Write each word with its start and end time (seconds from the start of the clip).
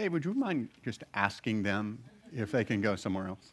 Dave, 0.00 0.14
would 0.14 0.24
you 0.24 0.32
mind 0.32 0.70
just 0.82 1.04
asking 1.12 1.62
them 1.62 1.98
if 2.34 2.50
they 2.50 2.64
can 2.64 2.80
go 2.80 2.96
somewhere 2.96 3.26
else? 3.26 3.50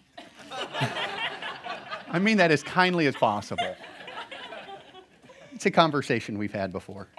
I 2.10 2.20
mean 2.20 2.38
that 2.38 2.52
as 2.52 2.64
kindly 2.64 3.06
as 3.08 3.18
possible. 3.18 3.76
It's 5.52 5.66
a 5.66 5.72
conversation 5.72 6.38
we've 6.38 6.54
had 6.54 6.72
before, 6.72 7.10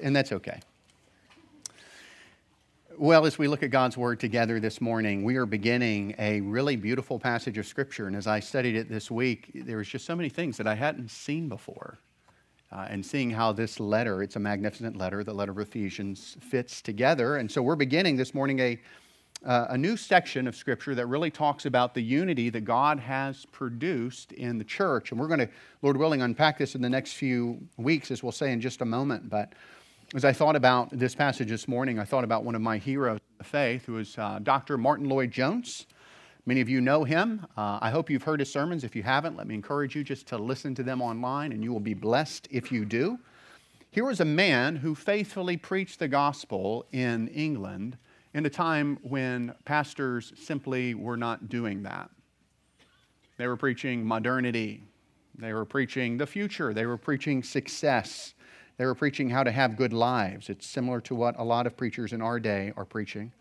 and 0.00 0.14
that's 0.14 0.30
okay. 0.30 0.60
Well, 2.96 3.26
as 3.26 3.40
we 3.40 3.48
look 3.48 3.64
at 3.64 3.70
God's 3.70 3.96
Word 3.96 4.20
together 4.20 4.60
this 4.60 4.80
morning, 4.80 5.24
we 5.24 5.34
are 5.34 5.46
beginning 5.46 6.14
a 6.16 6.42
really 6.42 6.76
beautiful 6.76 7.18
passage 7.18 7.58
of 7.58 7.66
Scripture. 7.66 8.06
And 8.06 8.14
as 8.14 8.28
I 8.28 8.38
studied 8.38 8.76
it 8.76 8.88
this 8.88 9.10
week, 9.10 9.50
there 9.52 9.78
was 9.78 9.88
just 9.88 10.06
so 10.06 10.14
many 10.14 10.28
things 10.28 10.58
that 10.58 10.68
I 10.68 10.76
hadn't 10.76 11.10
seen 11.10 11.48
before. 11.48 11.98
Uh, 12.72 12.86
and 12.88 13.04
seeing 13.04 13.30
how 13.30 13.52
this 13.52 13.80
letter, 13.80 14.22
it's 14.22 14.36
a 14.36 14.38
magnificent 14.38 14.96
letter, 14.96 15.24
the 15.24 15.34
letter 15.34 15.50
of 15.50 15.58
Ephesians, 15.58 16.36
fits 16.40 16.80
together. 16.80 17.36
And 17.36 17.50
so 17.50 17.62
we're 17.62 17.74
beginning 17.74 18.16
this 18.16 18.32
morning 18.32 18.60
a, 18.60 18.80
uh, 19.44 19.66
a 19.70 19.78
new 19.78 19.96
section 19.96 20.46
of 20.46 20.54
Scripture 20.54 20.94
that 20.94 21.06
really 21.06 21.32
talks 21.32 21.66
about 21.66 21.94
the 21.94 22.00
unity 22.00 22.48
that 22.50 22.60
God 22.60 23.00
has 23.00 23.44
produced 23.46 24.30
in 24.32 24.56
the 24.56 24.62
church. 24.64 25.10
And 25.10 25.18
we're 25.18 25.26
going 25.26 25.40
to, 25.40 25.48
Lord 25.82 25.96
willing, 25.96 26.22
unpack 26.22 26.58
this 26.58 26.76
in 26.76 26.82
the 26.82 26.88
next 26.88 27.14
few 27.14 27.58
weeks, 27.76 28.12
as 28.12 28.22
we'll 28.22 28.30
say 28.30 28.52
in 28.52 28.60
just 28.60 28.82
a 28.82 28.86
moment. 28.86 29.28
But 29.28 29.52
as 30.14 30.24
I 30.24 30.32
thought 30.32 30.54
about 30.54 30.90
this 30.90 31.16
passage 31.16 31.48
this 31.48 31.66
morning, 31.66 31.98
I 31.98 32.04
thought 32.04 32.24
about 32.24 32.44
one 32.44 32.54
of 32.54 32.62
my 32.62 32.78
heroes 32.78 33.18
of 33.40 33.46
faith, 33.46 33.84
who 33.84 33.98
is 33.98 34.16
uh, 34.16 34.38
Dr. 34.40 34.78
Martyn 34.78 35.08
Lloyd-Jones. 35.08 35.86
Many 36.46 36.60
of 36.60 36.68
you 36.68 36.80
know 36.80 37.04
him. 37.04 37.46
Uh, 37.56 37.78
I 37.82 37.90
hope 37.90 38.08
you've 38.08 38.22
heard 38.22 38.40
his 38.40 38.50
sermons. 38.50 38.82
If 38.82 38.96
you 38.96 39.02
haven't, 39.02 39.36
let 39.36 39.46
me 39.46 39.54
encourage 39.54 39.94
you 39.94 40.02
just 40.02 40.26
to 40.28 40.38
listen 40.38 40.74
to 40.76 40.82
them 40.82 41.02
online, 41.02 41.52
and 41.52 41.62
you 41.62 41.72
will 41.72 41.80
be 41.80 41.94
blessed 41.94 42.48
if 42.50 42.72
you 42.72 42.84
do. 42.84 43.18
Here 43.90 44.04
was 44.04 44.20
a 44.20 44.24
man 44.24 44.76
who 44.76 44.94
faithfully 44.94 45.56
preached 45.56 45.98
the 45.98 46.08
gospel 46.08 46.86
in 46.92 47.28
England 47.28 47.98
in 48.32 48.46
a 48.46 48.50
time 48.50 48.98
when 49.02 49.54
pastors 49.64 50.32
simply 50.36 50.94
were 50.94 51.16
not 51.16 51.48
doing 51.48 51.82
that. 51.82 52.08
They 53.36 53.46
were 53.46 53.56
preaching 53.56 54.04
modernity, 54.04 54.84
they 55.36 55.52
were 55.52 55.64
preaching 55.64 56.18
the 56.18 56.26
future, 56.26 56.72
they 56.72 56.86
were 56.86 56.98
preaching 56.98 57.42
success, 57.42 58.34
they 58.76 58.86
were 58.86 58.94
preaching 58.94 59.28
how 59.28 59.42
to 59.42 59.50
have 59.50 59.76
good 59.76 59.92
lives. 59.92 60.48
It's 60.48 60.66
similar 60.66 61.00
to 61.02 61.14
what 61.14 61.38
a 61.38 61.44
lot 61.44 61.66
of 61.66 61.76
preachers 61.76 62.12
in 62.12 62.22
our 62.22 62.38
day 62.38 62.72
are 62.76 62.84
preaching. 62.84 63.32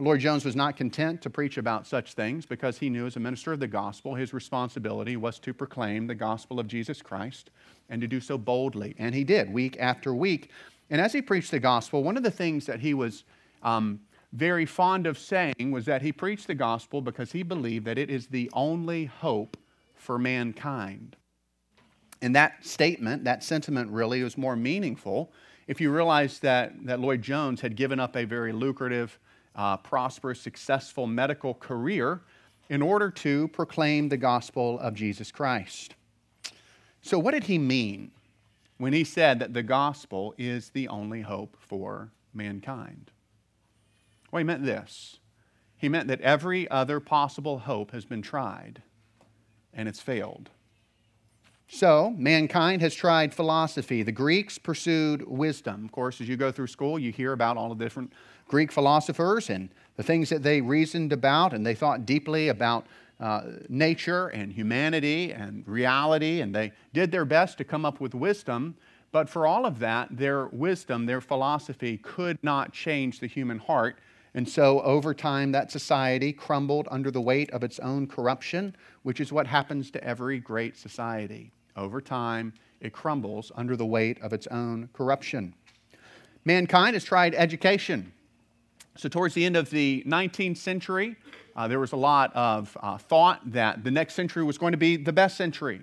Lloyd-Jones 0.00 0.46
was 0.46 0.56
not 0.56 0.76
content 0.76 1.20
to 1.22 1.30
preach 1.30 1.58
about 1.58 1.86
such 1.86 2.14
things 2.14 2.46
because 2.46 2.78
he 2.78 2.88
knew 2.88 3.06
as 3.06 3.16
a 3.16 3.20
minister 3.20 3.52
of 3.52 3.60
the 3.60 3.68
gospel, 3.68 4.14
his 4.14 4.32
responsibility 4.32 5.16
was 5.16 5.38
to 5.40 5.52
proclaim 5.52 6.06
the 6.06 6.14
gospel 6.14 6.58
of 6.58 6.66
Jesus 6.66 7.02
Christ 7.02 7.50
and 7.90 8.00
to 8.00 8.08
do 8.08 8.20
so 8.20 8.38
boldly. 8.38 8.94
And 8.98 9.14
he 9.14 9.24
did, 9.24 9.52
week 9.52 9.76
after 9.78 10.14
week. 10.14 10.50
And 10.88 11.00
as 11.00 11.12
he 11.12 11.20
preached 11.20 11.50
the 11.50 11.60
gospel, 11.60 12.02
one 12.02 12.16
of 12.16 12.22
the 12.22 12.30
things 12.30 12.64
that 12.66 12.80
he 12.80 12.94
was 12.94 13.24
um, 13.62 14.00
very 14.32 14.64
fond 14.64 15.06
of 15.06 15.18
saying 15.18 15.70
was 15.70 15.84
that 15.84 16.02
he 16.02 16.12
preached 16.12 16.46
the 16.46 16.54
gospel 16.54 17.02
because 17.02 17.32
he 17.32 17.42
believed 17.42 17.84
that 17.84 17.98
it 17.98 18.10
is 18.10 18.28
the 18.28 18.50
only 18.54 19.04
hope 19.04 19.58
for 19.94 20.18
mankind. 20.18 21.16
And 22.22 22.34
that 22.34 22.64
statement, 22.64 23.24
that 23.24 23.44
sentiment 23.44 23.90
really 23.90 24.22
was 24.22 24.38
more 24.38 24.56
meaningful 24.56 25.30
if 25.66 25.80
you 25.80 25.92
realize 25.92 26.40
that, 26.40 26.72
that 26.86 27.00
Lloyd-Jones 27.00 27.60
had 27.60 27.76
given 27.76 28.00
up 28.00 28.16
a 28.16 28.24
very 28.24 28.52
lucrative 28.52 29.18
uh, 29.54 29.76
prosperous, 29.76 30.40
successful 30.40 31.06
medical 31.06 31.54
career 31.54 32.20
in 32.68 32.82
order 32.82 33.10
to 33.10 33.48
proclaim 33.48 34.08
the 34.08 34.16
gospel 34.16 34.78
of 34.78 34.94
Jesus 34.94 35.32
Christ. 35.32 35.94
So, 37.02 37.18
what 37.18 37.32
did 37.32 37.44
he 37.44 37.58
mean 37.58 38.12
when 38.78 38.92
he 38.92 39.04
said 39.04 39.38
that 39.40 39.54
the 39.54 39.62
gospel 39.62 40.34
is 40.38 40.70
the 40.70 40.88
only 40.88 41.22
hope 41.22 41.56
for 41.60 42.10
mankind? 42.32 43.10
Well, 44.30 44.38
he 44.38 44.44
meant 44.44 44.64
this. 44.64 45.18
He 45.76 45.88
meant 45.88 46.08
that 46.08 46.20
every 46.20 46.70
other 46.70 47.00
possible 47.00 47.60
hope 47.60 47.90
has 47.92 48.04
been 48.04 48.22
tried 48.22 48.82
and 49.72 49.88
it's 49.88 50.00
failed. 50.00 50.50
So, 51.72 52.14
mankind 52.18 52.82
has 52.82 52.94
tried 52.94 53.32
philosophy. 53.32 54.02
The 54.02 54.10
Greeks 54.10 54.58
pursued 54.58 55.22
wisdom. 55.26 55.84
Of 55.84 55.92
course, 55.92 56.20
as 56.20 56.28
you 56.28 56.36
go 56.36 56.50
through 56.50 56.66
school, 56.66 56.98
you 56.98 57.12
hear 57.12 57.32
about 57.32 57.56
all 57.56 57.68
the 57.68 57.82
different 57.82 58.12
Greek 58.50 58.72
philosophers 58.72 59.48
and 59.48 59.68
the 59.96 60.02
things 60.02 60.28
that 60.28 60.42
they 60.42 60.60
reasoned 60.60 61.12
about, 61.12 61.54
and 61.54 61.64
they 61.64 61.74
thought 61.74 62.04
deeply 62.04 62.48
about 62.48 62.84
uh, 63.20 63.42
nature 63.68 64.26
and 64.26 64.52
humanity 64.52 65.30
and 65.30 65.62
reality, 65.68 66.40
and 66.40 66.52
they 66.52 66.72
did 66.92 67.12
their 67.12 67.24
best 67.24 67.58
to 67.58 67.64
come 67.64 67.84
up 67.84 68.00
with 68.00 68.12
wisdom. 68.12 68.74
But 69.12 69.28
for 69.28 69.46
all 69.46 69.66
of 69.66 69.78
that, 69.78 70.08
their 70.10 70.46
wisdom, 70.46 71.06
their 71.06 71.20
philosophy 71.20 71.98
could 71.98 72.38
not 72.42 72.72
change 72.72 73.20
the 73.20 73.28
human 73.28 73.58
heart. 73.58 73.98
And 74.34 74.48
so, 74.48 74.80
over 74.80 75.14
time, 75.14 75.52
that 75.52 75.70
society 75.70 76.32
crumbled 76.32 76.88
under 76.90 77.12
the 77.12 77.20
weight 77.20 77.50
of 77.52 77.62
its 77.62 77.78
own 77.78 78.08
corruption, 78.08 78.74
which 79.04 79.20
is 79.20 79.32
what 79.32 79.46
happens 79.46 79.92
to 79.92 80.02
every 80.02 80.40
great 80.40 80.76
society. 80.76 81.52
Over 81.76 82.00
time, 82.00 82.52
it 82.80 82.92
crumbles 82.92 83.52
under 83.54 83.76
the 83.76 83.86
weight 83.86 84.20
of 84.22 84.32
its 84.32 84.48
own 84.48 84.88
corruption. 84.92 85.54
Mankind 86.44 86.94
has 86.94 87.04
tried 87.04 87.34
education. 87.36 88.12
So, 89.00 89.08
towards 89.08 89.32
the 89.32 89.46
end 89.46 89.56
of 89.56 89.70
the 89.70 90.04
19th 90.06 90.58
century, 90.58 91.16
uh, 91.56 91.66
there 91.66 91.80
was 91.80 91.92
a 91.92 91.96
lot 91.96 92.36
of 92.36 92.76
uh, 92.82 92.98
thought 92.98 93.40
that 93.50 93.82
the 93.82 93.90
next 93.90 94.12
century 94.12 94.44
was 94.44 94.58
going 94.58 94.72
to 94.72 94.76
be 94.76 94.98
the 94.98 95.12
best 95.12 95.38
century. 95.38 95.80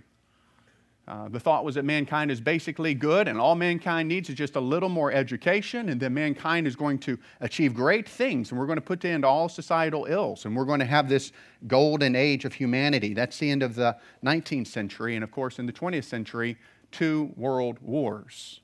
Uh, 1.08 1.28
the 1.28 1.40
thought 1.40 1.66
was 1.66 1.74
that 1.74 1.84
mankind 1.84 2.30
is 2.30 2.40
basically 2.40 2.94
good, 2.94 3.28
and 3.28 3.40
all 3.40 3.56
mankind 3.56 4.08
needs 4.08 4.30
is 4.30 4.36
just 4.36 4.56
a 4.56 4.60
little 4.60 4.88
more 4.88 5.12
education, 5.12 5.90
and 5.90 6.00
then 6.00 6.14
mankind 6.14 6.68
is 6.68 6.76
going 6.76 7.00
to 7.00 7.18
achieve 7.42 7.74
great 7.74 8.08
things, 8.08 8.52
and 8.52 8.60
we're 8.60 8.68
going 8.68 8.78
to 8.78 8.86
put 8.86 9.00
to 9.00 9.10
end 9.10 9.26
all 9.26 9.50
societal 9.50 10.06
ills, 10.06 10.46
and 10.46 10.56
we're 10.56 10.64
going 10.64 10.80
to 10.80 10.86
have 10.86 11.10
this 11.10 11.32
golden 11.66 12.16
age 12.16 12.46
of 12.46 12.54
humanity. 12.54 13.16
That's 13.16 13.40
the 13.40 13.50
end 13.50 13.64
of 13.64 13.74
the 13.74 13.98
19th 14.24 14.68
century, 14.68 15.16
and 15.16 15.24
of 15.24 15.32
course, 15.32 15.58
in 15.58 15.66
the 15.66 15.74
20th 15.74 16.04
century, 16.04 16.56
two 16.92 17.34
world 17.36 17.80
wars 17.82 18.62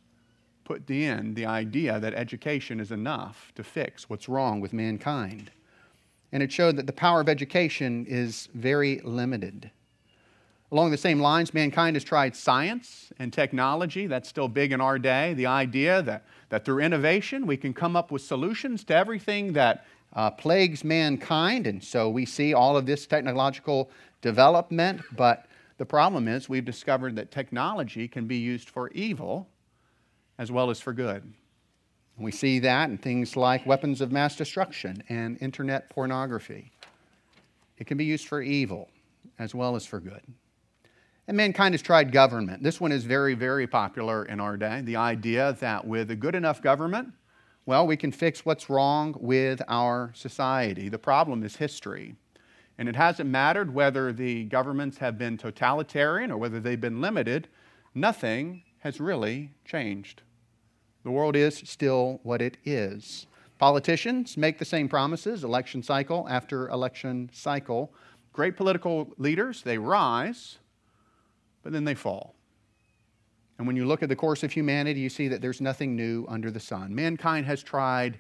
put 0.63 0.89
end 0.89 1.35
the 1.35 1.45
idea 1.45 1.99
that 1.99 2.13
education 2.13 2.79
is 2.79 2.91
enough 2.91 3.51
to 3.55 3.63
fix 3.63 4.09
what's 4.09 4.29
wrong 4.29 4.61
with 4.61 4.73
mankind. 4.73 5.51
And 6.31 6.41
it 6.41 6.51
showed 6.51 6.77
that 6.77 6.87
the 6.87 6.93
power 6.93 7.21
of 7.21 7.29
education 7.29 8.05
is 8.07 8.49
very 8.53 8.99
limited. 9.03 9.71
Along 10.71 10.89
the 10.89 10.97
same 10.97 11.19
lines, 11.19 11.53
mankind 11.53 11.95
has 11.95 12.03
tried 12.03 12.35
science 12.35 13.13
and 13.19 13.31
technology. 13.31 14.07
That's 14.07 14.27
still 14.27 14.47
big 14.47 14.71
in 14.71 14.81
our 14.81 14.97
day. 14.97 15.35
The 15.35 15.45
idea 15.45 16.01
that, 16.01 16.25
that 16.49 16.65
through 16.65 16.79
innovation 16.79 17.45
we 17.45 17.57
can 17.57 17.73
come 17.73 17.95
up 17.95 18.09
with 18.09 18.23
solutions 18.23 18.83
to 18.85 18.95
everything 18.95 19.53
that 19.53 19.85
uh, 20.13 20.31
plagues 20.31 20.83
mankind. 20.83 21.67
And 21.67 21.83
so 21.83 22.09
we 22.09 22.25
see 22.25 22.55
all 22.55 22.75
of 22.75 22.87
this 22.87 23.05
technological 23.05 23.91
development. 24.21 25.01
But 25.15 25.45
the 25.77 25.85
problem 25.85 26.27
is, 26.27 26.49
we've 26.49 26.65
discovered 26.65 27.15
that 27.17 27.29
technology 27.29 28.07
can 28.07 28.25
be 28.25 28.37
used 28.37 28.69
for 28.69 28.89
evil 28.91 29.47
as 30.37 30.51
well 30.51 30.69
as 30.69 30.79
for 30.79 30.93
good. 30.93 31.33
We 32.17 32.31
see 32.31 32.59
that 32.59 32.89
in 32.89 32.97
things 32.97 33.35
like 33.35 33.65
weapons 33.65 34.01
of 34.01 34.11
mass 34.11 34.35
destruction 34.35 35.03
and 35.09 35.37
internet 35.41 35.89
pornography. 35.89 36.71
It 37.77 37.87
can 37.87 37.97
be 37.97 38.05
used 38.05 38.27
for 38.27 38.41
evil 38.41 38.89
as 39.39 39.55
well 39.55 39.75
as 39.75 39.85
for 39.85 39.99
good. 39.99 40.21
And 41.27 41.37
mankind 41.37 41.73
has 41.73 41.81
tried 41.81 42.11
government. 42.11 42.61
This 42.61 42.81
one 42.81 42.91
is 42.91 43.05
very, 43.05 43.33
very 43.33 43.65
popular 43.65 44.25
in 44.25 44.39
our 44.39 44.57
day. 44.57 44.81
The 44.81 44.97
idea 44.97 45.55
that 45.59 45.87
with 45.87 46.11
a 46.11 46.15
good 46.15 46.35
enough 46.35 46.61
government, 46.61 47.13
well, 47.65 47.87
we 47.87 47.95
can 47.95 48.11
fix 48.11 48.45
what's 48.45 48.69
wrong 48.69 49.15
with 49.19 49.61
our 49.67 50.11
society. 50.13 50.89
The 50.89 50.99
problem 50.99 51.43
is 51.43 51.55
history. 51.55 52.15
And 52.77 52.89
it 52.89 52.95
hasn't 52.95 53.29
mattered 53.29 53.73
whether 53.73 54.11
the 54.11 54.43
governments 54.45 54.97
have 54.97 55.17
been 55.17 55.37
totalitarian 55.37 56.29
or 56.31 56.37
whether 56.37 56.59
they've 56.59 56.79
been 56.79 56.99
limited, 56.99 57.47
nothing 57.95 58.63
has 58.83 58.99
really 58.99 59.49
changed. 59.63 60.21
The 61.05 61.11
world 61.11 61.37
is 61.37 61.55
still 61.65 62.19
what 62.23 62.41
it 62.41 62.57
is. 62.65 63.27
Politicians 63.57 64.35
make 64.35 64.59
the 64.59 64.65
same 64.65 64.89
promises 64.89 65.45
election 65.45 65.81
cycle 65.81 66.27
after 66.29 66.67
election 66.67 67.29
cycle. 67.31 67.93
Great 68.33 68.57
political 68.57 69.13
leaders, 69.17 69.63
they 69.63 69.77
rise, 69.77 70.57
but 71.61 71.71
then 71.71 71.85
they 71.85 71.95
fall. 71.95 72.35
And 73.57 73.65
when 73.65 73.77
you 73.77 73.85
look 73.85 74.03
at 74.03 74.09
the 74.09 74.17
course 74.17 74.43
of 74.43 74.51
humanity, 74.51 74.99
you 74.99 75.09
see 75.09 75.29
that 75.29 75.41
there's 75.41 75.61
nothing 75.61 75.95
new 75.95 76.25
under 76.27 76.51
the 76.51 76.59
sun. 76.59 76.93
Mankind 76.93 77.45
has 77.45 77.63
tried 77.63 78.19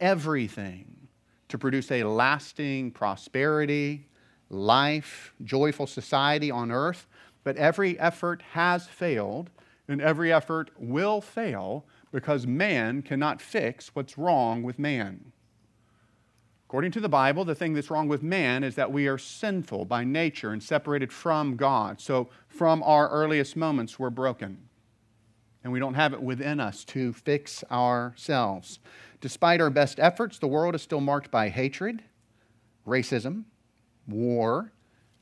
everything 0.00 1.08
to 1.48 1.58
produce 1.58 1.90
a 1.90 2.04
lasting 2.04 2.92
prosperity, 2.92 4.06
life, 4.48 5.34
joyful 5.44 5.86
society 5.86 6.50
on 6.50 6.70
earth, 6.70 7.06
but 7.44 7.58
every 7.58 7.98
effort 7.98 8.40
has 8.52 8.86
failed 8.86 9.50
and 9.88 10.00
every 10.00 10.32
effort 10.32 10.70
will 10.78 11.20
fail 11.20 11.86
because 12.12 12.46
man 12.46 13.02
cannot 13.02 13.40
fix 13.40 13.94
what's 13.94 14.18
wrong 14.18 14.62
with 14.62 14.78
man. 14.78 15.32
According 16.68 16.90
to 16.92 17.00
the 17.00 17.08
Bible, 17.08 17.46
the 17.46 17.54
thing 17.54 17.72
that's 17.72 17.90
wrong 17.90 18.08
with 18.08 18.22
man 18.22 18.62
is 18.62 18.74
that 18.74 18.92
we 18.92 19.08
are 19.08 19.16
sinful 19.16 19.86
by 19.86 20.04
nature 20.04 20.50
and 20.52 20.62
separated 20.62 21.10
from 21.10 21.56
God. 21.56 21.98
So, 21.98 22.28
from 22.46 22.82
our 22.82 23.08
earliest 23.08 23.56
moments, 23.56 23.98
we're 23.98 24.10
broken. 24.10 24.68
And 25.64 25.72
we 25.72 25.80
don't 25.80 25.94
have 25.94 26.12
it 26.12 26.22
within 26.22 26.60
us 26.60 26.84
to 26.84 27.14
fix 27.14 27.64
ourselves. 27.70 28.80
Despite 29.22 29.62
our 29.62 29.70
best 29.70 29.98
efforts, 29.98 30.38
the 30.38 30.46
world 30.46 30.74
is 30.74 30.82
still 30.82 31.00
marked 31.00 31.30
by 31.30 31.48
hatred, 31.48 32.02
racism, 32.86 33.44
war, 34.06 34.72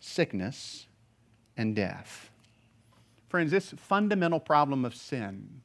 sickness, 0.01 0.89
and 1.57 1.77
death. 1.77 2.26
Friends, 3.29 3.51
this 3.51 3.75
fundamental 3.77 4.41
problem 4.41 4.85
of 4.85 4.95
sin 4.95 5.63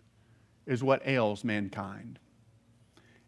is 0.65 0.83
what 0.83 1.05
ails 1.07 1.43
mankind. 1.43 2.19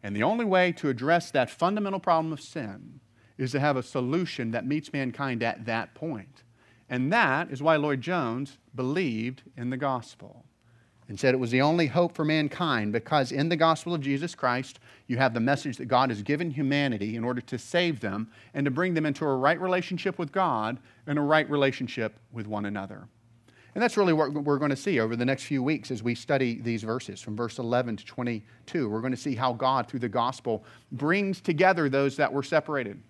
And 0.01 0.15
the 0.15 0.23
only 0.23 0.45
way 0.45 0.71
to 0.73 0.89
address 0.89 1.31
that 1.31 1.49
fundamental 1.49 1.99
problem 1.99 2.33
of 2.33 2.41
sin 2.41 2.99
is 3.37 3.51
to 3.51 3.59
have 3.59 3.77
a 3.77 3.83
solution 3.83 4.51
that 4.51 4.65
meets 4.65 4.93
mankind 4.93 5.43
at 5.43 5.65
that 5.65 5.93
point. 5.95 6.43
And 6.89 7.11
that 7.13 7.49
is 7.51 7.63
why 7.63 7.77
Lloyd 7.77 8.01
Jones 8.01 8.57
believed 8.75 9.43
in 9.55 9.69
the 9.69 9.77
gospel 9.77 10.45
and 11.07 11.19
said 11.19 11.33
it 11.33 11.39
was 11.39 11.51
the 11.51 11.61
only 11.61 11.87
hope 11.87 12.15
for 12.15 12.25
mankind 12.25 12.93
because 12.93 13.31
in 13.31 13.49
the 13.49 13.55
gospel 13.55 13.93
of 13.93 14.01
Jesus 14.01 14.35
Christ, 14.35 14.79
you 15.07 15.17
have 15.17 15.33
the 15.33 15.39
message 15.39 15.77
that 15.77 15.85
God 15.85 16.09
has 16.09 16.21
given 16.21 16.51
humanity 16.51 17.15
in 17.15 17.23
order 17.23 17.41
to 17.41 17.57
save 17.57 17.99
them 17.99 18.29
and 18.53 18.65
to 18.65 18.71
bring 18.71 18.93
them 18.93 19.05
into 19.05 19.25
a 19.25 19.35
right 19.35 19.59
relationship 19.59 20.17
with 20.17 20.31
God 20.31 20.79
and 21.07 21.17
a 21.17 21.21
right 21.21 21.49
relationship 21.49 22.19
with 22.31 22.47
one 22.47 22.65
another. 22.65 23.07
And 23.75 23.81
that's 23.81 23.97
really 23.97 24.13
what 24.13 24.31
we're 24.31 24.59
going 24.59 24.69
to 24.69 24.75
see 24.75 24.99
over 24.99 25.15
the 25.15 25.25
next 25.25 25.43
few 25.43 25.63
weeks 25.63 25.89
as 25.89 26.03
we 26.03 26.13
study 26.13 26.59
these 26.61 26.83
verses 26.83 27.21
from 27.21 27.35
verse 27.35 27.57
11 27.57 27.97
to 27.97 28.05
22. 28.05 28.87
We're 28.87 29.01
going 29.01 29.13
to 29.13 29.17
see 29.17 29.33
how 29.33 29.53
God, 29.53 29.87
through 29.87 30.01
the 30.01 30.09
gospel, 30.09 30.63
brings 30.91 31.41
together 31.41 31.89
those 31.89 32.15
that 32.17 32.31
were 32.31 32.43
separated, 32.43 33.01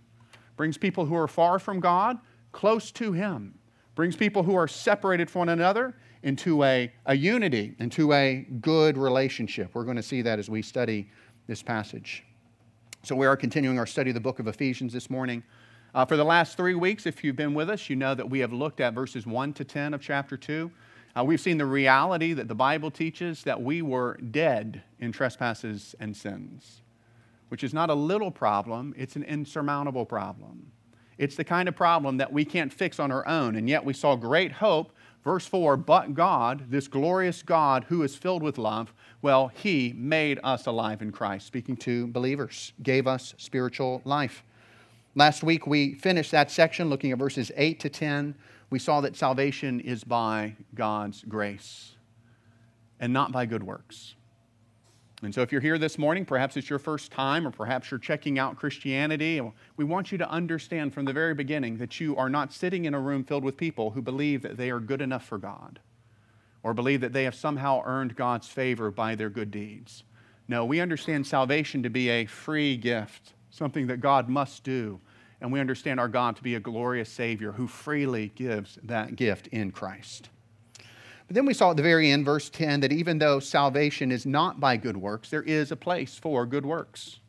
brings 0.55 0.77
people 0.77 1.05
who 1.05 1.15
are 1.15 1.27
far 1.27 1.59
from 1.59 1.81
God 1.81 2.17
close 2.53 2.91
to 2.91 3.11
Him, 3.11 3.55
brings 3.95 4.15
people 4.15 4.41
who 4.41 4.55
are 4.55 4.67
separated 4.67 5.29
from 5.29 5.39
one 5.39 5.49
another 5.49 5.95
into 6.23 6.63
a, 6.63 6.91
a 7.05 7.15
unity, 7.15 7.75
into 7.79 8.13
a 8.13 8.47
good 8.61 8.97
relationship. 8.97 9.71
We're 9.73 9.83
going 9.83 9.97
to 9.97 10.03
see 10.03 10.21
that 10.21 10.39
as 10.39 10.49
we 10.49 10.61
study 10.61 11.09
this 11.47 11.61
passage. 11.61 12.23
So, 13.03 13.17
we 13.17 13.27
are 13.27 13.35
continuing 13.35 13.77
our 13.77 13.85
study 13.85 14.11
of 14.11 14.13
the 14.13 14.21
book 14.21 14.39
of 14.39 14.47
Ephesians 14.47 14.93
this 14.93 15.09
morning. 15.09 15.43
Uh, 15.93 16.03
for 16.05 16.17
the 16.17 16.23
last 16.23 16.57
three 16.57 16.73
weeks, 16.73 17.05
if 17.05 17.23
you've 17.23 17.35
been 17.35 17.53
with 17.53 17.69
us, 17.69 17.89
you 17.89 17.95
know 17.95 18.15
that 18.15 18.29
we 18.29 18.39
have 18.39 18.51
looked 18.51 18.79
at 18.79 18.93
verses 18.93 19.27
1 19.27 19.53
to 19.53 19.63
10 19.63 19.93
of 19.93 20.01
chapter 20.01 20.35
2. 20.35 20.71
Uh, 21.15 21.23
we've 21.23 21.39
seen 21.39 21.59
the 21.59 21.65
reality 21.65 22.33
that 22.33 22.47
the 22.47 22.55
Bible 22.55 22.89
teaches 22.89 23.43
that 23.43 23.61
we 23.61 23.81
were 23.83 24.17
dead 24.31 24.81
in 24.99 25.11
trespasses 25.11 25.93
and 25.99 26.17
sins, 26.17 26.81
which 27.49 27.63
is 27.63 27.73
not 27.73 27.91
a 27.91 27.93
little 27.93 28.31
problem, 28.31 28.95
it's 28.97 29.15
an 29.15 29.23
insurmountable 29.23 30.05
problem. 30.05 30.71
It's 31.19 31.35
the 31.35 31.43
kind 31.43 31.69
of 31.69 31.75
problem 31.75 32.17
that 32.17 32.33
we 32.33 32.43
can't 32.43 32.73
fix 32.73 32.99
on 32.99 33.11
our 33.11 33.27
own, 33.27 33.55
and 33.55 33.69
yet 33.69 33.85
we 33.85 33.93
saw 33.93 34.15
great 34.15 34.51
hope 34.51 34.93
Verse 35.23 35.47
4 35.47 35.77
But 35.77 36.13
God, 36.13 36.65
this 36.69 36.87
glorious 36.87 37.41
God 37.43 37.85
who 37.85 38.03
is 38.03 38.15
filled 38.15 38.43
with 38.43 38.57
love, 38.57 38.93
well, 39.21 39.47
He 39.47 39.93
made 39.95 40.39
us 40.43 40.65
alive 40.65 41.01
in 41.01 41.11
Christ, 41.11 41.47
speaking 41.47 41.77
to 41.77 42.07
believers, 42.07 42.73
gave 42.81 43.07
us 43.07 43.33
spiritual 43.37 44.01
life. 44.03 44.43
Last 45.15 45.43
week 45.43 45.67
we 45.67 45.93
finished 45.93 46.31
that 46.31 46.49
section 46.49 46.89
looking 46.89 47.11
at 47.11 47.19
verses 47.19 47.51
8 47.55 47.79
to 47.81 47.89
10. 47.89 48.35
We 48.69 48.79
saw 48.79 49.01
that 49.01 49.15
salvation 49.15 49.79
is 49.79 50.03
by 50.03 50.55
God's 50.73 51.23
grace 51.23 51.95
and 52.99 53.13
not 53.13 53.31
by 53.31 53.45
good 53.45 53.63
works. 53.63 54.15
And 55.21 55.33
so, 55.33 55.41
if 55.41 55.53
you're 55.53 55.61
here 55.61 55.77
this 55.77 55.97
morning, 55.97 56.25
perhaps 56.25 56.57
it's 56.57 56.69
your 56.69 56.79
first 56.79 57.09
time, 57.09 57.47
or 57.47 57.51
perhaps 57.51 57.89
you're 57.89 57.99
checking 57.99 58.39
out 58.39 58.57
Christianity, 58.57 59.39
we 59.77 59.85
want 59.85 60.11
you 60.11 60.17
to 60.17 60.29
understand 60.29 60.93
from 60.93 61.05
the 61.05 61.13
very 61.13 61.33
beginning 61.33 61.77
that 61.77 61.99
you 62.01 62.17
are 62.17 62.29
not 62.29 62.51
sitting 62.51 62.83
in 62.83 62.93
a 62.93 62.99
room 62.99 63.23
filled 63.23 63.45
with 63.45 63.55
people 63.55 63.91
who 63.91 64.01
believe 64.01 64.41
that 64.41 64.57
they 64.57 64.69
are 64.69 64.81
good 64.81 65.01
enough 65.01 65.25
for 65.25 65.37
God 65.37 65.79
or 66.61 66.73
believe 66.73 66.99
that 67.01 67.13
they 67.13 67.23
have 67.23 67.35
somehow 67.35 67.81
earned 67.85 68.17
God's 68.17 68.49
favor 68.49 68.91
by 68.91 69.15
their 69.15 69.29
good 69.29 69.51
deeds. 69.51 70.03
No, 70.49 70.65
we 70.65 70.81
understand 70.81 71.25
salvation 71.25 71.83
to 71.83 71.89
be 71.89 72.09
a 72.09 72.25
free 72.25 72.75
gift, 72.75 73.33
something 73.53 73.87
that 73.87 74.01
God 74.01 74.27
must 74.27 74.63
do. 74.63 74.99
And 75.39 75.51
we 75.51 75.59
understand 75.59 75.99
our 75.99 76.07
God 76.07 76.35
to 76.37 76.43
be 76.43 76.55
a 76.55 76.59
glorious 76.59 77.09
Savior 77.09 77.51
who 77.51 77.67
freely 77.67 78.31
gives 78.35 78.79
that 78.83 79.15
gift 79.15 79.47
in 79.47 79.71
Christ. 79.71 80.29
But 81.27 81.35
then 81.35 81.45
we 81.45 81.53
saw 81.53 81.71
at 81.71 81.77
the 81.77 81.83
very 81.83 82.09
end, 82.09 82.25
verse 82.25 82.49
10, 82.49 82.79
that 82.81 82.91
even 82.91 83.19
though 83.19 83.39
salvation 83.39 84.11
is 84.11 84.25
not 84.25 84.59
by 84.59 84.77
good 84.77 84.97
works, 84.97 85.29
there 85.29 85.43
is 85.43 85.71
a 85.71 85.75
place 85.75 86.17
for 86.17 86.45
good 86.45 86.65
works. 86.65 87.19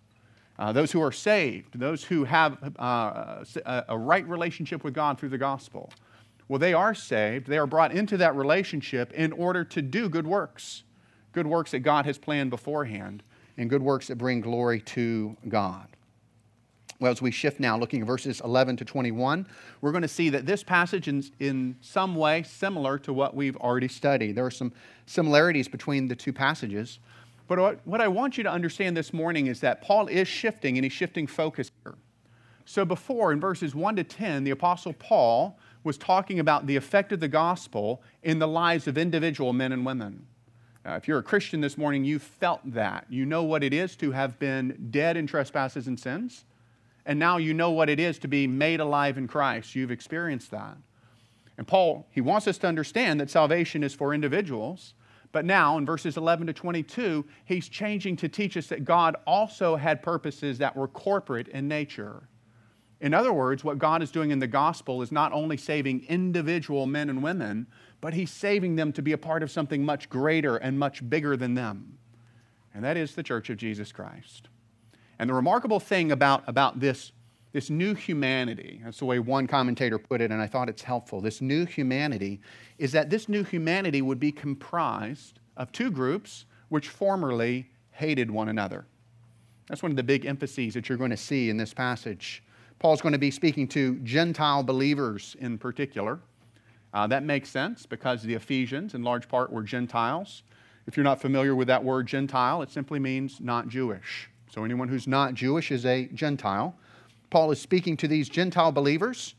Uh, 0.59 0.73
those 0.73 0.93
who 0.93 1.03
are 1.03 1.13
saved, 1.13 1.79
those 1.79 2.05
who 2.05 2.25
have 2.25 2.73
uh, 2.79 3.45
a, 3.67 3.85
a 3.89 3.99
right 3.99 4.27
relationship 4.29 4.85
with 4.85 4.95
God 4.95 5.19
through 5.19 5.31
the 5.31 5.39
gospel, 5.39 5.93
well, 6.49 6.59
they 6.59 6.75
are 6.75 6.95
saved. 6.95 7.49
They 7.49 7.59
are 7.59 7.67
brought 7.67 7.93
into 7.93 8.17
that 8.19 8.37
relationship 8.37 9.13
in 9.13 9.33
order 9.33 9.65
to 9.65 9.83
do 9.83 10.09
good 10.09 10.27
works, 10.27 10.85
good 11.33 11.47
works 11.47 11.73
that 11.73 11.81
God 11.81 12.07
has 12.07 12.19
planned 12.19 12.51
beforehand, 12.51 13.23
and 13.57 13.69
good 13.69 13.83
works 13.83 14.07
that 14.09 14.17
bring 14.17 14.41
glory 14.41 14.81
to 14.81 15.37
God. 15.49 15.89
Well, 17.01 17.11
as 17.11 17.21
we 17.21 17.31
shift 17.31 17.59
now, 17.59 17.77
looking 17.77 18.03
at 18.03 18.07
verses 18.07 18.41
11 18.45 18.77
to 18.77 18.85
21, 18.85 19.47
we're 19.81 19.91
going 19.91 20.03
to 20.03 20.09
see 20.09 20.31
that 20.31 20.47
this 20.47 20.63
passage 20.63 21.09
is 21.09 21.33
in 21.41 21.77
some 21.81 22.15
way 22.15 22.45
similar 22.45 22.99
to 23.01 23.13
what 23.13 23.35
we've 23.35 23.57
already 23.57 23.89
studied. 23.89 24.37
There 24.37 24.47
are 24.47 24.51
some 24.51 24.73
similarities 25.07 25.67
between 25.67 26.07
the 26.07 26.15
two 26.15 26.33
passages. 26.33 27.01
But 27.49 27.85
what 27.85 28.01
I 28.01 28.09
want 28.09 28.39
you 28.39 28.45
to 28.45 28.51
understand 28.51 28.97
this 28.97 29.13
morning 29.13 29.49
is 29.49 29.61
that 29.61 29.83
Paul 29.83 30.07
is 30.07 30.29
shifting, 30.29 30.79
and 30.79 30.85
he's 30.85 30.93
shifting 30.93 31.27
focus 31.27 31.71
here. 31.83 31.95
So 32.65 32.85
before, 32.85 33.33
in 33.33 33.41
verses 33.41 33.75
1 33.75 33.97
to 33.97 34.05
10, 34.05 34.45
the 34.45 34.53
Apostle 34.53 34.95
Paul 34.95 35.59
was 35.83 35.99
talking 35.99 36.41
about 36.41 36.67
the 36.67 36.77
effect 36.77 37.13
of 37.13 37.21
the 37.21 37.29
gospel 37.29 38.03
in 38.23 38.39
the 38.39 38.49
lives 38.49 38.87
of 38.89 38.97
individual 38.97 39.53
men 39.53 39.73
and 39.73 39.85
women. 39.85 40.27
Uh, 40.87 40.93
if 40.93 41.07
you're 41.07 41.19
a 41.19 41.23
Christian 41.23 41.61
this 41.61 41.77
morning, 41.77 42.05
you 42.05 42.19
felt 42.19 42.61
that. 42.65 43.05
You 43.11 43.27
know 43.27 43.43
what 43.43 43.63
it 43.63 43.75
is 43.75 43.97
to 43.97 44.13
have 44.13 44.39
been 44.39 44.89
dead 44.91 45.17
in 45.19 45.27
trespasses 45.27 45.87
and 45.87 45.99
sins 45.99 46.45
and 47.07 47.19
now 47.19 47.37
you 47.37 47.55
know 47.55 47.71
what 47.71 47.91
it 47.91 48.01
is 48.01 48.19
to 48.21 48.29
be 48.29 48.47
made 48.47 48.81
alive 48.81 49.19
in 49.19 49.29
Christ. 49.29 49.75
You've 49.75 49.91
experienced 49.91 50.51
that. 50.51 50.77
And 51.57 51.67
Paul, 51.67 52.07
he 52.11 52.21
wants 52.21 52.49
us 52.49 52.59
to 52.59 52.67
understand 52.67 53.21
that 53.21 53.31
salvation 53.31 53.83
is 53.83 53.95
for 53.95 54.15
individuals. 54.15 54.95
But 55.31 55.45
now, 55.45 55.79
in 55.79 55.87
verses 55.87 56.17
11 56.17 56.47
to 56.47 56.53
22, 56.53 57.25
he's 57.45 57.69
changing 57.69 58.17
to 58.17 58.29
teach 58.29 58.57
us 58.57 58.69
that 58.69 58.85
God 58.85 59.17
also 59.27 59.77
had 59.77 60.03
purposes 60.03 60.59
that 60.59 60.77
were 60.77 60.89
corporate 60.89 61.49
in 61.49 61.69
nature. 61.69 62.29
In 63.01 63.13
other 63.13 63.33
words, 63.33 63.65
what 63.65 63.79
God 63.79 64.03
is 64.03 64.11
doing 64.11 64.31
in 64.31 64.39
the 64.39 64.47
gospel 64.47 65.03
is 65.03 65.13
not 65.13 65.33
only 65.33 65.57
saving 65.57 66.05
individual 66.09 66.87
men 66.87 67.11
and 67.11 67.23
women, 67.23 67.67
but 68.01 68.15
he's 68.15 68.31
saving 68.31 68.77
them 68.77 68.93
to 68.93 69.03
be 69.03 69.13
a 69.13 69.19
part 69.19 69.43
of 69.43 69.51
something 69.51 69.85
much 69.85 70.09
greater 70.09 70.57
and 70.57 70.79
much 70.79 71.09
bigger 71.11 71.37
than 71.37 71.55
them. 71.55 71.99
And 72.73 72.85
that 72.85 72.97
is 72.97 73.15
the 73.15 73.23
church 73.23 73.51
of 73.51 73.57
Jesus 73.57 73.93
Christ. 73.93 74.49
And 75.19 75.31
the 75.31 75.35
remarkable 75.35 75.81
thing 75.81 76.13
about, 76.13 76.45
about 76.47 76.81
this, 76.81 77.13
this 77.53 77.71
new 77.71 77.95
humanity, 77.95 78.81
that's 78.85 78.99
the 78.99 79.05
way 79.05 79.19
one 79.19 79.47
commentator 79.47 79.99
put 79.99 80.21
it, 80.21 80.31
and 80.31 80.41
I 80.41 80.47
thought 80.47 80.69
it's 80.69 80.83
helpful. 80.83 81.21
This 81.21 81.41
new 81.41 81.65
humanity 81.65 82.41
is 82.79 82.93
that 82.93 83.11
this 83.11 83.29
new 83.29 83.45
humanity 83.45 84.03
would 84.03 84.19
be 84.19 84.33
comprised 84.33 85.41
of 85.57 85.71
two 85.73 85.91
groups 85.91 86.47
which 86.69 86.89
formerly 86.89 87.71
hated 87.93 88.31
one 88.31 88.49
another. 88.49 88.87
That's 89.69 89.83
one 89.83 89.93
of 89.93 89.97
the 89.97 90.03
big 90.03 90.27
emphases 90.27 90.75
that 90.75 90.89
you're 90.89 90.99
going 90.99 91.11
to 91.11 91.17
see 91.17 91.49
in 91.49 91.57
this 91.57 91.73
passage. 91.73 92.43
Paul's 92.79 93.01
going 93.01 93.13
to 93.13 93.19
be 93.19 93.31
speaking 93.31 93.69
to 93.69 93.97
Gentile 94.01 94.63
believers 94.63 95.37
in 95.41 95.57
particular. 95.57 96.21
Uh, 96.93 97.07
that 97.07 97.23
makes 97.23 97.49
sense 97.49 97.87
because 97.87 98.23
the 98.23 98.35
Ephesians, 98.35 98.95
in 98.95 99.03
large 99.03 99.29
part, 99.29 99.53
were 99.53 99.63
Gentiles. 99.63 100.43
If 100.87 100.97
you're 100.97 101.05
not 101.05 101.21
familiar 101.21 101.55
with 101.55 101.69
that 101.69 101.83
word 101.83 102.07
Gentile, 102.07 102.63
it 102.63 102.71
simply 102.71 102.99
means 102.99 103.41
not 103.41 103.69
Jewish. 103.69 104.29
So 104.55 104.63
anyone 104.63 104.87
who's 104.87 105.09
not 105.09 105.35
Jewish 105.35 105.73
is 105.73 105.85
a 105.85 106.07
Gentile. 106.15 106.77
Paul 107.31 107.51
is 107.51 107.61
speaking 107.61 107.97
to 107.97 108.07
these 108.07 108.29
Gentile 108.29 108.71
believers. 108.71 109.35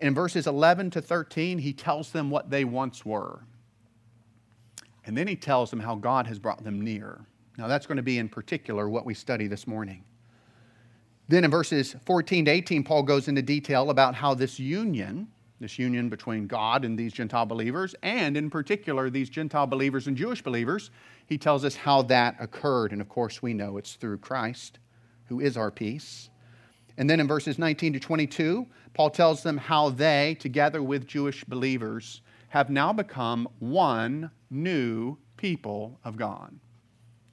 In 0.00 0.14
verses 0.14 0.46
11 0.46 0.88
to 0.92 1.02
13, 1.02 1.58
he 1.58 1.74
tells 1.74 2.12
them 2.12 2.30
what 2.30 2.48
they 2.48 2.64
once 2.64 3.04
were. 3.04 3.40
And 5.04 5.14
then 5.14 5.28
he 5.28 5.36
tells 5.36 5.68
them 5.68 5.80
how 5.80 5.96
God 5.96 6.26
has 6.28 6.38
brought 6.38 6.64
them 6.64 6.80
near. 6.80 7.20
Now, 7.58 7.68
that's 7.68 7.84
going 7.84 7.98
to 7.98 8.02
be 8.02 8.16
in 8.16 8.26
particular 8.26 8.88
what 8.88 9.04
we 9.04 9.12
study 9.12 9.48
this 9.48 9.66
morning. 9.66 10.02
Then 11.28 11.44
in 11.44 11.50
verses 11.50 11.94
14 12.06 12.46
to 12.46 12.50
18, 12.50 12.84
Paul 12.84 13.02
goes 13.02 13.28
into 13.28 13.42
detail 13.42 13.90
about 13.90 14.14
how 14.14 14.32
this 14.32 14.58
union, 14.58 15.28
this 15.64 15.78
union 15.78 16.10
between 16.10 16.46
God 16.46 16.84
and 16.84 16.98
these 16.98 17.14
Gentile 17.14 17.46
believers, 17.46 17.94
and 18.02 18.36
in 18.36 18.50
particular 18.50 19.08
these 19.08 19.30
Gentile 19.30 19.66
believers 19.66 20.06
and 20.06 20.14
Jewish 20.14 20.42
believers, 20.42 20.90
he 21.24 21.38
tells 21.38 21.64
us 21.64 21.74
how 21.74 22.02
that 22.02 22.36
occurred. 22.38 22.92
And 22.92 23.00
of 23.00 23.08
course, 23.08 23.40
we 23.40 23.54
know 23.54 23.78
it's 23.78 23.94
through 23.94 24.18
Christ, 24.18 24.78
who 25.24 25.40
is 25.40 25.56
our 25.56 25.70
peace. 25.70 26.28
And 26.98 27.08
then 27.08 27.18
in 27.18 27.26
verses 27.26 27.58
19 27.58 27.94
to 27.94 27.98
22, 27.98 28.66
Paul 28.92 29.08
tells 29.08 29.42
them 29.42 29.56
how 29.56 29.88
they, 29.88 30.36
together 30.38 30.82
with 30.82 31.06
Jewish 31.06 31.44
believers, 31.44 32.20
have 32.50 32.68
now 32.68 32.92
become 32.92 33.48
one 33.58 34.30
new 34.50 35.16
people 35.38 35.98
of 36.04 36.18
God. 36.18 36.54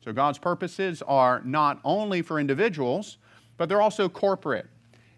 So 0.06 0.14
God's 0.14 0.40
purposes 0.40 1.02
are 1.02 1.42
not 1.44 1.82
only 1.84 2.22
for 2.22 2.40
individuals, 2.40 3.18
but 3.58 3.68
they're 3.68 3.82
also 3.82 4.08
corporate. 4.08 4.68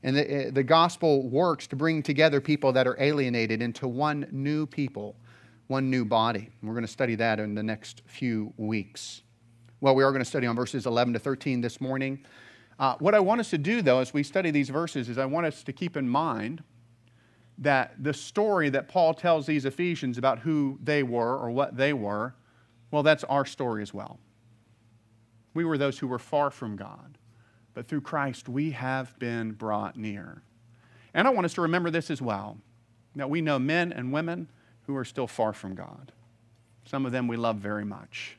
And 0.03 0.15
the, 0.15 0.51
the 0.51 0.63
gospel 0.63 1.27
works 1.29 1.65
to 1.67 1.75
bring 1.75 2.03
together 2.03 2.41
people 2.41 2.73
that 2.73 2.87
are 2.87 2.97
alienated 2.99 3.61
into 3.61 3.87
one 3.87 4.27
new 4.31 4.65
people 4.65 5.15
one 5.67 5.89
new 5.89 6.05
body. 6.05 6.49
We're 6.61 6.73
going 6.73 6.85
to 6.85 6.91
study 6.91 7.15
that 7.15 7.39
in 7.39 7.55
the 7.55 7.63
next 7.63 8.03
few 8.05 8.53
weeks. 8.57 9.21
Well, 9.81 9.95
we 9.95 10.03
are 10.03 10.11
going 10.11 10.21
to 10.21 10.29
study 10.29 10.47
on 10.47 10.55
verses 10.55 10.85
11 10.85 11.13
to 11.13 11.19
13 11.19 11.61
this 11.61 11.81
morning. 11.81 12.23
Uh, 12.79 12.95
what 12.99 13.15
I 13.15 13.19
want 13.19 13.39
us 13.39 13.49
to 13.51 13.57
do, 13.57 13.81
though, 13.81 13.99
as 13.99 14.13
we 14.13 14.23
study 14.23 14.51
these 14.51 14.69
verses, 14.69 15.09
is 15.09 15.17
I 15.17 15.25
want 15.25 15.45
us 15.45 15.63
to 15.63 15.73
keep 15.73 15.95
in 15.95 16.07
mind 16.07 16.63
that 17.57 17.95
the 18.03 18.13
story 18.13 18.69
that 18.69 18.87
Paul 18.87 19.13
tells 19.13 19.45
these 19.45 19.65
Ephesians 19.65 20.17
about 20.17 20.39
who 20.39 20.79
they 20.83 21.03
were 21.03 21.37
or 21.37 21.51
what 21.51 21.77
they 21.77 21.93
were, 21.93 22.35
well, 22.91 23.03
that's 23.03 23.23
our 23.25 23.45
story 23.45 23.81
as 23.81 23.93
well. 23.93 24.19
We 25.53 25.65
were 25.65 25.77
those 25.77 25.99
who 25.99 26.07
were 26.07 26.19
far 26.19 26.49
from 26.49 26.75
God, 26.75 27.17
but 27.73 27.87
through 27.87 28.01
Christ 28.01 28.49
we 28.49 28.71
have 28.71 29.17
been 29.19 29.51
brought 29.51 29.97
near. 29.97 30.41
And 31.13 31.27
I 31.27 31.31
want 31.31 31.45
us 31.45 31.53
to 31.55 31.61
remember 31.61 31.89
this 31.89 32.09
as 32.09 32.21
well 32.21 32.57
that 33.15 33.29
we 33.29 33.41
know 33.41 33.59
men 33.59 33.93
and 33.93 34.11
women 34.11 34.49
who 34.87 34.95
are 34.95 35.05
still 35.05 35.27
far 35.27 35.53
from 35.53 35.75
God. 35.75 36.11
Some 36.85 37.05
of 37.05 37.11
them 37.11 37.27
we 37.27 37.37
love 37.37 37.57
very 37.57 37.85
much, 37.85 38.37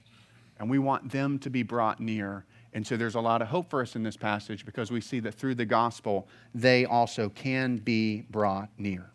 and 0.59 0.69
we 0.69 0.79
want 0.79 1.11
them 1.11 1.39
to 1.41 1.51
be 1.51 1.63
brought 1.63 2.01
near. 2.01 2.45
And 2.73 2.85
so 2.87 2.97
there's 2.97 3.15
a 3.15 3.21
lot 3.21 3.41
of 3.41 3.49
hope 3.49 3.71
for 3.71 3.81
us 3.81 3.95
in 3.95 4.03
this 4.03 4.17
passage 4.17 4.67
because 4.67 4.91
we 4.91 5.01
see 5.01 5.21
that 5.21 5.35
through 5.35 5.55
the 5.55 5.65
gospel, 5.65 6.29
they 6.55 6.85
also 6.85 7.29
can 7.29 7.77
be 7.77 8.23
brought 8.31 8.69
near. 8.77 9.11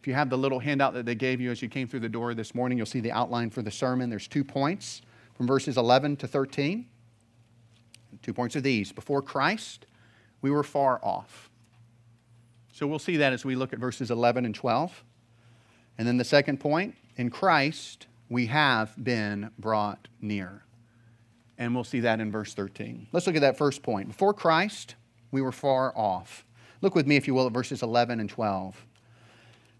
If 0.00 0.06
you 0.06 0.14
have 0.14 0.30
the 0.30 0.38
little 0.38 0.58
handout 0.58 0.94
that 0.94 1.04
they 1.04 1.14
gave 1.14 1.42
you 1.42 1.50
as 1.50 1.60
you 1.60 1.68
came 1.68 1.86
through 1.86 2.00
the 2.00 2.08
door 2.08 2.32
this 2.32 2.54
morning, 2.54 2.78
you'll 2.78 2.86
see 2.86 3.00
the 3.00 3.12
outline 3.12 3.50
for 3.50 3.60
the 3.60 3.70
sermon. 3.70 4.08
There's 4.08 4.26
two 4.26 4.42
points 4.42 5.02
from 5.34 5.46
verses 5.46 5.76
11 5.76 6.16
to 6.16 6.26
13. 6.26 6.86
Two 8.22 8.32
points 8.32 8.56
are 8.56 8.60
these 8.60 8.92
Before 8.92 9.22
Christ, 9.22 9.86
we 10.42 10.50
were 10.50 10.62
far 10.62 10.98
off. 11.02 11.50
So 12.72 12.86
we'll 12.86 12.98
see 12.98 13.18
that 13.18 13.32
as 13.32 13.44
we 13.44 13.56
look 13.56 13.72
at 13.72 13.78
verses 13.78 14.10
11 14.10 14.44
and 14.44 14.54
12. 14.54 15.04
And 15.98 16.08
then 16.08 16.16
the 16.16 16.24
second 16.24 16.60
point 16.60 16.94
in 17.16 17.28
Christ, 17.28 18.06
we 18.30 18.46
have 18.46 18.94
been 19.02 19.50
brought 19.58 20.08
near. 20.20 20.62
And 21.58 21.74
we'll 21.74 21.84
see 21.84 22.00
that 22.00 22.20
in 22.20 22.32
verse 22.32 22.54
13. 22.54 23.08
Let's 23.12 23.26
look 23.26 23.36
at 23.36 23.42
that 23.42 23.58
first 23.58 23.82
point. 23.82 24.08
Before 24.08 24.32
Christ, 24.32 24.94
we 25.30 25.42
were 25.42 25.52
far 25.52 25.94
off. 25.94 26.46
Look 26.80 26.94
with 26.94 27.06
me, 27.06 27.16
if 27.16 27.26
you 27.26 27.34
will, 27.34 27.46
at 27.46 27.52
verses 27.52 27.82
11 27.82 28.18
and 28.18 28.30
12. 28.30 28.86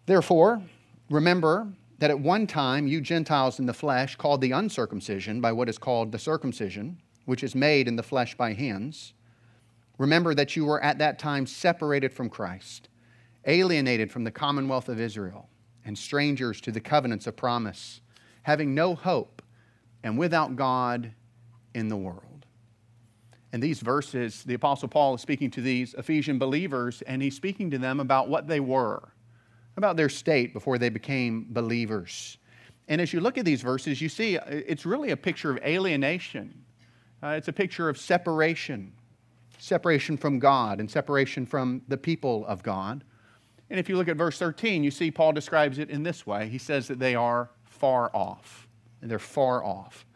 Therefore, 0.04 0.60
remember 1.08 1.68
that 2.00 2.10
at 2.10 2.20
one 2.20 2.46
time 2.46 2.86
you 2.86 3.00
Gentiles 3.00 3.58
in 3.58 3.66
the 3.66 3.72
flesh, 3.72 4.16
called 4.16 4.40
the 4.40 4.52
uncircumcision 4.52 5.40
by 5.40 5.52
what 5.52 5.68
is 5.68 5.78
called 5.78 6.12
the 6.12 6.18
circumcision, 6.18 6.98
which 7.30 7.44
is 7.44 7.54
made 7.54 7.86
in 7.86 7.94
the 7.94 8.02
flesh 8.02 8.36
by 8.36 8.52
hands, 8.52 9.14
remember 9.98 10.34
that 10.34 10.56
you 10.56 10.64
were 10.64 10.82
at 10.82 10.98
that 10.98 11.16
time 11.16 11.46
separated 11.46 12.12
from 12.12 12.28
Christ, 12.28 12.88
alienated 13.44 14.10
from 14.10 14.24
the 14.24 14.32
commonwealth 14.32 14.88
of 14.88 15.00
Israel, 15.00 15.48
and 15.84 15.96
strangers 15.96 16.60
to 16.62 16.72
the 16.72 16.80
covenants 16.80 17.28
of 17.28 17.36
promise, 17.36 18.00
having 18.42 18.74
no 18.74 18.96
hope 18.96 19.42
and 20.02 20.18
without 20.18 20.56
God 20.56 21.12
in 21.72 21.86
the 21.86 21.96
world. 21.96 22.46
In 23.52 23.60
these 23.60 23.78
verses, 23.78 24.42
the 24.42 24.54
Apostle 24.54 24.88
Paul 24.88 25.14
is 25.14 25.20
speaking 25.20 25.52
to 25.52 25.60
these 25.60 25.94
Ephesian 25.94 26.36
believers, 26.36 27.00
and 27.02 27.22
he's 27.22 27.36
speaking 27.36 27.70
to 27.70 27.78
them 27.78 28.00
about 28.00 28.28
what 28.28 28.48
they 28.48 28.58
were, 28.58 29.12
about 29.76 29.96
their 29.96 30.08
state 30.08 30.52
before 30.52 30.78
they 30.78 30.88
became 30.88 31.46
believers. 31.50 32.38
And 32.88 33.00
as 33.00 33.12
you 33.12 33.20
look 33.20 33.38
at 33.38 33.44
these 33.44 33.62
verses, 33.62 34.02
you 34.02 34.08
see 34.08 34.34
it's 34.34 34.84
really 34.84 35.12
a 35.12 35.16
picture 35.16 35.52
of 35.52 35.58
alienation. 35.58 36.64
Uh, 37.22 37.28
it's 37.28 37.48
a 37.48 37.52
picture 37.52 37.88
of 37.88 37.98
separation, 37.98 38.92
separation 39.58 40.16
from 40.16 40.38
God 40.38 40.80
and 40.80 40.90
separation 40.90 41.44
from 41.44 41.82
the 41.88 41.96
people 41.96 42.46
of 42.46 42.62
God. 42.62 43.04
And 43.68 43.78
if 43.78 43.88
you 43.88 43.96
look 43.96 44.08
at 44.08 44.16
verse 44.16 44.38
13, 44.38 44.82
you 44.82 44.90
see 44.90 45.10
Paul 45.10 45.32
describes 45.32 45.78
it 45.78 45.90
in 45.90 46.02
this 46.02 46.26
way. 46.26 46.48
He 46.48 46.58
says 46.58 46.88
that 46.88 46.98
they 46.98 47.14
are 47.14 47.50
far 47.64 48.10
off. 48.14 48.66
and 49.00 49.10
They're 49.10 49.18
far 49.18 49.64
off. 49.64 50.06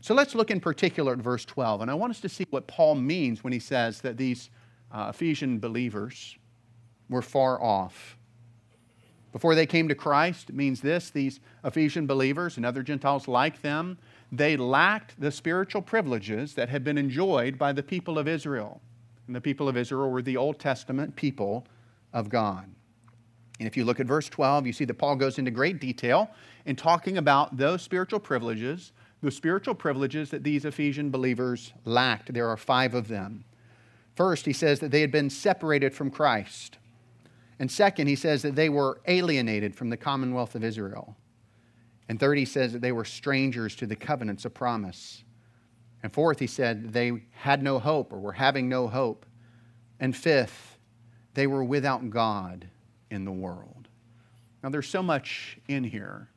So 0.00 0.14
let's 0.14 0.34
look 0.34 0.50
in 0.50 0.60
particular 0.60 1.12
at 1.12 1.18
verse 1.18 1.44
12. 1.44 1.82
And 1.82 1.90
I 1.90 1.94
want 1.94 2.10
us 2.10 2.20
to 2.20 2.28
see 2.28 2.46
what 2.50 2.66
Paul 2.66 2.94
means 2.96 3.44
when 3.44 3.52
he 3.52 3.58
says 3.58 4.00
that 4.02 4.16
these 4.16 4.50
uh, 4.92 5.12
Ephesian 5.14 5.58
believers 5.58 6.36
were 7.08 7.22
far 7.22 7.62
off. 7.62 8.18
Before 9.32 9.54
they 9.54 9.66
came 9.66 9.88
to 9.88 9.94
Christ, 9.94 10.50
it 10.50 10.54
means 10.54 10.80
this 10.80 11.10
these 11.10 11.40
Ephesian 11.64 12.06
believers 12.06 12.56
and 12.56 12.64
other 12.64 12.82
Gentiles 12.82 13.26
like 13.26 13.62
them, 13.62 13.98
they 14.32 14.56
lacked 14.56 15.20
the 15.20 15.30
spiritual 15.30 15.82
privileges 15.82 16.54
that 16.54 16.68
had 16.68 16.84
been 16.84 16.98
enjoyed 16.98 17.58
by 17.58 17.72
the 17.72 17.82
people 17.82 18.18
of 18.18 18.26
Israel. 18.26 18.80
And 19.26 19.34
the 19.34 19.40
people 19.40 19.68
of 19.68 19.76
Israel 19.76 20.10
were 20.10 20.22
the 20.22 20.36
Old 20.36 20.58
Testament 20.58 21.16
people 21.16 21.66
of 22.12 22.28
God. 22.28 22.68
And 23.58 23.68
if 23.68 23.76
you 23.76 23.84
look 23.84 24.00
at 24.00 24.06
verse 24.06 24.28
12, 24.28 24.66
you 24.66 24.72
see 24.72 24.84
that 24.84 24.94
Paul 24.94 25.16
goes 25.16 25.38
into 25.38 25.50
great 25.50 25.80
detail 25.80 26.30
in 26.66 26.76
talking 26.76 27.18
about 27.18 27.56
those 27.56 27.82
spiritual 27.82 28.20
privileges 28.20 28.92
the 29.24 29.30
spiritual 29.30 29.74
privileges 29.74 30.30
that 30.30 30.44
these 30.44 30.64
Ephesian 30.64 31.10
believers 31.10 31.72
lacked. 31.84 32.32
There 32.32 32.48
are 32.48 32.56
five 32.56 32.94
of 32.94 33.08
them. 33.08 33.44
First, 34.14 34.46
he 34.46 34.52
says 34.52 34.80
that 34.80 34.90
they 34.90 35.00
had 35.00 35.10
been 35.10 35.30
separated 35.30 35.94
from 35.94 36.10
Christ. 36.10 36.78
And 37.58 37.70
second, 37.70 38.06
he 38.06 38.16
says 38.16 38.42
that 38.42 38.54
they 38.54 38.68
were 38.68 39.00
alienated 39.06 39.74
from 39.74 39.88
the 39.88 39.96
commonwealth 39.96 40.54
of 40.54 40.62
Israel. 40.62 41.16
And 42.08 42.20
third, 42.20 42.38
he 42.38 42.44
says 42.44 42.72
that 42.72 42.82
they 42.82 42.92
were 42.92 43.04
strangers 43.04 43.74
to 43.76 43.86
the 43.86 43.96
covenants 43.96 44.44
of 44.44 44.54
promise. 44.54 45.24
And 46.02 46.12
fourth, 46.12 46.38
he 46.38 46.46
said 46.46 46.92
they 46.92 47.22
had 47.32 47.62
no 47.62 47.78
hope 47.78 48.12
or 48.12 48.18
were 48.18 48.32
having 48.32 48.68
no 48.68 48.88
hope. 48.88 49.24
And 49.98 50.14
fifth, 50.14 50.78
they 51.32 51.46
were 51.46 51.64
without 51.64 52.10
God 52.10 52.68
in 53.10 53.24
the 53.24 53.32
world. 53.32 53.88
Now, 54.62 54.70
there's 54.70 54.88
so 54.88 55.02
much 55.02 55.58
in 55.68 55.84
here. 55.84 56.28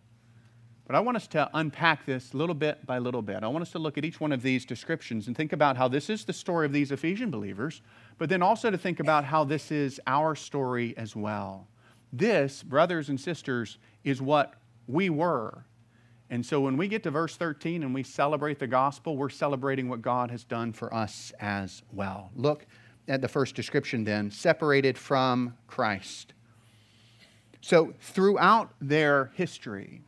But 0.85 0.95
I 0.95 1.01
want 1.01 1.17
us 1.17 1.27
to 1.27 1.49
unpack 1.53 2.05
this 2.05 2.33
little 2.33 2.55
bit 2.55 2.85
by 2.85 2.99
little 2.99 3.21
bit. 3.21 3.43
I 3.43 3.47
want 3.47 3.61
us 3.61 3.71
to 3.71 3.79
look 3.79 3.97
at 3.97 4.05
each 4.05 4.21
one 4.21 4.31
of 4.31 4.41
these 4.41 4.65
descriptions 4.65 5.27
and 5.27 5.35
think 5.35 5.51
about 5.51 5.75
how 5.75 5.89
this 5.89 6.09
is 6.09 6.23
the 6.23 6.31
story 6.31 6.65
of 6.65 6.71
these 6.71 6.93
Ephesian 6.93 7.29
believers, 7.29 7.81
but 8.17 8.29
then 8.29 8.41
also 8.41 8.71
to 8.71 8.77
think 8.77 9.01
about 9.01 9.25
how 9.25 9.43
this 9.43 9.69
is 9.69 9.99
our 10.07 10.33
story 10.33 10.93
as 10.95 11.13
well. 11.13 11.67
This, 12.13 12.63
brothers 12.63 13.09
and 13.09 13.19
sisters, 13.19 13.79
is 14.05 14.21
what 14.21 14.53
we 14.87 15.09
were. 15.09 15.65
And 16.29 16.45
so 16.45 16.59
when 16.59 16.75
we 16.75 16.87
get 16.87 17.03
to 17.03 17.11
verse 17.11 17.37
13 17.37 17.83
and 17.83 17.93
we 17.93 18.03
celebrate 18.03 18.59
the 18.59 18.67
gospel, 18.67 19.15
we're 19.15 19.29
celebrating 19.29 19.87
what 19.87 20.01
God 20.01 20.29
has 20.31 20.43
done 20.43 20.73
for 20.73 20.93
us 20.93 21.31
as 21.39 21.83
well. 21.93 22.31
Look 22.35 22.65
at 23.07 23.21
the 23.21 23.27
first 23.27 23.55
description 23.55 24.03
then 24.03 24.29
separated 24.31 24.97
from 24.97 25.55
Christ. 25.67 26.33
So 27.61 27.93
throughout 27.99 28.73
their 28.81 29.31
history, 29.35 30.01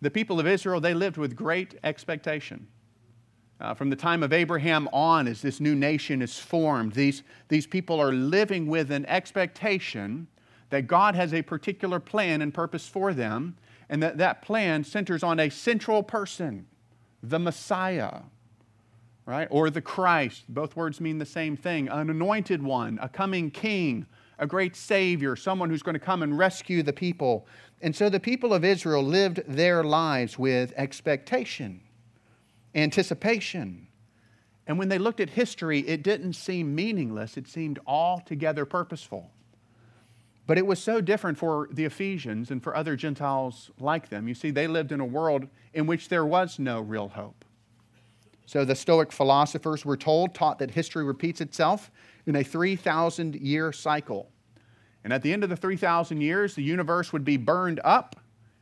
the 0.00 0.10
people 0.10 0.38
of 0.38 0.46
Israel, 0.46 0.80
they 0.80 0.94
lived 0.94 1.16
with 1.16 1.34
great 1.34 1.78
expectation. 1.82 2.66
Uh, 3.60 3.72
from 3.72 3.88
the 3.88 3.96
time 3.96 4.22
of 4.22 4.32
Abraham 4.32 4.88
on, 4.92 5.26
as 5.26 5.40
this 5.40 5.60
new 5.60 5.74
nation 5.74 6.20
is 6.20 6.38
formed, 6.38 6.92
these, 6.92 7.22
these 7.48 7.66
people 7.66 8.00
are 8.00 8.12
living 8.12 8.66
with 8.66 8.90
an 8.90 9.06
expectation 9.06 10.26
that 10.70 10.86
God 10.86 11.14
has 11.14 11.32
a 11.32 11.40
particular 11.40 12.00
plan 12.00 12.42
and 12.42 12.52
purpose 12.52 12.86
for 12.86 13.14
them, 13.14 13.56
and 13.88 14.02
that 14.02 14.18
that 14.18 14.42
plan 14.42 14.84
centers 14.84 15.22
on 15.22 15.40
a 15.40 15.50
central 15.50 16.02
person, 16.02 16.66
the 17.22 17.38
Messiah, 17.38 18.20
right? 19.26 19.48
Or 19.50 19.70
the 19.70 19.80
Christ. 19.80 20.44
Both 20.48 20.76
words 20.76 21.00
mean 21.00 21.18
the 21.18 21.26
same 21.26 21.56
thing 21.56 21.88
an 21.88 22.10
anointed 22.10 22.62
one, 22.62 22.98
a 23.00 23.08
coming 23.08 23.50
king, 23.50 24.06
a 24.38 24.46
great 24.46 24.76
Savior, 24.76 25.36
someone 25.36 25.70
who's 25.70 25.82
going 25.82 25.94
to 25.94 26.00
come 26.00 26.22
and 26.22 26.36
rescue 26.36 26.82
the 26.82 26.92
people. 26.92 27.46
And 27.80 27.94
so 27.94 28.08
the 28.08 28.20
people 28.20 28.54
of 28.54 28.64
Israel 28.64 29.02
lived 29.02 29.42
their 29.46 29.84
lives 29.84 30.38
with 30.38 30.72
expectation, 30.76 31.80
anticipation. 32.74 33.86
And 34.66 34.78
when 34.78 34.88
they 34.88 34.98
looked 34.98 35.20
at 35.20 35.30
history, 35.30 35.80
it 35.80 36.02
didn't 36.02 36.32
seem 36.32 36.74
meaningless, 36.74 37.36
it 37.36 37.46
seemed 37.46 37.78
altogether 37.86 38.64
purposeful. 38.64 39.30
But 40.46 40.58
it 40.58 40.66
was 40.66 40.82
so 40.82 41.00
different 41.00 41.38
for 41.38 41.68
the 41.72 41.84
Ephesians 41.84 42.50
and 42.50 42.62
for 42.62 42.76
other 42.76 42.96
Gentiles 42.96 43.70
like 43.78 44.10
them. 44.10 44.28
You 44.28 44.34
see, 44.34 44.50
they 44.50 44.66
lived 44.66 44.92
in 44.92 45.00
a 45.00 45.04
world 45.04 45.46
in 45.72 45.86
which 45.86 46.08
there 46.08 46.26
was 46.26 46.58
no 46.58 46.80
real 46.80 47.08
hope. 47.08 47.44
So 48.46 48.64
the 48.64 48.74
Stoic 48.74 49.10
philosophers, 49.10 49.84
were 49.84 49.96
told, 49.96 50.34
taught 50.34 50.58
that 50.58 50.70
history 50.70 51.02
repeats 51.02 51.40
itself 51.40 51.90
in 52.26 52.36
a 52.36 52.44
3,000 52.44 53.36
year 53.36 53.72
cycle. 53.72 54.30
And 55.02 55.12
at 55.12 55.22
the 55.22 55.32
end 55.32 55.44
of 55.44 55.50
the 55.50 55.56
3,000 55.56 56.20
years, 56.20 56.54
the 56.54 56.62
universe 56.62 57.12
would 57.12 57.24
be 57.24 57.38
burned 57.38 57.80
up 57.84 58.16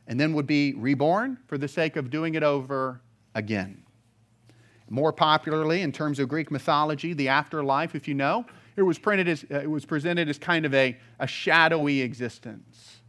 and 0.07 0.19
then 0.19 0.33
would 0.33 0.47
be 0.47 0.73
reborn 0.73 1.37
for 1.47 1.57
the 1.57 1.67
sake 1.67 1.95
of 1.95 2.09
doing 2.09 2.35
it 2.35 2.43
over 2.43 3.01
again. 3.35 3.83
More 4.89 5.13
popularly, 5.13 5.81
in 5.81 5.91
terms 5.91 6.19
of 6.19 6.29
Greek 6.29 6.51
mythology, 6.51 7.13
the 7.13 7.29
afterlife, 7.29 7.95
if 7.95 8.07
you 8.07 8.13
know, 8.13 8.45
it 8.75 8.81
was, 8.81 8.97
printed 8.97 9.27
as, 9.27 9.45
uh, 9.51 9.59
it 9.59 9.69
was 9.69 9.85
presented 9.85 10.29
as 10.29 10.37
kind 10.37 10.65
of 10.65 10.73
a, 10.73 10.97
a 11.19 11.27
shadowy 11.27 12.01
existence, 12.01 13.01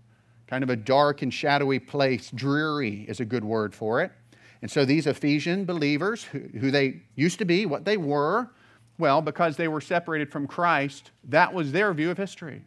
kind 0.46 0.62
of 0.62 0.70
a 0.70 0.76
dark 0.76 1.22
and 1.22 1.32
shadowy 1.32 1.78
place. 1.78 2.30
Dreary 2.30 3.04
is 3.08 3.20
a 3.20 3.24
good 3.24 3.44
word 3.44 3.74
for 3.74 4.02
it. 4.02 4.12
And 4.60 4.70
so 4.70 4.84
these 4.84 5.06
Ephesian 5.06 5.64
believers, 5.64 6.24
who, 6.24 6.40
who 6.58 6.70
they 6.70 7.02
used 7.16 7.38
to 7.38 7.44
be, 7.44 7.66
what 7.66 7.84
they 7.84 7.96
were, 7.96 8.50
well, 8.98 9.20
because 9.20 9.56
they 9.56 9.68
were 9.68 9.80
separated 9.80 10.30
from 10.30 10.46
Christ, 10.46 11.10
that 11.24 11.52
was 11.52 11.72
their 11.72 11.92
view 11.92 12.10
of 12.10 12.18
history. 12.18 12.62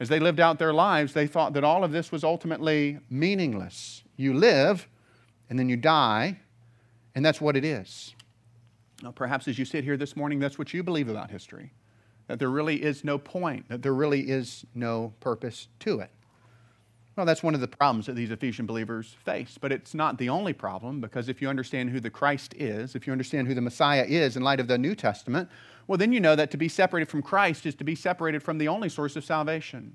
As 0.00 0.08
they 0.08 0.18
lived 0.18 0.40
out 0.40 0.58
their 0.58 0.72
lives, 0.72 1.12
they 1.12 1.26
thought 1.26 1.52
that 1.52 1.64
all 1.64 1.84
of 1.84 1.92
this 1.92 2.10
was 2.10 2.24
ultimately 2.24 2.98
meaningless. 3.10 4.02
You 4.16 4.34
live, 4.34 4.88
and 5.48 5.58
then 5.58 5.68
you 5.68 5.76
die, 5.76 6.40
and 7.14 7.24
that's 7.24 7.40
what 7.40 7.56
it 7.56 7.64
is. 7.64 8.14
Now, 9.02 9.10
perhaps 9.10 9.46
as 9.48 9.58
you 9.58 9.64
sit 9.64 9.84
here 9.84 9.96
this 9.96 10.16
morning, 10.16 10.38
that's 10.38 10.58
what 10.58 10.72
you 10.72 10.82
believe 10.82 11.08
about 11.08 11.30
history 11.30 11.72
that 12.32 12.38
there 12.38 12.48
really 12.48 12.82
is 12.82 13.04
no 13.04 13.18
point, 13.18 13.68
that 13.68 13.82
there 13.82 13.92
really 13.92 14.30
is 14.30 14.64
no 14.74 15.12
purpose 15.20 15.68
to 15.80 16.00
it. 16.00 16.08
Well, 17.14 17.26
that's 17.26 17.42
one 17.42 17.54
of 17.54 17.60
the 17.60 17.68
problems 17.68 18.06
that 18.06 18.14
these 18.14 18.30
Ephesian 18.30 18.64
believers 18.64 19.14
face. 19.22 19.58
But 19.60 19.70
it's 19.70 19.92
not 19.92 20.16
the 20.16 20.30
only 20.30 20.54
problem, 20.54 21.02
because 21.02 21.28
if 21.28 21.42
you 21.42 21.50
understand 21.50 21.90
who 21.90 22.00
the 22.00 22.08
Christ 22.08 22.54
is, 22.56 22.94
if 22.94 23.06
you 23.06 23.12
understand 23.12 23.48
who 23.48 23.54
the 23.54 23.60
Messiah 23.60 24.06
is 24.08 24.34
in 24.34 24.42
light 24.42 24.60
of 24.60 24.66
the 24.66 24.78
New 24.78 24.94
Testament, 24.94 25.50
well, 25.86 25.98
then 25.98 26.10
you 26.10 26.20
know 26.20 26.34
that 26.34 26.50
to 26.52 26.56
be 26.56 26.70
separated 26.70 27.10
from 27.10 27.20
Christ 27.20 27.66
is 27.66 27.74
to 27.74 27.84
be 27.84 27.94
separated 27.94 28.42
from 28.42 28.56
the 28.56 28.68
only 28.68 28.88
source 28.88 29.14
of 29.14 29.26
salvation. 29.26 29.94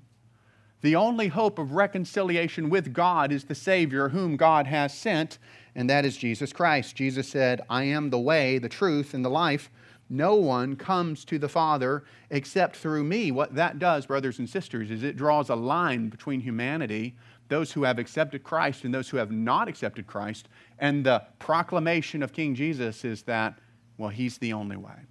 The 0.80 0.94
only 0.94 1.26
hope 1.26 1.58
of 1.58 1.72
reconciliation 1.72 2.70
with 2.70 2.92
God 2.92 3.32
is 3.32 3.46
the 3.46 3.56
Savior 3.56 4.10
whom 4.10 4.36
God 4.36 4.68
has 4.68 4.94
sent, 4.94 5.38
and 5.74 5.90
that 5.90 6.04
is 6.04 6.16
Jesus 6.16 6.52
Christ. 6.52 6.94
Jesus 6.94 7.26
said, 7.26 7.62
I 7.68 7.82
am 7.82 8.10
the 8.10 8.18
way, 8.20 8.58
the 8.58 8.68
truth, 8.68 9.12
and 9.12 9.24
the 9.24 9.28
life. 9.28 9.72
No 10.10 10.34
one 10.36 10.76
comes 10.76 11.24
to 11.26 11.38
the 11.38 11.48
Father 11.48 12.04
except 12.30 12.76
through 12.76 13.04
me. 13.04 13.30
What 13.30 13.54
that 13.54 13.78
does, 13.78 14.06
brothers 14.06 14.38
and 14.38 14.48
sisters, 14.48 14.90
is 14.90 15.02
it 15.02 15.16
draws 15.16 15.50
a 15.50 15.54
line 15.54 16.08
between 16.08 16.40
humanity, 16.40 17.16
those 17.48 17.72
who 17.72 17.82
have 17.82 17.98
accepted 17.98 18.42
Christ 18.42 18.84
and 18.84 18.94
those 18.94 19.08
who 19.08 19.16
have 19.16 19.30
not 19.30 19.68
accepted 19.68 20.06
Christ. 20.06 20.48
And 20.78 21.04
the 21.04 21.22
proclamation 21.38 22.22
of 22.22 22.32
King 22.32 22.54
Jesus 22.54 23.04
is 23.04 23.22
that, 23.22 23.58
well, 23.96 24.10
he's 24.10 24.38
the 24.38 24.52
only 24.52 24.76
way. 24.76 25.06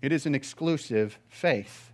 It 0.00 0.12
is 0.12 0.26
an 0.26 0.34
exclusive 0.34 1.18
faith. 1.28 1.92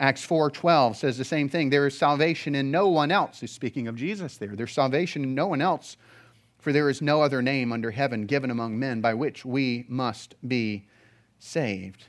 Acts 0.00 0.26
4:12 0.26 0.96
says 0.96 1.18
the 1.18 1.24
same 1.24 1.48
thing. 1.48 1.70
There 1.70 1.86
is 1.86 1.96
salvation 1.96 2.54
in 2.54 2.70
no 2.70 2.88
one 2.88 3.12
else. 3.12 3.40
He's 3.40 3.52
speaking 3.52 3.86
of 3.86 3.96
Jesus 3.96 4.36
there. 4.38 4.56
There's 4.56 4.72
salvation 4.72 5.22
in 5.22 5.34
no 5.34 5.46
one 5.46 5.60
else, 5.60 5.96
for 6.58 6.72
there 6.72 6.88
is 6.88 7.02
no 7.02 7.22
other 7.22 7.42
name 7.42 7.70
under 7.70 7.90
heaven 7.90 8.24
given 8.24 8.50
among 8.50 8.78
men 8.78 9.00
by 9.00 9.14
which 9.14 9.44
we 9.44 9.84
must 9.88 10.34
be 10.48 10.88
saved. 11.40 12.06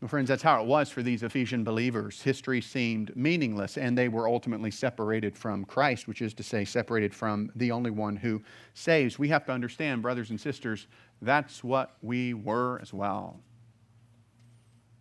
Well, 0.00 0.08
friends, 0.08 0.28
that's 0.28 0.42
how 0.42 0.60
it 0.60 0.66
was 0.66 0.90
for 0.90 1.02
these 1.02 1.22
Ephesian 1.22 1.64
believers. 1.64 2.20
History 2.20 2.60
seemed 2.60 3.16
meaningless, 3.16 3.78
and 3.78 3.96
they 3.96 4.08
were 4.08 4.28
ultimately 4.28 4.70
separated 4.70 5.36
from 5.36 5.64
Christ, 5.64 6.06
which 6.06 6.20
is 6.20 6.34
to 6.34 6.42
say, 6.42 6.66
separated 6.66 7.14
from 7.14 7.50
the 7.56 7.72
only 7.72 7.90
one 7.90 8.14
who 8.14 8.42
saves. 8.74 9.18
We 9.18 9.28
have 9.28 9.46
to 9.46 9.52
understand, 9.52 10.02
brothers 10.02 10.28
and 10.28 10.38
sisters, 10.40 10.86
that's 11.22 11.64
what 11.64 11.96
we 12.02 12.34
were 12.34 12.78
as 12.82 12.92
well. 12.92 13.40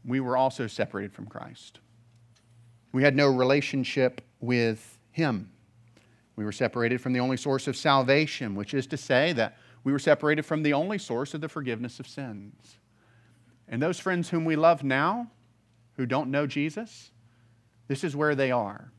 We 0.06 0.22
were 0.22 0.38
also 0.38 0.66
separated 0.66 1.14
from 1.14 1.26
Christ. 1.26 1.80
We 2.94 3.04
had 3.04 3.18
no 3.18 3.28
relationship 3.28 4.22
with 4.40 4.98
Him. 5.12 5.52
We 6.38 6.46
were 6.46 6.54
separated 6.54 7.02
from 7.02 7.12
the 7.12 7.20
only 7.20 7.38
source 7.38 7.68
of 7.68 7.76
salvation, 7.76 8.56
which 8.56 8.74
is 8.74 8.88
to 8.88 8.98
say 8.98 9.34
that 9.34 9.58
we 9.84 9.92
were 9.92 10.00
separated 10.00 10.46
from 10.46 10.64
the 10.64 10.72
only 10.72 10.98
source 10.98 11.34
of 11.34 11.42
the 11.42 11.50
forgiveness 11.50 12.00
of 12.00 12.08
sins. 12.08 12.78
And 13.68 13.82
those 13.82 14.00
friends 14.00 14.30
whom 14.30 14.46
we 14.46 14.56
love 14.56 14.84
now, 14.84 15.32
who 15.98 16.06
don't 16.06 16.32
know 16.32 16.46
Jesus, 16.46 17.12
this 17.88 18.04
is 18.04 18.16
where 18.16 18.36
they 18.36 18.52
are. 18.52 18.92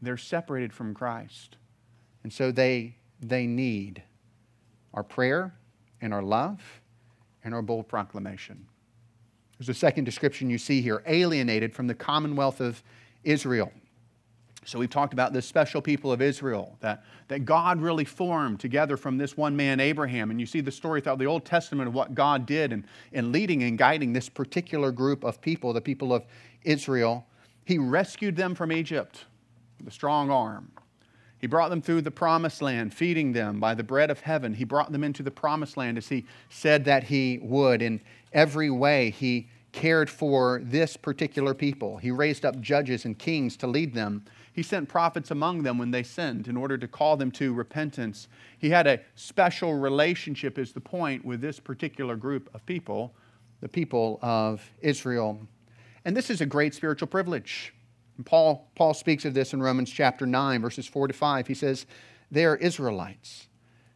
They're 0.00 0.16
separated 0.16 0.72
from 0.72 0.94
Christ. 0.94 1.56
And 2.22 2.32
so 2.32 2.50
they, 2.50 2.96
they 3.20 3.46
need 3.46 4.02
our 4.94 5.02
prayer 5.02 5.54
and 6.00 6.12
our 6.12 6.22
love 6.22 6.60
and 7.44 7.54
our 7.54 7.62
bold 7.62 7.88
proclamation. 7.88 8.66
There's 9.58 9.68
a 9.68 9.74
second 9.74 10.04
description 10.04 10.50
you 10.50 10.58
see 10.58 10.82
here 10.82 11.02
alienated 11.06 11.72
from 11.74 11.86
the 11.86 11.94
commonwealth 11.94 12.60
of 12.60 12.82
Israel. 13.22 13.72
So 14.64 14.78
we've 14.78 14.90
talked 14.90 15.12
about 15.12 15.32
this 15.32 15.44
special 15.44 15.82
people 15.82 16.12
of 16.12 16.22
Israel 16.22 16.76
that, 16.80 17.04
that 17.28 17.44
God 17.44 17.80
really 17.80 18.04
formed 18.04 18.60
together 18.60 18.96
from 18.96 19.18
this 19.18 19.36
one 19.36 19.56
man, 19.56 19.80
Abraham. 19.80 20.30
And 20.30 20.38
you 20.38 20.46
see 20.46 20.60
the 20.60 20.70
story 20.70 21.00
throughout 21.00 21.18
the 21.18 21.26
Old 21.26 21.44
Testament 21.44 21.88
of 21.88 21.94
what 21.94 22.14
God 22.14 22.46
did 22.46 22.72
in, 22.72 22.84
in 23.12 23.32
leading 23.32 23.64
and 23.64 23.76
guiding 23.76 24.12
this 24.12 24.28
particular 24.28 24.92
group 24.92 25.24
of 25.24 25.40
people, 25.40 25.72
the 25.72 25.80
people 25.80 26.14
of 26.14 26.24
Israel. 26.62 27.26
He 27.64 27.78
rescued 27.78 28.36
them 28.36 28.54
from 28.54 28.70
Egypt 28.70 29.24
with 29.78 29.88
a 29.88 29.90
strong 29.90 30.30
arm. 30.30 30.70
He 31.38 31.48
brought 31.48 31.70
them 31.70 31.82
through 31.82 32.02
the 32.02 32.10
promised 32.12 32.62
land, 32.62 32.94
feeding 32.94 33.32
them 33.32 33.58
by 33.58 33.74
the 33.74 33.82
bread 33.82 34.12
of 34.12 34.20
heaven. 34.20 34.54
He 34.54 34.62
brought 34.62 34.92
them 34.92 35.02
into 35.02 35.24
the 35.24 35.30
promised 35.32 35.76
land 35.76 35.98
as 35.98 36.08
he 36.08 36.24
said 36.50 36.84
that 36.84 37.02
he 37.02 37.40
would. 37.42 37.82
In 37.82 38.00
every 38.32 38.70
way, 38.70 39.10
he 39.10 39.48
cared 39.72 40.08
for 40.08 40.60
this 40.62 40.96
particular 40.96 41.52
people. 41.52 41.96
He 41.96 42.12
raised 42.12 42.44
up 42.44 42.60
judges 42.60 43.04
and 43.06 43.18
kings 43.18 43.56
to 43.56 43.66
lead 43.66 43.92
them. 43.92 44.24
He 44.52 44.62
sent 44.62 44.88
prophets 44.88 45.30
among 45.30 45.62
them 45.62 45.78
when 45.78 45.90
they 45.90 46.02
sinned 46.02 46.46
in 46.46 46.56
order 46.56 46.76
to 46.76 46.86
call 46.86 47.16
them 47.16 47.30
to 47.32 47.54
repentance. 47.54 48.28
He 48.58 48.70
had 48.70 48.86
a 48.86 49.00
special 49.14 49.74
relationship, 49.74 50.58
is 50.58 50.72
the 50.72 50.80
point, 50.80 51.24
with 51.24 51.40
this 51.40 51.58
particular 51.58 52.16
group 52.16 52.54
of 52.54 52.64
people, 52.66 53.14
the 53.60 53.68
people 53.68 54.18
of 54.20 54.62
Israel. 54.80 55.40
And 56.04 56.16
this 56.16 56.28
is 56.28 56.42
a 56.42 56.46
great 56.46 56.74
spiritual 56.74 57.08
privilege. 57.08 57.72
And 58.18 58.26
Paul, 58.26 58.68
Paul 58.74 58.92
speaks 58.92 59.24
of 59.24 59.32
this 59.32 59.54
in 59.54 59.62
Romans 59.62 59.90
chapter 59.90 60.26
9, 60.26 60.60
verses 60.60 60.86
4 60.86 61.08
to 61.08 61.14
5. 61.14 61.46
He 61.46 61.54
says, 61.54 61.86
They 62.30 62.44
are 62.44 62.56
Israelites, 62.56 63.46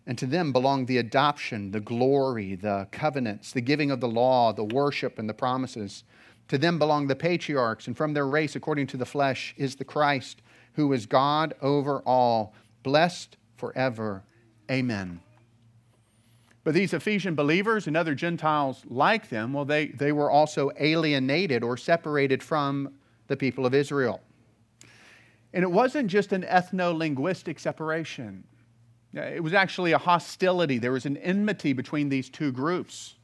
and 0.06 0.16
to 0.16 0.24
them 0.24 0.52
belong 0.52 0.86
the 0.86 0.96
adoption, 0.96 1.72
the 1.72 1.80
glory, 1.80 2.54
the 2.54 2.88
covenants, 2.92 3.52
the 3.52 3.60
giving 3.60 3.90
of 3.90 4.00
the 4.00 4.08
law, 4.08 4.54
the 4.54 4.64
worship, 4.64 5.18
and 5.18 5.28
the 5.28 5.34
promises. 5.34 6.04
To 6.48 6.56
them 6.56 6.78
belong 6.78 7.08
the 7.08 7.16
patriarchs, 7.16 7.88
and 7.88 7.96
from 7.96 8.14
their 8.14 8.26
race, 8.26 8.56
according 8.56 8.86
to 8.88 8.96
the 8.96 9.04
flesh, 9.04 9.52
is 9.58 9.76
the 9.76 9.84
Christ 9.84 10.40
who 10.76 10.92
is 10.92 11.06
God 11.06 11.54
over 11.60 12.00
all, 12.00 12.54
blessed 12.82 13.36
forever. 13.56 14.22
Amen. 14.70 15.20
But 16.64 16.74
these 16.74 16.92
Ephesian 16.92 17.34
believers 17.34 17.86
and 17.86 17.96
other 17.96 18.14
Gentiles 18.14 18.82
like 18.88 19.28
them, 19.28 19.52
well, 19.52 19.64
they, 19.64 19.86
they 19.86 20.12
were 20.12 20.30
also 20.30 20.70
alienated 20.78 21.62
or 21.62 21.76
separated 21.76 22.42
from 22.42 22.92
the 23.28 23.36
people 23.36 23.64
of 23.64 23.74
Israel. 23.74 24.20
And 25.52 25.62
it 25.62 25.70
wasn't 25.70 26.08
just 26.08 26.32
an 26.32 26.42
ethno 26.42 26.96
linguistic 26.96 27.58
separation, 27.58 28.44
it 29.14 29.42
was 29.42 29.54
actually 29.54 29.92
a 29.92 29.98
hostility. 29.98 30.76
There 30.76 30.92
was 30.92 31.06
an 31.06 31.16
enmity 31.18 31.72
between 31.72 32.10
these 32.10 32.28
two 32.28 32.52
groups, 32.52 33.14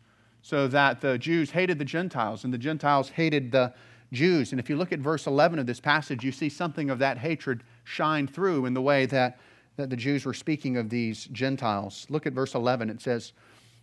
so 0.40 0.66
that 0.68 1.02
the 1.02 1.18
Jews 1.18 1.50
hated 1.50 1.78
the 1.78 1.84
Gentiles 1.84 2.44
and 2.44 2.54
the 2.54 2.58
Gentiles 2.58 3.10
hated 3.10 3.52
the 3.52 3.74
Jews. 4.12 4.52
And 4.52 4.60
if 4.60 4.68
you 4.68 4.76
look 4.76 4.92
at 4.92 5.00
verse 5.00 5.26
11 5.26 5.58
of 5.58 5.66
this 5.66 5.80
passage, 5.80 6.22
you 6.22 6.32
see 6.32 6.48
something 6.48 6.90
of 6.90 6.98
that 7.00 7.18
hatred 7.18 7.64
shine 7.84 8.26
through 8.26 8.66
in 8.66 8.74
the 8.74 8.82
way 8.82 9.06
that, 9.06 9.40
that 9.76 9.90
the 9.90 9.96
Jews 9.96 10.24
were 10.24 10.34
speaking 10.34 10.76
of 10.76 10.90
these 10.90 11.24
Gentiles. 11.26 12.06
Look 12.08 12.26
at 12.26 12.32
verse 12.32 12.54
11. 12.54 12.90
It 12.90 13.00
says, 13.00 13.32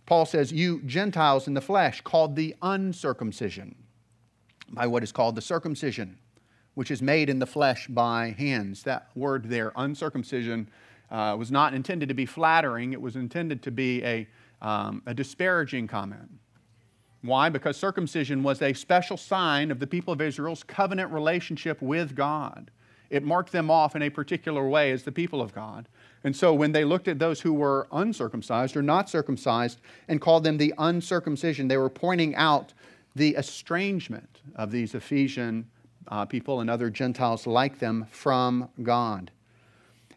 Paul 0.06 0.24
says, 0.24 0.52
You 0.52 0.80
Gentiles 0.82 1.46
in 1.46 1.54
the 1.54 1.60
flesh, 1.60 2.00
called 2.00 2.36
the 2.36 2.54
uncircumcision 2.62 3.74
by 4.70 4.86
what 4.86 5.02
is 5.02 5.12
called 5.12 5.34
the 5.34 5.42
circumcision, 5.42 6.18
which 6.74 6.90
is 6.90 7.02
made 7.02 7.28
in 7.28 7.40
the 7.40 7.46
flesh 7.46 7.88
by 7.88 8.34
hands. 8.38 8.84
That 8.84 9.08
word 9.14 9.48
there, 9.48 9.72
uncircumcision, 9.76 10.68
uh, 11.10 11.34
was 11.36 11.50
not 11.50 11.74
intended 11.74 12.08
to 12.08 12.14
be 12.14 12.26
flattering, 12.26 12.92
it 12.92 13.00
was 13.00 13.16
intended 13.16 13.62
to 13.64 13.70
be 13.70 14.04
a, 14.04 14.28
um, 14.62 15.02
a 15.06 15.14
disparaging 15.14 15.88
comment. 15.88 16.30
Why? 17.22 17.48
Because 17.50 17.76
circumcision 17.76 18.42
was 18.42 18.62
a 18.62 18.72
special 18.72 19.16
sign 19.16 19.70
of 19.70 19.78
the 19.78 19.86
people 19.86 20.12
of 20.12 20.20
Israel's 20.20 20.62
covenant 20.62 21.12
relationship 21.12 21.80
with 21.82 22.14
God. 22.14 22.70
It 23.10 23.24
marked 23.24 23.52
them 23.52 23.70
off 23.70 23.96
in 23.96 24.02
a 24.02 24.10
particular 24.10 24.66
way 24.68 24.92
as 24.92 25.02
the 25.02 25.12
people 25.12 25.42
of 25.42 25.52
God. 25.52 25.88
And 26.22 26.34
so 26.34 26.54
when 26.54 26.72
they 26.72 26.84
looked 26.84 27.08
at 27.08 27.18
those 27.18 27.40
who 27.40 27.52
were 27.52 27.88
uncircumcised 27.92 28.76
or 28.76 28.82
not 28.82 29.10
circumcised 29.10 29.80
and 30.08 30.20
called 30.20 30.44
them 30.44 30.58
the 30.58 30.72
uncircumcision, 30.78 31.68
they 31.68 31.76
were 31.76 31.90
pointing 31.90 32.34
out 32.36 32.72
the 33.16 33.34
estrangement 33.34 34.40
of 34.54 34.70
these 34.70 34.94
Ephesian 34.94 35.68
uh, 36.08 36.24
people 36.24 36.60
and 36.60 36.70
other 36.70 36.88
Gentiles 36.88 37.46
like 37.46 37.78
them 37.78 38.06
from 38.10 38.68
God. 38.82 39.30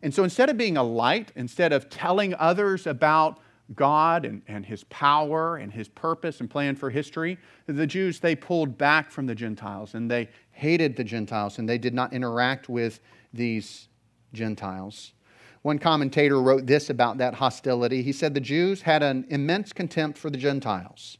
And 0.01 0.13
so 0.13 0.23
instead 0.23 0.49
of 0.49 0.57
being 0.57 0.77
a 0.77 0.83
light, 0.83 1.31
instead 1.35 1.73
of 1.73 1.89
telling 1.89 2.35
others 2.35 2.85
about 2.85 3.39
God 3.75 4.25
and, 4.25 4.41
and 4.47 4.65
his 4.65 4.83
power 4.85 5.57
and 5.57 5.71
his 5.71 5.87
purpose 5.87 6.39
and 6.39 6.49
plan 6.49 6.75
for 6.75 6.89
history, 6.89 7.37
the 7.67 7.87
Jews, 7.87 8.19
they 8.19 8.35
pulled 8.35 8.77
back 8.77 9.11
from 9.11 9.25
the 9.25 9.35
Gentiles 9.35 9.93
and 9.93 10.09
they 10.09 10.29
hated 10.51 10.95
the 10.95 11.03
Gentiles 11.03 11.59
and 11.59 11.67
they 11.67 11.77
did 11.77 11.93
not 11.93 12.13
interact 12.13 12.69
with 12.69 12.99
these 13.33 13.87
Gentiles. 14.33 15.13
One 15.61 15.79
commentator 15.79 16.41
wrote 16.41 16.65
this 16.65 16.89
about 16.89 17.17
that 17.19 17.35
hostility. 17.35 18.03
He 18.03 18.11
said 18.11 18.33
the 18.33 18.41
Jews 18.41 18.81
had 18.81 19.01
an 19.01 19.25
immense 19.29 19.71
contempt 19.71 20.17
for 20.17 20.29
the 20.29 20.37
Gentiles. 20.37 21.17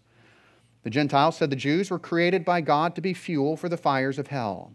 The 0.84 0.90
Gentiles 0.90 1.38
said 1.38 1.50
the 1.50 1.56
Jews 1.56 1.90
were 1.90 2.00
created 2.00 2.44
by 2.44 2.60
God 2.60 2.94
to 2.96 3.02
be 3.02 3.14
fuel 3.14 3.56
for 3.56 3.70
the 3.70 3.78
fires 3.78 4.20
of 4.20 4.28
hell. 4.28 4.74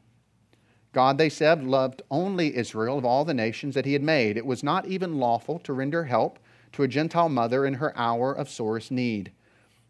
God, 0.92 1.18
they 1.18 1.28
said, 1.28 1.62
loved 1.64 2.00
only 2.10 2.56
Israel 2.56 2.96
of 2.96 3.04
all 3.04 3.26
the 3.26 3.34
nations 3.34 3.74
that 3.74 3.84
he 3.84 3.92
had 3.92 4.02
made. 4.02 4.38
It 4.38 4.46
was 4.46 4.62
not 4.62 4.86
even 4.86 5.18
lawful 5.18 5.58
to 5.60 5.74
render 5.74 6.04
help 6.04 6.38
to 6.72 6.82
a 6.82 6.88
Gentile 6.88 7.28
mother 7.28 7.66
in 7.66 7.74
her 7.74 7.96
hour 7.96 8.32
of 8.32 8.48
sorest 8.48 8.90
need, 8.90 9.32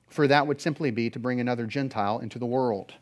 for 0.09 0.27
that 0.27 0.47
would 0.47 0.61
simply 0.61 0.91
be 0.91 1.11
to 1.11 1.19
bring 1.19 1.41
another 1.41 1.67
Gentile 1.67 2.19
into 2.19 2.39
the 2.39 2.47
world. 2.47 2.95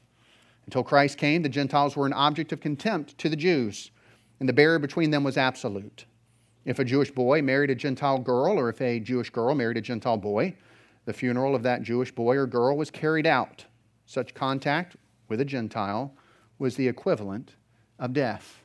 Until 0.67 0.83
Christ 0.83 1.19
came, 1.19 1.43
the 1.43 1.49
Gentiles 1.49 1.97
were 1.97 2.07
an 2.07 2.13
object 2.13 2.53
of 2.53 2.61
contempt 2.61 3.17
to 3.19 3.29
the 3.29 3.37
Jews, 3.37 3.91
and 4.41 4.49
the 4.49 4.53
barrier 4.53 4.79
between 4.79 5.11
them 5.11 5.25
was 5.25 5.37
absolute. 5.37 6.05
If 6.65 6.81
a 6.81 6.85
Jewish 6.85 7.13
boy 7.13 7.43
married 7.43 7.71
a 7.71 7.77
Gentile 7.77 8.19
girl, 8.19 8.59
or 8.59 8.69
if 8.69 8.81
a 8.81 8.99
Jewish 8.99 9.31
girl 9.31 9.55
married 9.55 9.77
a 9.77 9.81
Gentile 9.81 10.17
boy, 10.17 10.57
the 11.05 11.13
funeral 11.13 11.55
of 11.55 11.63
that 11.63 11.83
Jewish 11.83 12.11
boy 12.11 12.37
or 12.37 12.47
girl 12.47 12.77
was 12.77 12.91
carried 12.91 13.27
out. 13.27 13.65
Such 14.05 14.35
contact 14.35 14.97
with 15.29 15.41
a 15.41 15.45
Gentile 15.45 16.13
was 16.59 16.75
the 16.75 16.89
equivalent 16.89 17.55
of 17.99 18.13
death. 18.13 18.63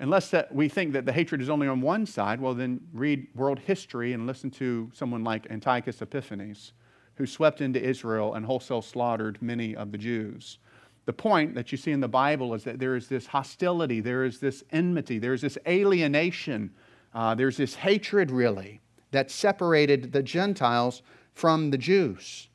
Unless 0.00 0.30
that 0.30 0.54
we 0.54 0.68
think 0.68 0.92
that 0.92 1.06
the 1.06 1.12
hatred 1.12 1.40
is 1.40 1.50
only 1.50 1.66
on 1.66 1.80
one 1.80 2.06
side, 2.06 2.40
well, 2.40 2.54
then 2.54 2.80
read 2.92 3.26
world 3.34 3.58
history 3.58 4.12
and 4.12 4.26
listen 4.26 4.50
to 4.52 4.90
someone 4.94 5.24
like 5.24 5.50
Antiochus 5.50 6.00
Epiphanes, 6.00 6.72
who 7.16 7.26
swept 7.26 7.60
into 7.60 7.82
Israel 7.82 8.34
and 8.34 8.46
wholesale 8.46 8.82
slaughtered 8.82 9.42
many 9.42 9.74
of 9.74 9.90
the 9.90 9.98
Jews. 9.98 10.58
The 11.06 11.12
point 11.12 11.54
that 11.54 11.72
you 11.72 11.78
see 11.78 11.90
in 11.90 12.00
the 12.00 12.06
Bible 12.06 12.54
is 12.54 12.62
that 12.64 12.78
there 12.78 12.94
is 12.94 13.08
this 13.08 13.26
hostility, 13.26 14.00
there 14.00 14.24
is 14.24 14.38
this 14.38 14.62
enmity, 14.70 15.18
there 15.18 15.32
is 15.32 15.40
this 15.40 15.58
alienation, 15.66 16.70
uh, 17.12 17.34
there's 17.34 17.56
this 17.56 17.74
hatred, 17.74 18.30
really, 18.30 18.80
that 19.10 19.30
separated 19.30 20.12
the 20.12 20.22
Gentiles 20.22 21.02
from 21.32 21.70
the 21.70 21.78
Jews. 21.78 22.48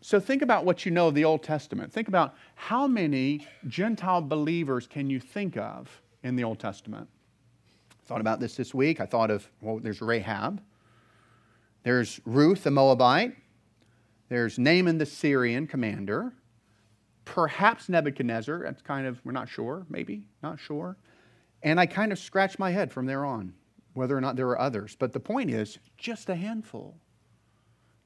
So 0.00 0.20
think 0.20 0.42
about 0.42 0.64
what 0.64 0.86
you 0.86 0.92
know 0.92 1.08
of 1.08 1.14
the 1.14 1.24
Old 1.24 1.42
Testament. 1.42 1.92
Think 1.92 2.08
about 2.08 2.34
how 2.54 2.86
many 2.86 3.46
Gentile 3.66 4.22
believers 4.22 4.86
can 4.86 5.10
you 5.10 5.20
think 5.20 5.56
of 5.56 6.00
in 6.22 6.36
the 6.36 6.44
Old 6.44 6.58
Testament? 6.58 7.08
I 7.90 8.06
thought 8.06 8.20
about 8.20 8.40
this 8.40 8.56
this 8.56 8.74
week. 8.74 9.00
I 9.00 9.06
thought 9.06 9.30
of, 9.30 9.48
well, 9.60 9.78
there's 9.78 10.00
Rahab, 10.00 10.62
there's 11.82 12.20
Ruth 12.24 12.64
the 12.64 12.70
Moabite, 12.70 13.36
there's 14.28 14.58
Naaman 14.58 14.98
the 14.98 15.06
Syrian 15.06 15.66
commander, 15.66 16.32
perhaps 17.24 17.88
Nebuchadnezzar. 17.88 18.62
That's 18.62 18.82
kind 18.82 19.06
of, 19.06 19.20
we're 19.24 19.32
not 19.32 19.48
sure, 19.48 19.86
maybe, 19.88 20.24
not 20.42 20.58
sure. 20.58 20.96
And 21.62 21.80
I 21.80 21.86
kind 21.86 22.12
of 22.12 22.18
scratched 22.18 22.58
my 22.58 22.70
head 22.70 22.92
from 22.92 23.06
there 23.06 23.24
on 23.24 23.54
whether 23.94 24.16
or 24.16 24.20
not 24.20 24.36
there 24.36 24.46
were 24.46 24.60
others. 24.60 24.96
But 24.98 25.12
the 25.12 25.20
point 25.20 25.50
is, 25.50 25.78
just 25.96 26.28
a 26.28 26.34
handful. 26.34 26.96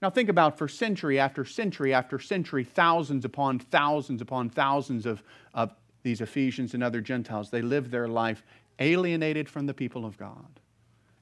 Now, 0.00 0.10
think 0.10 0.28
about 0.28 0.58
for 0.58 0.66
century 0.66 1.20
after 1.20 1.44
century 1.44 1.94
after 1.94 2.18
century, 2.18 2.64
thousands 2.64 3.24
upon 3.24 3.60
thousands 3.60 4.20
upon 4.20 4.48
thousands 4.50 5.06
of, 5.06 5.22
of 5.54 5.72
these 6.02 6.20
Ephesians 6.20 6.74
and 6.74 6.82
other 6.82 7.00
Gentiles. 7.00 7.50
They 7.50 7.62
lived 7.62 7.90
their 7.90 8.08
life 8.08 8.42
alienated 8.78 9.48
from 9.48 9.66
the 9.66 9.74
people 9.74 10.04
of 10.04 10.16
God, 10.18 10.60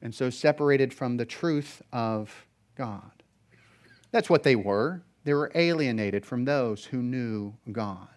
and 0.03 0.15
so 0.15 0.31
separated 0.31 0.95
from 0.95 1.17
the 1.17 1.27
truth 1.27 1.83
of 1.93 2.47
God. 2.77 3.23
That's 4.11 4.31
what 4.31 4.43
they 4.43 4.57
were. 4.57 5.03
They 5.25 5.35
were 5.35 5.53
alienated 5.55 6.25
from 6.25 6.45
those 6.45 6.87
who 6.87 7.03
knew 7.03 7.55
God. 7.71 8.09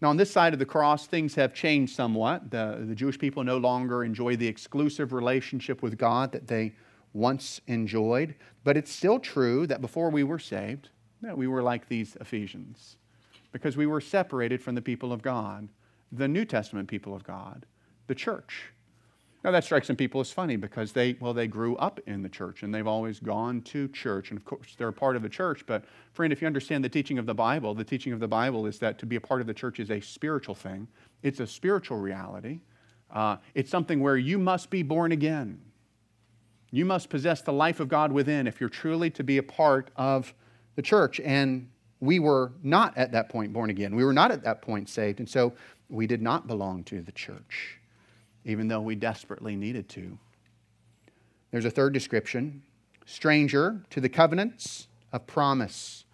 Now, 0.00 0.08
on 0.08 0.16
this 0.16 0.30
side 0.30 0.54
of 0.54 0.58
the 0.58 0.64
cross, 0.64 1.06
things 1.06 1.34
have 1.34 1.52
changed 1.52 1.94
somewhat. 1.94 2.50
The, 2.50 2.84
the 2.88 2.94
Jewish 2.94 3.18
people 3.18 3.44
no 3.44 3.58
longer 3.58 4.02
enjoy 4.02 4.36
the 4.36 4.46
exclusive 4.46 5.12
relationship 5.12 5.82
with 5.82 5.98
God 5.98 6.32
that 6.32 6.46
they 6.46 6.72
once 7.12 7.60
enjoyed. 7.66 8.34
But 8.64 8.78
it's 8.78 8.90
still 8.90 9.18
true 9.18 9.66
that 9.66 9.82
before 9.82 10.08
we 10.08 10.24
were 10.24 10.38
saved, 10.38 10.88
that 11.20 11.36
we 11.36 11.46
were 11.46 11.62
like 11.62 11.88
these 11.88 12.16
Ephesians 12.18 12.96
because 13.52 13.76
we 13.76 13.86
were 13.86 14.00
separated 14.00 14.62
from 14.62 14.74
the 14.74 14.82
people 14.82 15.12
of 15.12 15.22
God, 15.22 15.68
the 16.12 16.28
New 16.28 16.44
Testament 16.44 16.88
people 16.88 17.14
of 17.14 17.24
God, 17.24 17.66
the 18.06 18.14
church. 18.14 18.72
Now 19.42 19.50
that 19.52 19.64
strikes 19.64 19.86
some 19.86 19.96
people 19.96 20.20
as 20.20 20.30
funny 20.30 20.56
because 20.56 20.92
they, 20.92 21.16
well, 21.18 21.32
they 21.32 21.46
grew 21.46 21.74
up 21.76 21.98
in 22.06 22.22
the 22.22 22.28
church 22.28 22.62
and 22.62 22.74
they've 22.74 22.86
always 22.86 23.20
gone 23.20 23.62
to 23.62 23.88
church. 23.88 24.30
And 24.30 24.38
of 24.38 24.44
course, 24.44 24.74
they're 24.76 24.88
a 24.88 24.92
part 24.92 25.16
of 25.16 25.22
the 25.22 25.30
church. 25.30 25.64
But 25.66 25.84
friend, 26.12 26.30
if 26.30 26.42
you 26.42 26.46
understand 26.46 26.84
the 26.84 26.90
teaching 26.90 27.18
of 27.18 27.24
the 27.24 27.34
Bible, 27.34 27.74
the 27.74 27.84
teaching 27.84 28.12
of 28.12 28.20
the 28.20 28.28
Bible 28.28 28.66
is 28.66 28.78
that 28.80 28.98
to 28.98 29.06
be 29.06 29.16
a 29.16 29.20
part 29.20 29.40
of 29.40 29.46
the 29.46 29.54
church 29.54 29.80
is 29.80 29.90
a 29.90 30.00
spiritual 30.00 30.54
thing. 30.54 30.86
It's 31.22 31.40
a 31.40 31.46
spiritual 31.46 31.98
reality. 31.98 32.60
Uh, 33.10 33.38
it's 33.54 33.70
something 33.70 34.00
where 34.00 34.16
you 34.16 34.38
must 34.38 34.68
be 34.68 34.82
born 34.82 35.10
again. 35.10 35.60
You 36.70 36.84
must 36.84 37.08
possess 37.08 37.40
the 37.40 37.52
life 37.52 37.80
of 37.80 37.88
God 37.88 38.12
within 38.12 38.46
if 38.46 38.60
you're 38.60 38.68
truly 38.68 39.10
to 39.10 39.24
be 39.24 39.38
a 39.38 39.42
part 39.42 39.90
of 39.96 40.34
the 40.76 40.82
church. 40.82 41.18
And 41.20 41.68
we 42.00 42.18
were 42.18 42.52
not 42.62 42.96
at 42.96 43.12
that 43.12 43.28
point 43.28 43.52
born 43.52 43.70
again. 43.70 43.94
We 43.94 44.04
were 44.04 44.12
not 44.12 44.30
at 44.30 44.42
that 44.44 44.62
point 44.62 44.88
saved. 44.88 45.18
And 45.18 45.28
so 45.28 45.52
we 45.88 46.06
did 46.06 46.22
not 46.22 46.46
belong 46.46 46.84
to 46.84 47.02
the 47.02 47.12
church 47.12 47.80
even 48.44 48.68
though 48.68 48.80
we 48.80 48.94
desperately 48.94 49.56
needed 49.56 49.88
to. 49.90 50.18
There's 51.50 51.64
a 51.64 51.70
third 51.70 51.92
description 51.92 52.62
stranger 53.06 53.82
to 53.90 54.00
the 54.00 54.08
covenants 54.08 54.86
of 55.12 55.26
promise. 55.26 56.04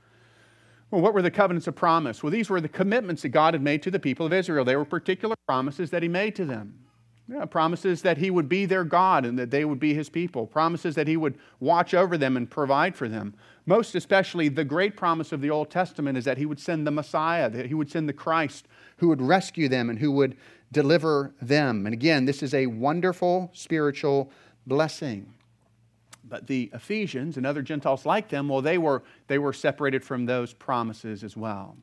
Well, 0.90 1.02
what 1.02 1.14
were 1.14 1.22
the 1.22 1.30
covenants 1.30 1.66
of 1.66 1.74
promise? 1.74 2.22
Well, 2.22 2.30
these 2.30 2.48
were 2.48 2.60
the 2.60 2.68
commitments 2.68 3.22
that 3.22 3.30
God 3.30 3.54
had 3.54 3.62
made 3.62 3.82
to 3.82 3.90
the 3.90 3.98
people 3.98 4.24
of 4.24 4.32
Israel. 4.32 4.64
They 4.64 4.76
were 4.76 4.84
particular 4.84 5.36
promises 5.46 5.90
that 5.90 6.02
He 6.02 6.08
made 6.08 6.34
to 6.36 6.44
them. 6.44 6.85
Yeah, 7.28 7.44
promises 7.44 8.02
that 8.02 8.18
He 8.18 8.30
would 8.30 8.48
be 8.48 8.66
their 8.66 8.84
God 8.84 9.24
and 9.24 9.36
that 9.38 9.50
they 9.50 9.64
would 9.64 9.80
be 9.80 9.94
His 9.94 10.08
people. 10.08 10.46
Promises 10.46 10.94
that 10.94 11.08
He 11.08 11.16
would 11.16 11.38
watch 11.58 11.92
over 11.92 12.16
them 12.16 12.36
and 12.36 12.48
provide 12.48 12.94
for 12.94 13.08
them. 13.08 13.34
Most 13.66 13.96
especially, 13.96 14.48
the 14.48 14.64
great 14.64 14.96
promise 14.96 15.32
of 15.32 15.40
the 15.40 15.50
Old 15.50 15.68
Testament 15.68 16.16
is 16.16 16.24
that 16.24 16.38
He 16.38 16.46
would 16.46 16.60
send 16.60 16.86
the 16.86 16.92
Messiah, 16.92 17.50
that 17.50 17.66
He 17.66 17.74
would 17.74 17.90
send 17.90 18.08
the 18.08 18.12
Christ 18.12 18.68
who 18.98 19.08
would 19.08 19.20
rescue 19.20 19.68
them 19.68 19.90
and 19.90 19.98
who 19.98 20.12
would 20.12 20.36
deliver 20.70 21.34
them. 21.42 21.86
And 21.86 21.92
again, 21.92 22.26
this 22.26 22.42
is 22.42 22.54
a 22.54 22.66
wonderful 22.66 23.50
spiritual 23.52 24.30
blessing. 24.66 25.32
But 26.28 26.46
the 26.46 26.70
Ephesians 26.74 27.36
and 27.36 27.46
other 27.46 27.62
Gentiles 27.62 28.06
like 28.06 28.28
them, 28.28 28.48
well, 28.48 28.62
they 28.62 28.78
were, 28.78 29.02
they 29.26 29.38
were 29.38 29.52
separated 29.52 30.04
from 30.04 30.26
those 30.26 30.52
promises 30.52 31.22
as 31.22 31.36
well. 31.36 31.76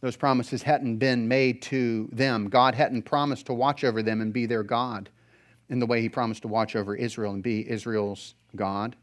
Those 0.00 0.16
promises 0.16 0.62
hadn't 0.62 0.98
been 0.98 1.26
made 1.26 1.62
to 1.62 2.08
them. 2.12 2.48
God 2.48 2.74
hadn't 2.74 3.02
promised 3.02 3.46
to 3.46 3.54
watch 3.54 3.82
over 3.82 4.02
them 4.02 4.20
and 4.20 4.32
be 4.32 4.46
their 4.46 4.62
God 4.62 5.08
in 5.68 5.80
the 5.80 5.86
way 5.86 6.00
He 6.00 6.08
promised 6.08 6.42
to 6.42 6.48
watch 6.48 6.76
over 6.76 6.94
Israel 6.94 7.32
and 7.32 7.42
be 7.42 7.68
Israel's 7.68 8.34
God. 8.54 8.96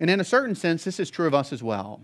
And 0.00 0.10
in 0.10 0.20
a 0.20 0.24
certain 0.24 0.54
sense, 0.54 0.84
this 0.84 1.00
is 1.00 1.10
true 1.10 1.26
of 1.26 1.34
us 1.34 1.52
as 1.52 1.62
well. 1.62 2.00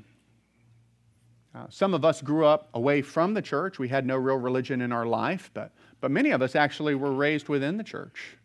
Uh, 1.55 1.67
some 1.69 1.95
of 1.95 2.05
us 2.05 2.23
grew 2.23 2.45
up 2.45 2.69
away 2.75 3.03
from 3.03 3.35
the 3.35 3.43
church. 3.43 3.79
We 3.79 3.89
had 3.89 4.07
no 4.07 4.17
real 4.17 4.37
religion 4.37 4.81
in 4.81 4.93
our 4.93 5.07
life, 5.07 5.51
but, 5.53 5.73
but 6.01 6.11
many 6.11 6.31
of 6.31 6.43
us 6.43 6.55
actually 6.55 6.95
were 6.95 7.13
raised 7.13 7.49
within 7.49 7.77
the 7.77 7.85
church. 7.85 8.37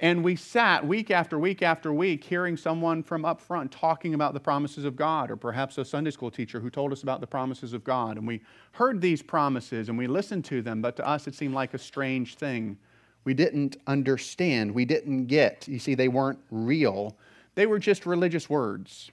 And 0.00 0.22
we 0.22 0.36
sat 0.36 0.86
week 0.86 1.10
after 1.10 1.38
week 1.38 1.60
after 1.60 1.92
week 1.92 2.22
hearing 2.22 2.56
someone 2.56 3.02
from 3.02 3.24
up 3.24 3.40
front 3.40 3.72
talking 3.72 4.14
about 4.14 4.32
the 4.32 4.40
promises 4.40 4.84
of 4.84 4.94
God, 4.94 5.28
or 5.30 5.36
perhaps 5.36 5.76
a 5.76 5.84
Sunday 5.84 6.12
school 6.12 6.30
teacher 6.30 6.60
who 6.60 6.70
told 6.70 6.92
us 6.92 7.02
about 7.02 7.20
the 7.20 7.26
promises 7.26 7.72
of 7.72 7.82
God. 7.82 8.16
And 8.16 8.26
we 8.26 8.40
heard 8.72 9.00
these 9.00 9.22
promises 9.22 9.88
and 9.88 9.98
we 9.98 10.06
listened 10.06 10.44
to 10.46 10.62
them, 10.62 10.80
but 10.80 10.94
to 10.96 11.06
us 11.06 11.26
it 11.26 11.34
seemed 11.34 11.54
like 11.54 11.74
a 11.74 11.78
strange 11.78 12.36
thing. 12.36 12.78
We 13.24 13.34
didn't 13.34 13.76
understand, 13.88 14.72
we 14.72 14.84
didn't 14.84 15.26
get. 15.26 15.66
You 15.66 15.80
see, 15.80 15.94
they 15.94 16.08
weren't 16.08 16.38
real, 16.50 17.16
they 17.56 17.66
were 17.66 17.80
just 17.80 18.06
religious 18.06 18.48
words 18.48 19.10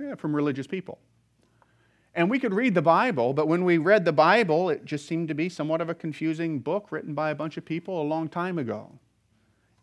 yeah, 0.00 0.16
from 0.16 0.34
religious 0.34 0.66
people. 0.66 0.98
And 2.16 2.30
we 2.30 2.38
could 2.38 2.54
read 2.54 2.74
the 2.74 2.82
Bible, 2.82 3.32
but 3.32 3.48
when 3.48 3.64
we 3.64 3.78
read 3.78 4.04
the 4.04 4.12
Bible, 4.12 4.70
it 4.70 4.84
just 4.84 5.06
seemed 5.06 5.28
to 5.28 5.34
be 5.34 5.48
somewhat 5.48 5.80
of 5.80 5.88
a 5.88 5.94
confusing 5.94 6.60
book 6.60 6.92
written 6.92 7.14
by 7.14 7.30
a 7.30 7.34
bunch 7.34 7.56
of 7.56 7.64
people 7.64 8.00
a 8.00 8.04
long 8.04 8.28
time 8.28 8.58
ago. 8.58 8.98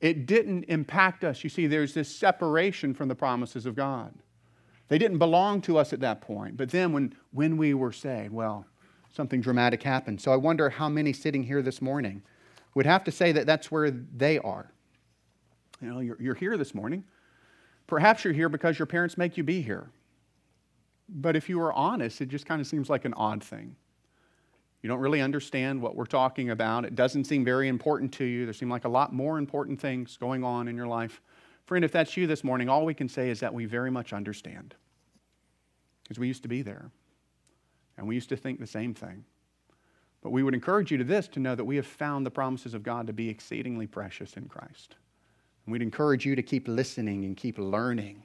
It 0.01 0.25
didn't 0.25 0.63
impact 0.63 1.23
us. 1.23 1.43
You 1.43 1.49
see, 1.49 1.67
there's 1.67 1.93
this 1.93 2.13
separation 2.13 2.93
from 2.93 3.07
the 3.07 3.15
promises 3.15 3.65
of 3.65 3.75
God. 3.75 4.13
They 4.87 4.97
didn't 4.97 5.19
belong 5.19 5.61
to 5.61 5.77
us 5.77 5.93
at 5.93 6.01
that 6.01 6.19
point. 6.19 6.57
But 6.57 6.71
then 6.71 6.91
when, 6.91 7.15
when 7.31 7.55
we 7.55 7.73
were 7.73 7.93
saved, 7.93 8.33
well, 8.33 8.65
something 9.13 9.39
dramatic 9.39 9.83
happened. 9.83 10.19
So 10.19 10.33
I 10.33 10.35
wonder 10.35 10.69
how 10.69 10.89
many 10.89 11.13
sitting 11.13 11.43
here 11.43 11.61
this 11.61 11.81
morning 11.81 12.23
would 12.73 12.85
have 12.85 13.03
to 13.05 13.11
say 13.11 13.31
that 13.31 13.45
that's 13.45 13.71
where 13.71 13.91
they 13.91 14.39
are. 14.39 14.71
You 15.81 15.89
know, 15.89 15.99
you're, 15.99 16.17
you're 16.19 16.35
here 16.35 16.57
this 16.57 16.73
morning. 16.73 17.03
Perhaps 17.87 18.23
you're 18.23 18.33
here 18.33 18.49
because 18.49 18.79
your 18.79 18.85
parents 18.85 19.17
make 19.17 19.37
you 19.37 19.43
be 19.43 19.61
here. 19.61 19.91
But 21.09 21.35
if 21.35 21.47
you 21.47 21.59
are 21.61 21.73
honest, 21.73 22.21
it 22.21 22.29
just 22.29 22.45
kind 22.45 22.59
of 22.59 22.67
seems 22.67 22.89
like 22.89 23.05
an 23.05 23.13
odd 23.13 23.43
thing. 23.43 23.75
You 24.81 24.87
don't 24.87 24.99
really 24.99 25.21
understand 25.21 25.81
what 25.81 25.95
we're 25.95 26.05
talking 26.05 26.49
about. 26.49 26.85
It 26.85 26.95
doesn't 26.95 27.25
seem 27.25 27.45
very 27.45 27.67
important 27.67 28.11
to 28.13 28.25
you. 28.25 28.45
There 28.45 28.53
seem 28.53 28.69
like 28.69 28.85
a 28.85 28.89
lot 28.89 29.13
more 29.13 29.37
important 29.37 29.79
things 29.79 30.17
going 30.17 30.43
on 30.43 30.67
in 30.67 30.75
your 30.75 30.87
life. 30.87 31.21
Friend, 31.65 31.85
if 31.85 31.91
that's 31.91 32.17
you 32.17 32.25
this 32.25 32.43
morning, 32.43 32.67
all 32.67 32.85
we 32.85 32.93
can 32.93 33.07
say 33.07 33.29
is 33.29 33.39
that 33.41 33.53
we 33.53 33.65
very 33.65 33.91
much 33.91 34.11
understand. 34.11 34.75
Because 36.03 36.17
we 36.17 36.27
used 36.27 36.41
to 36.43 36.49
be 36.49 36.63
there. 36.63 36.89
And 37.97 38.07
we 38.07 38.15
used 38.15 38.29
to 38.29 38.35
think 38.35 38.59
the 38.59 38.67
same 38.67 38.95
thing. 38.95 39.23
But 40.21 40.31
we 40.31 40.43
would 40.43 40.53
encourage 40.53 40.91
you 40.91 40.97
to 40.97 41.03
this 41.03 41.27
to 41.29 41.39
know 41.39 41.55
that 41.55 41.65
we 41.65 41.75
have 41.75 41.85
found 41.85 42.25
the 42.25 42.31
promises 42.31 42.73
of 42.73 42.83
God 42.83 43.07
to 43.07 43.13
be 43.13 43.29
exceedingly 43.29 43.87
precious 43.87 44.37
in 44.37 44.47
Christ. 44.47 44.95
And 45.65 45.71
we'd 45.71 45.81
encourage 45.81 46.25
you 46.25 46.35
to 46.35 46.43
keep 46.43 46.67
listening 46.67 47.25
and 47.25 47.37
keep 47.37 47.57
learning, 47.59 48.23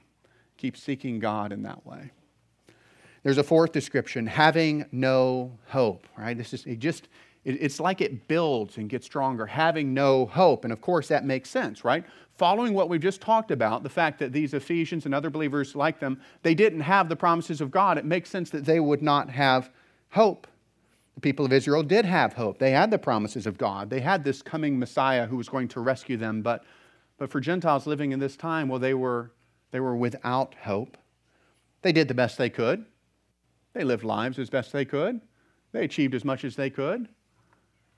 keep 0.57 0.75
seeking 0.75 1.19
God 1.19 1.51
in 1.51 1.61
that 1.63 1.85
way. 1.85 2.11
There's 3.23 3.37
a 3.37 3.43
fourth 3.43 3.71
description, 3.71 4.25
having 4.27 4.85
no 4.91 5.57
hope, 5.67 6.07
right? 6.17 6.37
This 6.37 6.53
is 6.53 6.65
it 6.65 6.79
just 6.79 7.07
it's 7.47 7.79
like 7.79 8.01
it 8.01 8.27
builds 8.27 8.75
and 8.75 8.89
gets 8.89 9.05
stronger, 9.05 9.45
having 9.45 9.93
no 9.93 10.25
hope. 10.25 10.65
And 10.65 10.73
of 10.73 10.81
course, 10.81 11.07
that 11.07 11.23
makes 11.23 11.49
sense, 11.49 11.85
right? 11.85 12.03
Following 12.37 12.73
what 12.73 12.89
we've 12.89 13.01
just 13.01 13.21
talked 13.21 13.51
about, 13.51 13.83
the 13.83 13.89
fact 13.89 14.19
that 14.19 14.33
these 14.33 14.53
Ephesians 14.53 15.05
and 15.05 15.15
other 15.15 15.29
believers 15.29 15.73
like 15.73 15.97
them, 15.97 16.19
they 16.43 16.53
didn't 16.53 16.81
have 16.81 17.07
the 17.07 17.15
promises 17.15 17.61
of 17.61 17.71
God, 17.71 17.97
it 17.97 18.03
makes 18.03 18.29
sense 18.29 18.49
that 18.49 18.65
they 18.65 18.81
would 18.81 19.01
not 19.01 19.29
have 19.29 19.69
hope. 20.09 20.45
The 21.15 21.21
people 21.21 21.45
of 21.45 21.53
Israel 21.53 21.83
did 21.83 22.03
have 22.03 22.33
hope. 22.33 22.59
They 22.59 22.71
had 22.71 22.91
the 22.91 22.99
promises 22.99 23.47
of 23.47 23.57
God. 23.57 23.89
They 23.89 24.01
had 24.01 24.25
this 24.25 24.41
coming 24.41 24.77
Messiah 24.77 25.25
who 25.25 25.37
was 25.37 25.47
going 25.47 25.69
to 25.69 25.79
rescue 25.79 26.17
them. 26.17 26.41
But, 26.41 26.65
but 27.17 27.31
for 27.31 27.39
Gentiles 27.39 27.87
living 27.87 28.11
in 28.11 28.19
this 28.19 28.35
time, 28.35 28.67
well, 28.67 28.79
they 28.79 28.93
were, 28.93 29.31
they 29.71 29.79
were 29.79 29.95
without 29.95 30.53
hope. 30.63 30.97
They 31.81 31.93
did 31.93 32.09
the 32.09 32.13
best 32.13 32.37
they 32.37 32.49
could. 32.49 32.85
They 33.73 33.83
lived 33.83 34.03
lives 34.03 34.39
as 34.39 34.49
best 34.49 34.71
they 34.71 34.85
could. 34.85 35.21
They 35.71 35.83
achieved 35.83 36.15
as 36.15 36.25
much 36.25 36.43
as 36.43 36.55
they 36.55 36.69
could. 36.69 37.09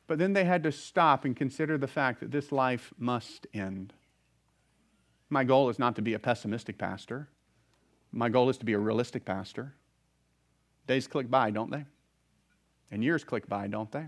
But 0.07 0.17
then 0.17 0.33
they 0.33 0.45
had 0.45 0.63
to 0.63 0.71
stop 0.71 1.23
and 1.23 1.35
consider 1.35 1.77
the 1.77 1.87
fact 1.87 2.19
that 2.19 2.31
this 2.31 2.51
life 2.51 2.93
must 2.97 3.47
end. 3.53 3.93
My 5.29 5.43
goal 5.43 5.69
is 5.69 5.77
not 5.77 5.95
to 5.97 6.01
be 6.01 6.15
a 6.15 6.19
pessimistic 6.19 6.77
pastor. 6.77 7.29
My 8.11 8.29
goal 8.29 8.49
is 8.49 8.57
to 8.57 8.65
be 8.65 8.73
a 8.73 8.79
realistic 8.79 9.23
pastor. 9.23 9.75
Days 10.87 11.07
click 11.07 11.29
by, 11.29 11.51
don't 11.51 11.69
they? 11.69 11.85
And 12.89 13.03
years 13.03 13.23
click 13.23 13.47
by, 13.47 13.67
don't 13.67 13.91
they? 13.91 14.07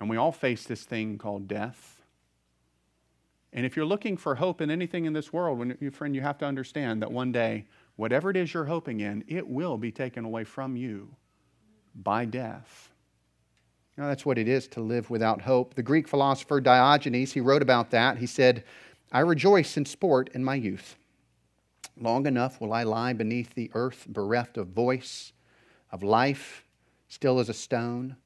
And 0.00 0.08
we 0.08 0.16
all 0.16 0.32
face 0.32 0.64
this 0.64 0.84
thing 0.84 1.18
called 1.18 1.46
death. 1.46 2.02
And 3.52 3.66
if 3.66 3.76
you're 3.76 3.84
looking 3.84 4.16
for 4.16 4.36
hope 4.36 4.62
in 4.62 4.70
anything 4.70 5.04
in 5.04 5.12
this 5.12 5.32
world, 5.32 5.58
when, 5.58 5.90
friend, 5.90 6.14
you 6.14 6.22
have 6.22 6.38
to 6.38 6.46
understand 6.46 7.02
that 7.02 7.12
one 7.12 7.30
day, 7.30 7.66
whatever 7.96 8.30
it 8.30 8.36
is 8.36 8.52
you're 8.52 8.64
hoping 8.64 9.00
in, 9.00 9.24
it 9.28 9.46
will 9.46 9.76
be 9.76 9.92
taken 9.92 10.24
away 10.24 10.44
from 10.44 10.76
you 10.76 11.14
by 11.94 12.24
death. 12.24 12.90
That's 13.96 14.24
what 14.24 14.38
it 14.38 14.48
is 14.48 14.66
to 14.68 14.80
live 14.80 15.10
without 15.10 15.42
hope. 15.42 15.74
The 15.74 15.82
Greek 15.82 16.08
philosopher 16.08 16.60
Diogenes, 16.60 17.32
he 17.32 17.40
wrote 17.40 17.62
about 17.62 17.90
that. 17.90 18.18
He 18.18 18.26
said, 18.26 18.64
I 19.12 19.20
rejoice 19.20 19.76
in 19.76 19.84
sport 19.84 20.30
in 20.32 20.42
my 20.42 20.54
youth. 20.54 20.96
Long 22.00 22.26
enough 22.26 22.60
will 22.60 22.72
I 22.72 22.84
lie 22.84 23.12
beneath 23.12 23.54
the 23.54 23.70
earth, 23.74 24.06
bereft 24.08 24.56
of 24.56 24.68
voice, 24.68 25.32
of 25.90 26.02
life, 26.02 26.64
still 27.08 27.38
as 27.38 27.50
a 27.50 27.54
stone, 27.54 28.16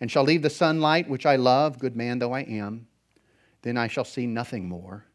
and 0.00 0.10
shall 0.10 0.24
leave 0.24 0.42
the 0.42 0.50
sunlight 0.50 1.08
which 1.08 1.24
I 1.24 1.36
love, 1.36 1.78
good 1.78 1.96
man 1.96 2.18
though 2.18 2.32
I 2.32 2.40
am. 2.40 2.88
Then 3.62 3.76
I 3.76 3.86
shall 3.86 4.04
see 4.04 4.26
nothing 4.26 4.68
more. 4.68 5.06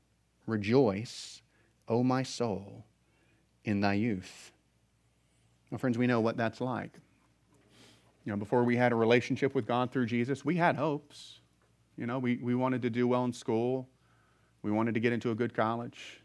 Rejoice, 0.48 1.42
O 1.88 2.02
my 2.04 2.24
soul, 2.24 2.86
in 3.64 3.82
thy 3.82 3.94
youth. 3.94 4.52
Now, 5.72 5.78
friends, 5.78 5.98
we 5.98 6.08
know 6.08 6.20
what 6.20 6.38
that's 6.38 6.60
like. 6.62 6.92
You 8.26 8.32
know, 8.32 8.38
before 8.38 8.64
we 8.64 8.76
had 8.76 8.92
a 8.92 8.96
relationship 8.96 9.56
with 9.56 9.66
God 9.66 9.92
through 9.92 10.06
Jesus, 10.06 10.46
we 10.46 10.56
had 10.56 10.76
hopes. 10.76 11.40
You 11.98 12.06
know, 12.06 12.20
we, 12.20 12.38
we 12.38 12.56
wanted 12.56 12.82
to 12.84 12.90
do 12.90 13.08
well 13.08 13.26
in 13.26 13.34
school. 13.34 13.88
We 14.62 14.72
wanted 14.72 14.94
to 14.94 15.00
get 15.00 15.14
into 15.14 15.32
a 15.32 15.36
good 15.36 15.54
college. 15.54 16.22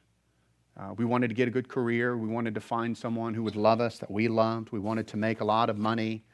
Uh, 0.78 0.92
we 0.98 1.06
wanted 1.06 1.28
to 1.28 1.34
get 1.34 1.48
a 1.48 1.50
good 1.50 1.68
career. 1.68 2.18
We 2.18 2.28
wanted 2.28 2.54
to 2.54 2.60
find 2.60 2.96
someone 2.96 3.32
who 3.32 3.42
would 3.44 3.56
love 3.56 3.80
us, 3.80 3.98
that 3.98 4.10
we 4.10 4.28
loved. 4.28 4.72
We 4.72 4.78
wanted 4.78 5.06
to 5.08 5.16
make 5.16 5.40
a 5.40 5.44
lot 5.44 5.70
of 5.70 5.78
money. 5.78 6.24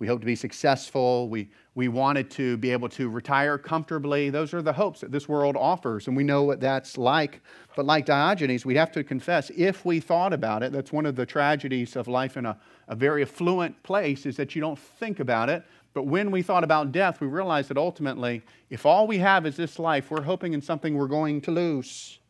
We 0.00 0.06
hoped 0.06 0.22
to 0.22 0.26
be 0.26 0.34
successful. 0.34 1.28
We, 1.28 1.50
we 1.74 1.88
wanted 1.88 2.30
to 2.32 2.56
be 2.56 2.70
able 2.72 2.88
to 2.88 3.10
retire 3.10 3.58
comfortably. 3.58 4.30
Those 4.30 4.54
are 4.54 4.62
the 4.62 4.72
hopes 4.72 5.00
that 5.02 5.12
this 5.12 5.28
world 5.28 5.56
offers, 5.56 6.08
and 6.08 6.16
we 6.16 6.24
know 6.24 6.42
what 6.42 6.58
that's 6.58 6.96
like. 6.96 7.42
But 7.76 7.84
like 7.84 8.06
Diogenes, 8.06 8.64
we 8.64 8.74
have 8.76 8.90
to 8.92 9.04
confess, 9.04 9.50
if 9.54 9.84
we 9.84 10.00
thought 10.00 10.32
about 10.32 10.62
it, 10.62 10.72
that's 10.72 10.90
one 10.90 11.04
of 11.04 11.16
the 11.16 11.26
tragedies 11.26 11.96
of 11.96 12.08
life 12.08 12.38
in 12.38 12.46
a, 12.46 12.58
a 12.88 12.96
very 12.96 13.20
affluent 13.22 13.80
place, 13.82 14.24
is 14.24 14.36
that 14.36 14.56
you 14.56 14.62
don't 14.62 14.78
think 14.78 15.20
about 15.20 15.50
it. 15.50 15.64
But 15.92 16.04
when 16.04 16.30
we 16.30 16.40
thought 16.40 16.64
about 16.64 16.92
death, 16.92 17.20
we 17.20 17.26
realized 17.26 17.68
that 17.68 17.76
ultimately, 17.76 18.42
if 18.70 18.86
all 18.86 19.06
we 19.06 19.18
have 19.18 19.44
is 19.44 19.56
this 19.56 19.78
life, 19.78 20.10
we're 20.10 20.22
hoping 20.22 20.54
in 20.54 20.62
something 20.62 20.96
we're 20.96 21.08
going 21.08 21.42
to 21.42 21.50
lose. 21.50 22.20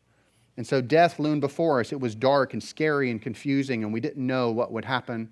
And 0.57 0.67
so 0.67 0.81
death 0.81 1.19
loomed 1.19 1.41
before 1.41 1.79
us. 1.79 1.93
It 1.93 1.99
was 2.01 2.15
dark 2.15 2.51
and 2.51 2.61
scary 2.61 3.09
and 3.09 3.21
confusing, 3.21 3.85
and 3.85 3.93
we 3.93 4.01
didn't 4.01 4.27
know 4.27 4.51
what 4.51 4.73
would 4.73 4.83
happen. 4.83 5.31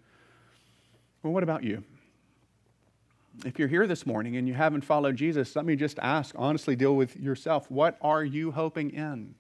Well, 1.21 1.34
what 1.34 1.43
about 1.43 1.65
you? 1.65 1.84
If 3.45 3.60
you're 3.60 3.67
here 3.67 3.88
this 3.88 4.06
morning 4.06 4.38
and 4.38 4.47
you 4.47 4.54
haven't 4.54 4.82
followed 4.82 5.15
Jesus, 5.15 5.56
let 5.56 5.65
me 5.65 5.75
just 5.75 5.99
ask, 5.99 6.36
honestly, 6.38 6.75
deal 6.75 6.95
with 6.95 7.15
yourself. 7.17 7.69
What 7.69 7.97
are 8.02 8.23
you 8.23 8.52
hoping 8.52 8.91
in? 8.91 9.36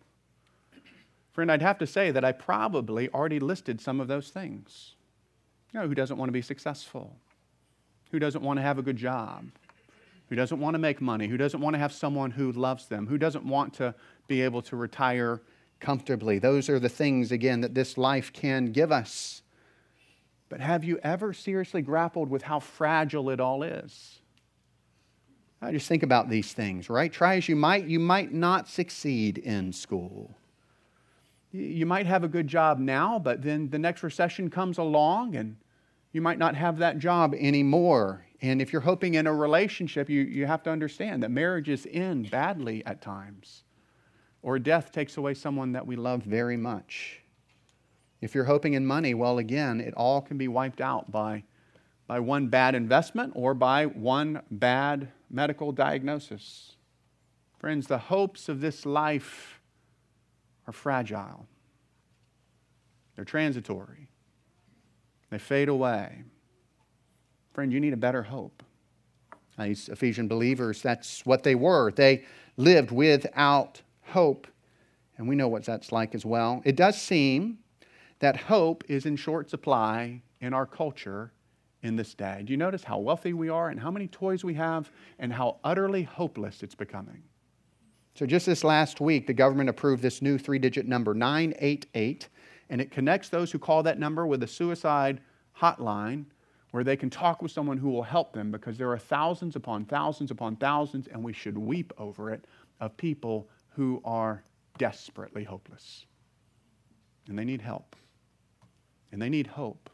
Friend, 1.31 1.51
I'd 1.51 1.61
have 1.61 1.77
to 1.79 1.87
say 1.87 2.11
that 2.11 2.25
I 2.25 2.31
probably 2.31 3.09
already 3.09 3.39
listed 3.39 3.79
some 3.79 3.99
of 3.99 4.07
those 4.07 4.29
things. 4.29 4.95
You 5.73 5.79
know, 5.79 5.87
who 5.87 5.95
doesn't 5.95 6.17
want 6.17 6.29
to 6.29 6.33
be 6.33 6.41
successful? 6.41 7.15
Who 8.11 8.19
doesn't 8.19 8.43
want 8.43 8.57
to 8.57 8.63
have 8.63 8.77
a 8.77 8.81
good 8.81 8.97
job? 8.97 9.45
Who 10.29 10.35
doesn't 10.35 10.59
want 10.59 10.75
to 10.75 10.79
make 10.79 11.01
money? 11.01 11.27
Who 11.27 11.37
doesn't 11.37 11.61
want 11.61 11.75
to 11.75 11.79
have 11.79 11.93
someone 11.93 12.31
who 12.31 12.51
loves 12.51 12.87
them? 12.87 13.07
Who 13.07 13.17
doesn't 13.17 13.45
want 13.45 13.73
to 13.75 13.95
be 14.27 14.41
able 14.41 14.61
to 14.63 14.75
retire 14.75 15.41
comfortably? 15.79 16.39
Those 16.39 16.69
are 16.69 16.79
the 16.79 16.89
things, 16.89 17.31
again, 17.31 17.61
that 17.61 17.73
this 17.73 17.97
life 17.97 18.31
can 18.33 18.71
give 18.71 18.91
us. 18.91 19.41
But 20.49 20.61
have 20.61 20.83
you 20.83 20.99
ever 21.03 21.31
seriously 21.31 21.81
grappled 21.81 22.29
with 22.29 22.41
how 22.41 22.59
fragile 22.59 23.29
it 23.29 23.39
all 23.39 23.63
is? 23.63 24.19
I 25.61 25.71
just 25.71 25.87
think 25.87 26.03
about 26.03 26.29
these 26.29 26.53
things, 26.53 26.89
right? 26.89 27.11
Try 27.11 27.35
as 27.35 27.47
you 27.47 27.55
might, 27.55 27.85
you 27.85 27.99
might 27.99 28.33
not 28.33 28.67
succeed 28.67 29.37
in 29.37 29.71
school. 29.71 30.35
You 31.51 31.85
might 31.85 32.05
have 32.05 32.23
a 32.23 32.27
good 32.27 32.47
job 32.47 32.79
now, 32.79 33.19
but 33.19 33.41
then 33.41 33.69
the 33.69 33.79
next 33.79 34.03
recession 34.03 34.49
comes 34.49 34.77
along 34.77 35.35
and 35.35 35.57
you 36.11 36.21
might 36.21 36.37
not 36.37 36.55
have 36.55 36.77
that 36.77 36.99
job 36.99 37.35
anymore. 37.37 38.25
And 38.41 38.61
if 38.61 38.71
you're 38.71 38.81
hoping 38.81 39.15
in 39.15 39.27
a 39.27 39.33
relationship, 39.33 40.09
you, 40.09 40.21
you 40.21 40.45
have 40.45 40.63
to 40.63 40.69
understand 40.69 41.23
that 41.23 41.29
marriages 41.29 41.85
end 41.91 42.31
badly 42.31 42.85
at 42.85 43.01
times, 43.01 43.63
or 44.41 44.57
death 44.59 44.91
takes 44.91 45.17
away 45.17 45.33
someone 45.33 45.73
that 45.73 45.85
we 45.85 45.95
love 45.95 46.23
very 46.23 46.57
much. 46.57 47.18
If 48.21 48.35
you're 48.35 48.45
hoping 48.45 48.73
in 48.73 48.85
money, 48.85 49.13
well, 49.13 49.37
again, 49.37 49.79
it 49.79 49.93
all 49.95 50.21
can 50.21 50.37
be 50.37 50.47
wiped 50.47 50.81
out 50.81 51.11
by, 51.11 51.43
by 52.07 52.19
one 52.19 52.47
bad 52.47 52.75
investment 52.75 53.33
or 53.35 53.53
by 53.53 53.85
one 53.85 54.41
bad 54.51 55.09
medical 55.29 55.71
diagnosis. 55.71 56.75
Friends, 57.59 57.87
the 57.87 57.97
hopes 57.97 58.49
of 58.49 58.61
this 58.61 58.85
life 58.85 59.61
are 60.67 60.73
fragile, 60.73 61.47
they're 63.15 63.25
transitory, 63.25 64.09
they 65.29 65.37
fade 65.37 65.69
away. 65.69 66.23
Friend, 67.53 67.73
you 67.73 67.79
need 67.79 67.93
a 67.93 67.97
better 67.97 68.23
hope. 68.23 68.63
These 69.57 69.89
Ephesian 69.89 70.29
believers, 70.29 70.81
that's 70.81 71.25
what 71.25 71.43
they 71.43 71.55
were. 71.55 71.91
They 71.91 72.23
lived 72.55 72.91
without 72.91 73.81
hope. 74.03 74.47
And 75.17 75.27
we 75.27 75.35
know 75.35 75.49
what 75.49 75.65
that's 75.65 75.91
like 75.91 76.15
as 76.15 76.25
well. 76.25 76.61
It 76.63 76.77
does 76.77 77.01
seem 77.01 77.57
that 78.19 78.35
hope 78.35 78.83
is 78.87 79.05
in 79.05 79.15
short 79.15 79.49
supply 79.49 80.21
in 80.41 80.53
our 80.53 80.65
culture 80.65 81.31
in 81.81 81.95
this 81.95 82.13
day. 82.13 82.41
Do 82.43 82.51
you 82.51 82.57
notice 82.57 82.83
how 82.83 82.99
wealthy 82.99 83.33
we 83.33 83.49
are 83.49 83.69
and 83.69 83.79
how 83.79 83.91
many 83.91 84.07
toys 84.07 84.43
we 84.43 84.53
have 84.55 84.91
and 85.17 85.31
how 85.31 85.57
utterly 85.63 86.03
hopeless 86.03 86.61
it's 86.61 86.75
becoming? 86.75 87.23
So, 88.15 88.25
just 88.25 88.45
this 88.45 88.65
last 88.65 88.99
week, 88.99 89.27
the 89.27 89.33
government 89.33 89.69
approved 89.69 90.01
this 90.01 90.21
new 90.21 90.37
three 90.37 90.59
digit 90.59 90.85
number, 90.87 91.13
988, 91.13 92.27
and 92.69 92.81
it 92.81 92.91
connects 92.91 93.29
those 93.29 93.51
who 93.51 93.59
call 93.59 93.83
that 93.83 93.97
number 93.97 94.27
with 94.27 94.43
a 94.43 94.47
suicide 94.47 95.21
hotline 95.57 96.25
where 96.71 96.83
they 96.83 96.97
can 96.97 97.09
talk 97.09 97.41
with 97.41 97.51
someone 97.51 97.77
who 97.77 97.89
will 97.89 98.03
help 98.03 98.33
them 98.33 98.51
because 98.51 98.77
there 98.77 98.91
are 98.91 98.99
thousands 98.99 99.55
upon 99.55 99.85
thousands 99.85 100.31
upon 100.31 100.57
thousands, 100.57 101.07
and 101.07 101.23
we 101.23 101.31
should 101.31 101.57
weep 101.57 101.93
over 101.97 102.29
it, 102.29 102.45
of 102.81 102.95
people 102.97 103.47
who 103.69 104.01
are 104.03 104.43
desperately 104.77 105.43
hopeless. 105.43 106.05
And 107.27 107.39
they 107.39 107.45
need 107.45 107.61
help 107.61 107.95
and 109.11 109.21
they 109.21 109.29
need 109.29 109.47
hope. 109.47 109.89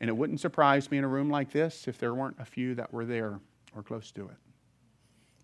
And 0.00 0.10
it 0.10 0.12
wouldn't 0.12 0.40
surprise 0.40 0.90
me 0.90 0.98
in 0.98 1.04
a 1.04 1.08
room 1.08 1.30
like 1.30 1.50
this 1.50 1.88
if 1.88 1.98
there 1.98 2.14
weren't 2.14 2.36
a 2.38 2.44
few 2.44 2.74
that 2.74 2.92
were 2.92 3.04
there 3.04 3.40
or 3.74 3.82
close 3.82 4.10
to 4.12 4.26
it. 4.28 4.36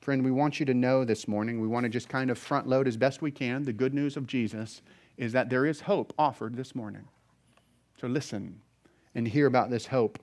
Friend, 0.00 0.24
we 0.24 0.30
want 0.30 0.58
you 0.58 0.66
to 0.66 0.74
know 0.74 1.04
this 1.04 1.28
morning, 1.28 1.60
we 1.60 1.68
want 1.68 1.84
to 1.84 1.90
just 1.90 2.08
kind 2.08 2.30
of 2.30 2.38
front 2.38 2.66
load 2.66 2.88
as 2.88 2.96
best 2.96 3.20
we 3.20 3.30
can. 3.30 3.62
The 3.64 3.72
good 3.72 3.92
news 3.92 4.16
of 4.16 4.26
Jesus 4.26 4.82
is 5.18 5.32
that 5.32 5.50
there 5.50 5.66
is 5.66 5.82
hope 5.82 6.14
offered 6.18 6.56
this 6.56 6.74
morning. 6.74 7.06
So 8.00 8.06
listen 8.06 8.60
and 9.14 9.28
hear 9.28 9.46
about 9.46 9.68
this 9.68 9.86
hope. 9.86 10.18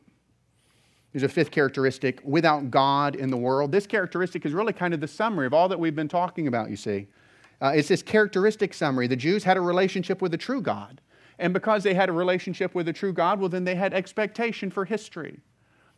There's 1.13 1.23
a 1.23 1.29
fifth 1.29 1.51
characteristic 1.51 2.21
without 2.23 2.71
God 2.71 3.15
in 3.15 3.29
the 3.29 3.37
world. 3.37 3.71
This 3.71 3.87
characteristic 3.87 4.45
is 4.45 4.53
really 4.53 4.73
kind 4.73 4.93
of 4.93 4.99
the 4.99 5.07
summary 5.07 5.45
of 5.45 5.53
all 5.53 5.69
that 5.69 5.79
we've 5.79 5.95
been 5.95 6.07
talking 6.07 6.47
about, 6.47 6.69
you 6.69 6.75
see. 6.75 7.07
Uh, 7.61 7.73
it's 7.75 7.87
this 7.87 8.03
characteristic 8.03 8.73
summary. 8.73 9.07
The 9.07 9.15
Jews 9.15 9.43
had 9.43 9.57
a 9.57 9.61
relationship 9.61 10.21
with 10.21 10.31
the 10.31 10.37
true 10.37 10.61
God. 10.61 11.01
And 11.39 11.54
because 11.54 11.84
they 11.84 11.93
had 11.93 12.10
a 12.10 12.13
relationship 12.13 12.73
with 12.73 12.86
the 12.88 12.93
true 12.93 13.13
God, 13.13 13.39
well, 13.39 13.50
then 13.50 13.63
they 13.63 13.76
had 13.76 13.93
expectation 13.93 14.71
for 14.71 14.86
history. 14.86 15.39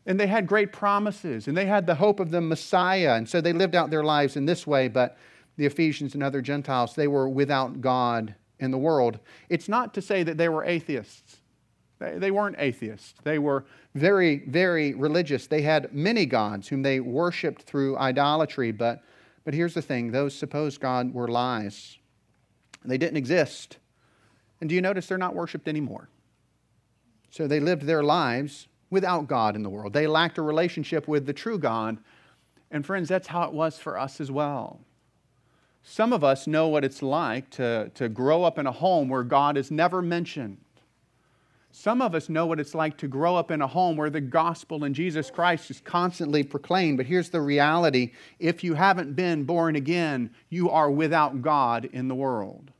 And 0.05 0.19
they 0.19 0.27
had 0.27 0.47
great 0.47 0.73
promises, 0.73 1.47
and 1.47 1.55
they 1.55 1.65
had 1.65 1.85
the 1.85 1.95
hope 1.95 2.19
of 2.19 2.31
the 2.31 2.41
Messiah. 2.41 3.15
And 3.15 3.27
so 3.27 3.41
they 3.41 3.53
lived 3.53 3.75
out 3.75 3.89
their 3.89 4.03
lives 4.03 4.35
in 4.35 4.45
this 4.45 4.65
way. 4.65 4.87
But 4.87 5.17
the 5.57 5.65
Ephesians 5.65 6.13
and 6.13 6.23
other 6.23 6.41
Gentiles, 6.41 6.95
they 6.95 7.07
were 7.07 7.29
without 7.29 7.81
God 7.81 8.35
in 8.59 8.71
the 8.71 8.77
world. 8.77 9.19
It's 9.49 9.69
not 9.69 9.93
to 9.93 10.01
say 10.01 10.23
that 10.23 10.37
they 10.37 10.49
were 10.49 10.63
atheists. 10.65 11.37
They, 11.99 12.17
they 12.17 12.31
weren't 12.31 12.55
atheists. 12.59 13.13
They 13.23 13.39
were 13.39 13.65
very, 13.93 14.43
very 14.47 14.93
religious. 14.93 15.47
They 15.47 15.61
had 15.61 15.93
many 15.93 16.25
gods 16.25 16.67
whom 16.67 16.81
they 16.81 16.99
worshiped 16.99 17.63
through 17.63 17.97
idolatry. 17.97 18.71
But, 18.71 19.03
but 19.43 19.53
here's 19.53 19.73
the 19.73 19.81
thing 19.81 20.11
those 20.11 20.33
supposed 20.33 20.79
God 20.79 21.13
were 21.13 21.27
lies, 21.27 21.97
they 22.85 22.97
didn't 22.97 23.17
exist. 23.17 23.77
And 24.61 24.69
do 24.69 24.75
you 24.75 24.81
notice 24.81 25.07
they're 25.07 25.17
not 25.17 25.35
worshiped 25.35 25.67
anymore? 25.67 26.09
So 27.29 27.47
they 27.47 27.59
lived 27.59 27.83
their 27.83 28.03
lives 28.03 28.67
without 28.89 29.27
God 29.27 29.55
in 29.55 29.63
the 29.63 29.69
world. 29.69 29.93
They 29.93 30.07
lacked 30.07 30.37
a 30.37 30.41
relationship 30.41 31.07
with 31.07 31.25
the 31.25 31.33
true 31.33 31.59
God. 31.59 31.97
And 32.71 32.85
friends, 32.85 33.09
that's 33.09 33.27
how 33.27 33.43
it 33.43 33.53
was 33.53 33.77
for 33.77 33.97
us 33.97 34.19
as 34.19 34.31
well. 34.31 34.79
Some 35.83 36.11
of 36.11 36.23
us 36.23 36.47
know 36.47 36.67
what 36.67 36.83
it's 36.83 37.01
like 37.01 37.49
to, 37.51 37.89
to 37.95 38.09
grow 38.09 38.43
up 38.43 38.59
in 38.59 38.67
a 38.67 38.71
home 38.71 39.09
where 39.09 39.23
God 39.23 39.57
is 39.57 39.71
never 39.71 40.01
mentioned. 40.01 40.57
Some 41.71 42.01
of 42.01 42.15
us 42.15 42.29
know 42.29 42.47
what 42.47 42.59
it's 42.59 42.73
like 42.73 42.97
to 42.97 43.07
grow 43.07 43.35
up 43.35 43.51
in 43.51 43.61
a 43.61 43.67
home 43.67 43.95
where 43.95 44.09
the 44.09 44.21
gospel 44.21 44.83
and 44.83 44.95
Jesus 44.95 45.29
Christ 45.29 45.69
is 45.69 45.79
constantly 45.79 46.43
proclaimed. 46.43 46.97
But 46.97 47.05
here's 47.05 47.29
the 47.29 47.41
reality 47.41 48.11
if 48.39 48.63
you 48.63 48.73
haven't 48.73 49.15
been 49.15 49.43
born 49.43 49.75
again, 49.75 50.31
you 50.49 50.69
are 50.71 50.89
without 50.89 51.41
God 51.41 51.85
in 51.93 52.07
the 52.07 52.15
world. 52.15 52.71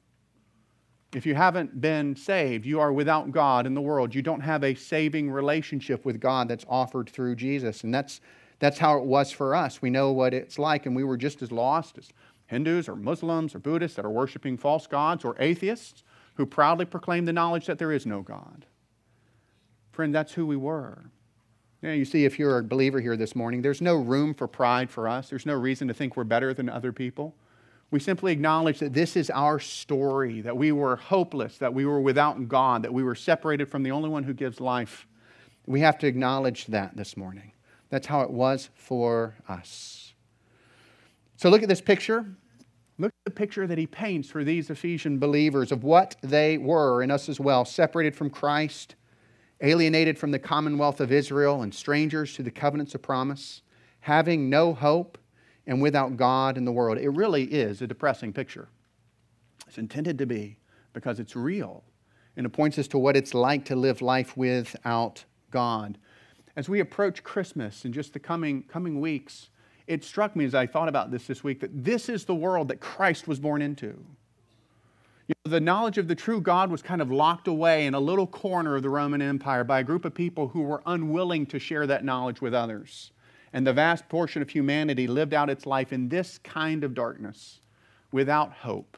If 1.13 1.25
you 1.25 1.33
haven't 1.33 1.81
been 1.81 2.15
saved, 2.15 2.65
you 2.65 2.79
are 2.79 2.93
without 2.93 3.31
God 3.31 3.65
in 3.65 3.73
the 3.73 3.81
world. 3.81 4.13
You 4.13 4.21
don't 4.21 4.41
have 4.41 4.63
a 4.63 4.75
saving 4.75 5.31
relationship 5.31 6.05
with 6.05 6.19
God 6.19 6.47
that's 6.47 6.65
offered 6.69 7.09
through 7.09 7.35
Jesus. 7.35 7.83
And 7.83 7.93
that's, 7.93 8.21
that's 8.59 8.77
how 8.77 8.97
it 8.97 9.05
was 9.05 9.31
for 9.31 9.55
us. 9.55 9.81
We 9.81 9.89
know 9.89 10.11
what 10.11 10.33
it's 10.33 10.59
like, 10.59 10.85
and 10.85 10.95
we 10.95 11.03
were 11.03 11.17
just 11.17 11.41
as 11.41 11.51
lost 11.51 11.97
as 11.97 12.09
Hindus 12.45 12.87
or 12.87 12.95
Muslims 12.95 13.55
or 13.55 13.59
Buddhists 13.59 13.95
that 13.95 14.05
are 14.05 14.11
worshiping 14.11 14.57
false 14.57 14.85
gods 14.85 15.25
or 15.25 15.35
atheists 15.39 16.03
who 16.35 16.45
proudly 16.45 16.85
proclaim 16.85 17.25
the 17.25 17.33
knowledge 17.33 17.65
that 17.65 17.79
there 17.79 17.91
is 17.91 18.05
no 18.05 18.21
God. 18.21 18.65
Friend, 19.91 20.13
that's 20.13 20.33
who 20.33 20.45
we 20.45 20.55
were. 20.55 21.05
Know, 21.81 21.91
you 21.91 22.05
see, 22.05 22.25
if 22.25 22.37
you're 22.37 22.59
a 22.59 22.63
believer 22.63 22.99
here 22.99 23.17
this 23.17 23.35
morning, 23.35 23.61
there's 23.61 23.81
no 23.81 23.95
room 23.95 24.33
for 24.33 24.47
pride 24.47 24.89
for 24.89 25.07
us. 25.07 25.29
There's 25.29 25.45
no 25.45 25.53
reason 25.55 25.87
to 25.87 25.93
think 25.93 26.15
we're 26.15 26.23
better 26.23 26.53
than 26.53 26.69
other 26.69 26.91
people. 26.91 27.35
We 27.91 27.99
simply 27.99 28.31
acknowledge 28.31 28.79
that 28.79 28.93
this 28.93 29.15
is 29.15 29.29
our 29.31 29.59
story, 29.59 30.41
that 30.41 30.55
we 30.55 30.71
were 30.71 30.95
hopeless, 30.95 31.57
that 31.57 31.73
we 31.73 31.85
were 31.85 31.99
without 31.99 32.47
God, 32.47 32.83
that 32.83 32.93
we 32.93 33.03
were 33.03 33.15
separated 33.15 33.67
from 33.67 33.81
the 33.81 33.91
only 33.91 34.09
one 34.09 34.23
who 34.23 34.33
gives 34.33 34.59
life. 34.59 35.07
We 35.65 35.79
have 35.81 35.97
to 35.99 36.07
acknowledge 36.07 36.67
that 36.67 36.95
this 36.95 37.17
morning. 37.17 37.51
That's 37.89 38.05
how 38.05 38.21
it 38.21 38.29
was 38.29 38.69
for 38.75 39.35
us. 39.47 40.13
So 41.37 41.49
look 41.49 41.63
at 41.63 41.69
this 41.69 41.81
picture. 41.81 42.25
Look 42.99 43.11
at 43.25 43.31
the 43.31 43.31
picture 43.31 43.65
that 43.65 43.77
he 43.77 43.87
paints 43.87 44.29
for 44.29 44.43
these 44.43 44.69
Ephesian 44.69 45.17
believers 45.17 45.71
of 45.71 45.83
what 45.83 46.15
they 46.21 46.57
were, 46.57 47.01
and 47.01 47.11
us 47.11 47.29
as 47.29 47.39
well, 47.39 47.65
separated 47.65 48.15
from 48.15 48.29
Christ, 48.29 48.95
alienated 49.61 50.19
from 50.19 50.31
the 50.31 50.39
commonwealth 50.39 50.99
of 50.99 51.11
Israel, 51.11 51.63
and 51.63 51.73
strangers 51.73 52.35
to 52.35 52.43
the 52.43 52.51
covenants 52.51 52.93
of 52.93 53.01
promise, 53.01 53.61
having 54.01 54.49
no 54.49 54.73
hope 54.73 55.17
and 55.69 55.79
without 55.79 56.17
God 56.17 56.57
in 56.57 56.65
the 56.65 56.71
world. 56.71 56.97
It 56.97 57.09
really 57.09 57.43
is 57.43 57.81
a 57.81 57.87
depressing 57.87 58.33
picture. 58.33 58.67
It's 59.67 59.77
intended 59.77 60.17
to 60.17 60.25
be 60.25 60.57
because 60.93 61.19
it's 61.19 61.35
real 61.35 61.83
and 62.35 62.45
it 62.45 62.49
points 62.49 62.79
us 62.79 62.87
to 62.87 62.97
what 62.97 63.15
it's 63.15 63.35
like 63.35 63.65
to 63.65 63.75
live 63.75 64.01
life 64.01 64.35
without 64.35 65.23
God. 65.51 65.99
As 66.55 66.67
we 66.67 66.79
approach 66.79 67.23
Christmas 67.23 67.85
in 67.85 67.93
just 67.93 68.13
the 68.13 68.19
coming, 68.19 68.63
coming 68.63 68.99
weeks, 68.99 69.49
it 69.85 70.03
struck 70.03 70.35
me 70.35 70.43
as 70.43 70.55
I 70.55 70.65
thought 70.65 70.89
about 70.89 71.11
this 71.11 71.27
this 71.27 71.43
week 71.43 71.59
that 71.59 71.83
this 71.83 72.09
is 72.09 72.25
the 72.25 72.35
world 72.35 72.67
that 72.69 72.79
Christ 72.79 73.27
was 73.27 73.39
born 73.39 73.61
into. 73.61 74.03
You 75.27 75.35
know, 75.45 75.51
the 75.51 75.59
knowledge 75.59 75.99
of 75.99 76.07
the 76.07 76.15
true 76.15 76.41
God 76.41 76.71
was 76.71 76.81
kind 76.81 77.01
of 77.01 77.11
locked 77.11 77.47
away 77.47 77.85
in 77.85 77.93
a 77.93 77.99
little 77.99 78.25
corner 78.25 78.75
of 78.75 78.81
the 78.81 78.89
Roman 78.89 79.21
Empire 79.21 79.63
by 79.63 79.81
a 79.81 79.83
group 79.83 80.03
of 80.03 80.15
people 80.15 80.47
who 80.47 80.61
were 80.61 80.81
unwilling 80.87 81.45
to 81.47 81.59
share 81.59 81.85
that 81.85 82.03
knowledge 82.03 82.41
with 82.41 82.55
others. 82.55 83.11
And 83.53 83.65
the 83.65 83.73
vast 83.73 84.07
portion 84.09 84.41
of 84.41 84.49
humanity 84.49 85.07
lived 85.07 85.33
out 85.33 85.49
its 85.49 85.65
life 85.65 85.91
in 85.91 86.09
this 86.09 86.37
kind 86.39 86.83
of 86.83 86.93
darkness, 86.93 87.59
without 88.11 88.53
hope, 88.53 88.97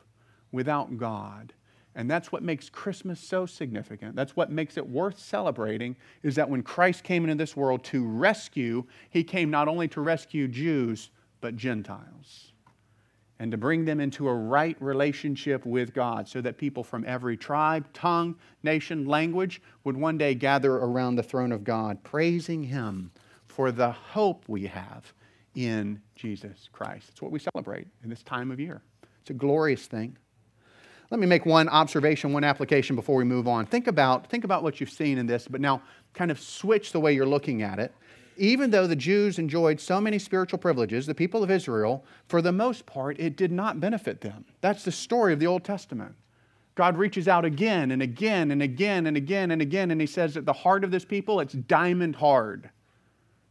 without 0.51 0.97
God. 0.97 1.53
And 1.95 2.09
that's 2.09 2.31
what 2.31 2.43
makes 2.43 2.69
Christmas 2.69 3.19
so 3.19 3.45
significant. 3.45 4.15
That's 4.15 4.35
what 4.35 4.51
makes 4.51 4.77
it 4.77 4.87
worth 4.87 5.19
celebrating 5.19 5.95
is 6.23 6.35
that 6.35 6.49
when 6.49 6.63
Christ 6.63 7.03
came 7.03 7.23
into 7.23 7.35
this 7.35 7.55
world 7.55 7.83
to 7.85 8.05
rescue, 8.05 8.85
he 9.09 9.23
came 9.23 9.49
not 9.49 9.67
only 9.67 9.87
to 9.89 10.01
rescue 10.01 10.47
Jews, 10.47 11.09
but 11.41 11.57
Gentiles. 11.57 12.53
And 13.39 13.51
to 13.51 13.57
bring 13.57 13.83
them 13.83 13.99
into 13.99 14.29
a 14.29 14.33
right 14.33 14.77
relationship 14.79 15.65
with 15.65 15.93
God 15.93 16.29
so 16.29 16.41
that 16.41 16.57
people 16.57 16.83
from 16.83 17.03
every 17.07 17.35
tribe, 17.35 17.91
tongue, 17.91 18.35
nation, 18.63 19.05
language 19.05 19.61
would 19.83 19.97
one 19.97 20.17
day 20.17 20.35
gather 20.35 20.75
around 20.75 21.15
the 21.15 21.23
throne 21.23 21.51
of 21.51 21.63
God, 21.63 22.03
praising 22.03 22.63
him 22.63 23.11
for 23.51 23.71
the 23.71 23.91
hope 23.91 24.45
we 24.47 24.65
have 24.65 25.13
in 25.55 26.01
Jesus 26.15 26.69
Christ. 26.71 27.09
It's 27.09 27.21
what 27.21 27.31
we 27.31 27.39
celebrate 27.39 27.87
in 28.03 28.09
this 28.09 28.23
time 28.23 28.49
of 28.49 28.59
year. 28.59 28.81
It's 29.21 29.29
a 29.29 29.33
glorious 29.33 29.85
thing. 29.85 30.17
Let 31.09 31.19
me 31.19 31.27
make 31.27 31.45
one 31.45 31.67
observation, 31.67 32.31
one 32.31 32.45
application 32.45 32.95
before 32.95 33.17
we 33.17 33.25
move 33.25 33.47
on. 33.47 33.65
Think 33.65 33.87
about, 33.87 34.27
think 34.27 34.45
about 34.45 34.63
what 34.63 34.79
you've 34.79 34.89
seen 34.89 35.17
in 35.17 35.27
this, 35.27 35.47
but 35.47 35.59
now 35.59 35.81
kind 36.13 36.31
of 36.31 36.39
switch 36.39 36.93
the 36.93 37.01
way 37.01 37.13
you're 37.13 37.25
looking 37.25 37.61
at 37.61 37.79
it. 37.79 37.93
Even 38.37 38.71
though 38.71 38.87
the 38.87 38.95
Jews 38.95 39.37
enjoyed 39.37 39.81
so 39.81 39.99
many 39.99 40.17
spiritual 40.17 40.57
privileges, 40.57 41.05
the 41.05 41.13
people 41.13 41.43
of 41.43 41.51
Israel, 41.51 42.05
for 42.29 42.41
the 42.41 42.53
most 42.53 42.85
part, 42.85 43.19
it 43.19 43.35
did 43.35 43.51
not 43.51 43.81
benefit 43.81 44.21
them. 44.21 44.45
That's 44.61 44.85
the 44.85 44.91
story 44.91 45.33
of 45.33 45.39
the 45.39 45.47
Old 45.47 45.65
Testament. 45.65 46.15
God 46.75 46.97
reaches 46.97 47.27
out 47.27 47.43
again 47.43 47.91
and 47.91 48.01
again 48.01 48.51
and 48.51 48.61
again 48.63 49.05
and 49.05 49.17
again 49.17 49.51
and 49.51 49.61
again, 49.61 49.91
and 49.91 49.99
He 49.99 50.07
says 50.07 50.37
at 50.37 50.45
the 50.45 50.53
heart 50.53 50.85
of 50.85 50.91
this 50.91 51.03
people, 51.03 51.41
it's 51.41 51.53
diamond 51.53 52.15
hard. 52.15 52.69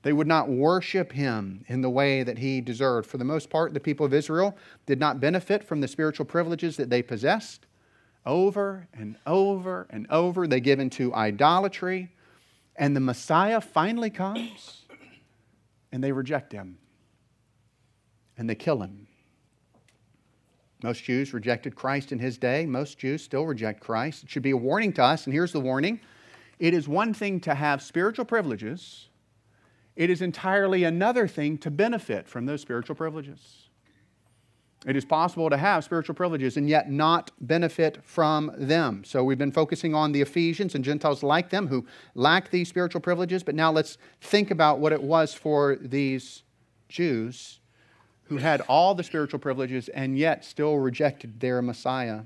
They 0.02 0.12
would 0.12 0.26
not 0.26 0.48
worship 0.48 1.12
him 1.12 1.64
in 1.68 1.82
the 1.82 1.90
way 1.90 2.22
that 2.22 2.38
he 2.38 2.60
deserved. 2.60 3.08
For 3.08 3.18
the 3.18 3.24
most 3.24 3.50
part, 3.50 3.74
the 3.74 3.80
people 3.80 4.06
of 4.06 4.14
Israel 4.14 4.56
did 4.86 4.98
not 4.98 5.20
benefit 5.20 5.62
from 5.62 5.80
the 5.80 5.88
spiritual 5.88 6.24
privileges 6.24 6.76
that 6.78 6.88
they 6.88 7.02
possessed. 7.02 7.66
Over 8.24 8.88
and 8.94 9.16
over 9.26 9.86
and 9.90 10.06
over, 10.10 10.46
they 10.46 10.60
give 10.60 10.80
into 10.80 11.14
idolatry, 11.14 12.10
and 12.76 12.96
the 12.96 13.00
Messiah 13.00 13.60
finally 13.60 14.10
comes, 14.10 14.82
and 15.92 16.02
they 16.02 16.12
reject 16.12 16.52
him, 16.52 16.78
and 18.36 18.48
they 18.48 18.54
kill 18.54 18.82
him. 18.82 19.06
Most 20.82 21.04
Jews 21.04 21.34
rejected 21.34 21.74
Christ 21.74 22.10
in 22.10 22.18
his 22.18 22.38
day. 22.38 22.64
Most 22.64 22.98
Jews 22.98 23.22
still 23.22 23.44
reject 23.44 23.80
Christ. 23.80 24.24
It 24.24 24.30
should 24.30 24.42
be 24.42 24.52
a 24.52 24.56
warning 24.56 24.94
to 24.94 25.02
us, 25.02 25.26
and 25.26 25.34
here's 25.34 25.52
the 25.52 25.60
warning 25.60 26.00
it 26.58 26.74
is 26.74 26.88
one 26.88 27.12
thing 27.14 27.40
to 27.40 27.54
have 27.54 27.82
spiritual 27.82 28.26
privileges 28.26 29.09
it 30.00 30.08
is 30.08 30.22
entirely 30.22 30.82
another 30.84 31.28
thing 31.28 31.58
to 31.58 31.70
benefit 31.70 32.26
from 32.26 32.46
those 32.46 32.62
spiritual 32.62 32.96
privileges. 32.96 33.68
It 34.86 34.96
is 34.96 35.04
possible 35.04 35.50
to 35.50 35.58
have 35.58 35.84
spiritual 35.84 36.14
privileges 36.14 36.56
and 36.56 36.66
yet 36.66 36.90
not 36.90 37.32
benefit 37.38 38.02
from 38.02 38.50
them. 38.56 39.04
So 39.04 39.22
we've 39.22 39.36
been 39.36 39.52
focusing 39.52 39.94
on 39.94 40.12
the 40.12 40.22
Ephesians 40.22 40.74
and 40.74 40.82
Gentiles 40.82 41.22
like 41.22 41.50
them 41.50 41.66
who 41.66 41.84
lack 42.14 42.50
these 42.50 42.66
spiritual 42.66 43.02
privileges, 43.02 43.42
but 43.42 43.54
now 43.54 43.70
let's 43.70 43.98
think 44.22 44.50
about 44.50 44.78
what 44.78 44.94
it 44.94 45.02
was 45.02 45.34
for 45.34 45.76
these 45.76 46.44
Jews 46.88 47.60
who 48.22 48.38
had 48.38 48.62
all 48.62 48.94
the 48.94 49.04
spiritual 49.04 49.38
privileges 49.38 49.90
and 49.90 50.16
yet 50.16 50.46
still 50.46 50.78
rejected 50.78 51.40
their 51.40 51.60
Messiah. 51.60 52.22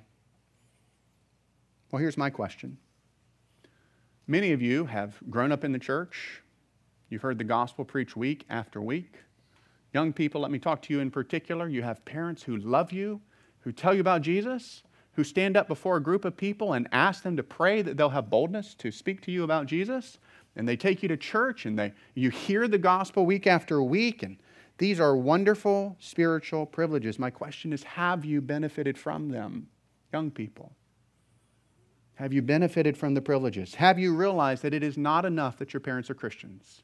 Well, 1.90 1.98
here's 1.98 2.16
my 2.16 2.30
question. 2.30 2.78
Many 4.28 4.52
of 4.52 4.62
you 4.62 4.84
have 4.84 5.16
grown 5.28 5.50
up 5.50 5.64
in 5.64 5.72
the 5.72 5.80
church, 5.80 6.43
You've 7.14 7.22
heard 7.22 7.38
the 7.38 7.44
gospel 7.44 7.84
preached 7.84 8.16
week 8.16 8.44
after 8.50 8.82
week. 8.82 9.20
Young 9.92 10.12
people, 10.12 10.40
let 10.40 10.50
me 10.50 10.58
talk 10.58 10.82
to 10.82 10.92
you 10.92 10.98
in 10.98 11.12
particular. 11.12 11.68
You 11.68 11.80
have 11.84 12.04
parents 12.04 12.42
who 12.42 12.56
love 12.56 12.90
you, 12.90 13.20
who 13.60 13.70
tell 13.70 13.94
you 13.94 14.00
about 14.00 14.22
Jesus, 14.22 14.82
who 15.12 15.22
stand 15.22 15.56
up 15.56 15.68
before 15.68 15.96
a 15.96 16.02
group 16.02 16.24
of 16.24 16.36
people 16.36 16.72
and 16.72 16.88
ask 16.90 17.22
them 17.22 17.36
to 17.36 17.44
pray 17.44 17.82
that 17.82 17.96
they'll 17.96 18.08
have 18.08 18.30
boldness 18.30 18.74
to 18.74 18.90
speak 18.90 19.20
to 19.20 19.30
you 19.30 19.44
about 19.44 19.66
Jesus. 19.66 20.18
And 20.56 20.66
they 20.66 20.74
take 20.76 21.04
you 21.04 21.08
to 21.08 21.16
church 21.16 21.66
and 21.66 21.78
they, 21.78 21.92
you 22.16 22.30
hear 22.30 22.66
the 22.66 22.78
gospel 22.78 23.24
week 23.24 23.46
after 23.46 23.80
week. 23.80 24.24
And 24.24 24.36
these 24.78 24.98
are 24.98 25.16
wonderful 25.16 25.96
spiritual 26.00 26.66
privileges. 26.66 27.16
My 27.16 27.30
question 27.30 27.72
is 27.72 27.84
have 27.84 28.24
you 28.24 28.40
benefited 28.40 28.98
from 28.98 29.28
them, 29.28 29.68
young 30.12 30.32
people? 30.32 30.72
Have 32.16 32.32
you 32.32 32.42
benefited 32.42 32.98
from 32.98 33.14
the 33.14 33.22
privileges? 33.22 33.76
Have 33.76 34.00
you 34.00 34.16
realized 34.16 34.64
that 34.64 34.74
it 34.74 34.82
is 34.82 34.98
not 34.98 35.24
enough 35.24 35.58
that 35.58 35.72
your 35.72 35.80
parents 35.80 36.10
are 36.10 36.14
Christians? 36.14 36.82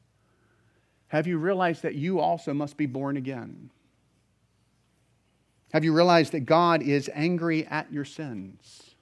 Have 1.11 1.27
you 1.27 1.39
realized 1.39 1.83
that 1.83 1.95
you 1.95 2.21
also 2.21 2.53
must 2.53 2.77
be 2.77 2.85
born 2.85 3.17
again? 3.17 3.69
Have 5.73 5.83
you 5.83 5.93
realized 5.93 6.31
that 6.31 6.45
God 6.45 6.81
is 6.81 7.09
angry 7.13 7.67
at 7.67 7.91
your 7.91 8.05
sins 8.05 8.95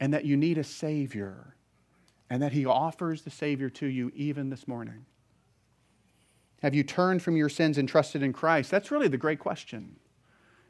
and 0.00 0.12
that 0.12 0.26
you 0.26 0.36
need 0.36 0.58
a 0.58 0.64
Savior 0.64 1.54
and 2.28 2.42
that 2.42 2.52
He 2.52 2.66
offers 2.66 3.22
the 3.22 3.30
Savior 3.30 3.70
to 3.70 3.86
you 3.86 4.12
even 4.14 4.50
this 4.50 4.68
morning? 4.68 5.06
Have 6.60 6.74
you 6.74 6.82
turned 6.82 7.22
from 7.22 7.38
your 7.38 7.48
sins 7.48 7.78
and 7.78 7.88
trusted 7.88 8.22
in 8.22 8.34
Christ? 8.34 8.70
That's 8.70 8.90
really 8.90 9.08
the 9.08 9.16
great 9.16 9.38
question. 9.38 9.96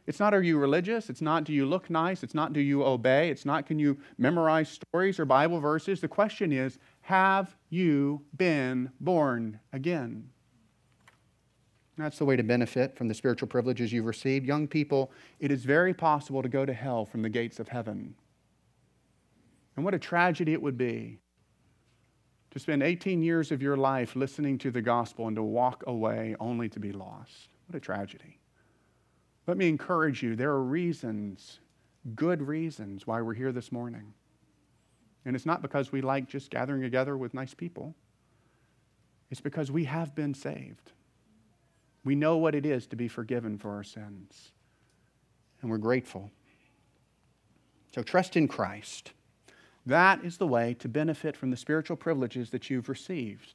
It's 0.07 0.21
not 0.21 0.35
are 0.35 0.43
you 0.43 0.57
religious? 0.57 1.11
It's 1.11 1.21
not 1.21 1.43
do 1.43 1.53
you 1.53 1.67
look 1.67 1.91
nice? 1.91 2.23
It's 2.23 2.35
not 2.35 2.53
do 2.53 2.61
you 2.61 2.85
obey? 2.85 3.29
It's 3.29 3.45
not 3.45 3.67
can 3.67 3.81
you 3.81 3.99
memorize 4.19 4.69
stories 4.69 5.19
or 5.19 5.25
Bible 5.25 5.59
verses? 5.59 6.01
The 6.01 6.07
question 6.07 6.53
is 6.53 6.79
have 7.09 7.57
you 7.71 8.21
been 8.37 8.93
born 9.01 9.59
again? 9.73 10.29
That's 11.97 12.19
the 12.19 12.27
way 12.27 12.37
to 12.37 12.43
benefit 12.43 12.99
from 12.99 13.09
the 13.09 13.15
spiritual 13.15 13.49
privileges 13.49 13.95
you've 13.95 14.05
received. 14.05 14.45
Young 14.45 14.69
people, 14.69 15.11
it 15.41 15.51
is 15.51 15.65
very 15.65 15.95
possible 15.95 16.43
to 16.43 16.51
go 16.51 16.67
to 16.67 16.73
hell 16.75 17.07
from 17.07 17.23
the 17.23 17.31
gates 17.31 17.61
of 17.61 17.69
heaven. 17.69 18.15
And 19.75 19.87
what 19.87 19.95
a 19.95 19.99
tragedy 19.99 20.53
it 20.53 20.61
would 20.61 20.77
be 20.77 21.19
to 22.51 22.59
spend 22.59 22.83
18 22.83 23.23
years 23.23 23.51
of 23.53 23.63
your 23.63 23.79
life 23.79 24.15
listening 24.15 24.59
to 24.59 24.71
the 24.71 24.83
gospel 24.83 25.29
and 25.29 25.37
to 25.37 25.43
walk 25.43 25.85
away 25.87 26.37
only 26.41 26.69
to 26.69 26.79
be 26.79 26.93
lost. 26.93 27.49
What 27.69 27.77
a 27.77 27.81
tragedy. 27.81 28.39
Let 29.47 29.57
me 29.57 29.71
encourage 29.71 30.23
you 30.23 30.37
there 30.37 30.51
are 30.51 30.63
reasons, 30.63 31.61
good 32.15 32.43
reasons, 32.43 33.07
why 33.07 33.23
we're 33.23 33.33
here 33.33 33.53
this 33.53 33.73
morning. 33.73 34.13
And 35.29 35.37
it's 35.37 35.45
not 35.45 35.61
because 35.61 35.93
we 35.93 36.01
like 36.01 36.27
just 36.27 36.51
gathering 36.51 36.81
together 36.81 37.15
with 37.15 37.35
nice 37.35 37.53
people, 37.53 37.95
it's 39.31 39.43
because 39.43 39.71
we 39.71 39.85
have 39.85 40.15
been 40.15 40.33
saved. 40.33 40.93
We 42.03 42.15
know 42.15 42.39
what 42.39 42.55
it 42.55 42.65
is 42.65 42.87
to 42.87 42.97
be 42.97 43.09
forgiven 43.09 43.59
for 43.59 43.73
our 43.73 43.85
sins, 43.85 44.53
and 45.61 45.71
we're 45.71 45.77
grateful. 45.77 46.31
So 47.95 48.03
trust 48.03 48.39
in 48.39 48.49
Christ. 48.49 49.13
That 49.85 50.25
is 50.25 50.39
the 50.39 50.47
way 50.47 50.73
to 50.79 50.89
benefit 50.89 51.37
from 51.37 51.51
the 51.51 51.59
spiritual 51.59 51.99
privileges 51.99 52.49
that 52.49 52.71
you've 52.71 52.89
received. 52.89 53.53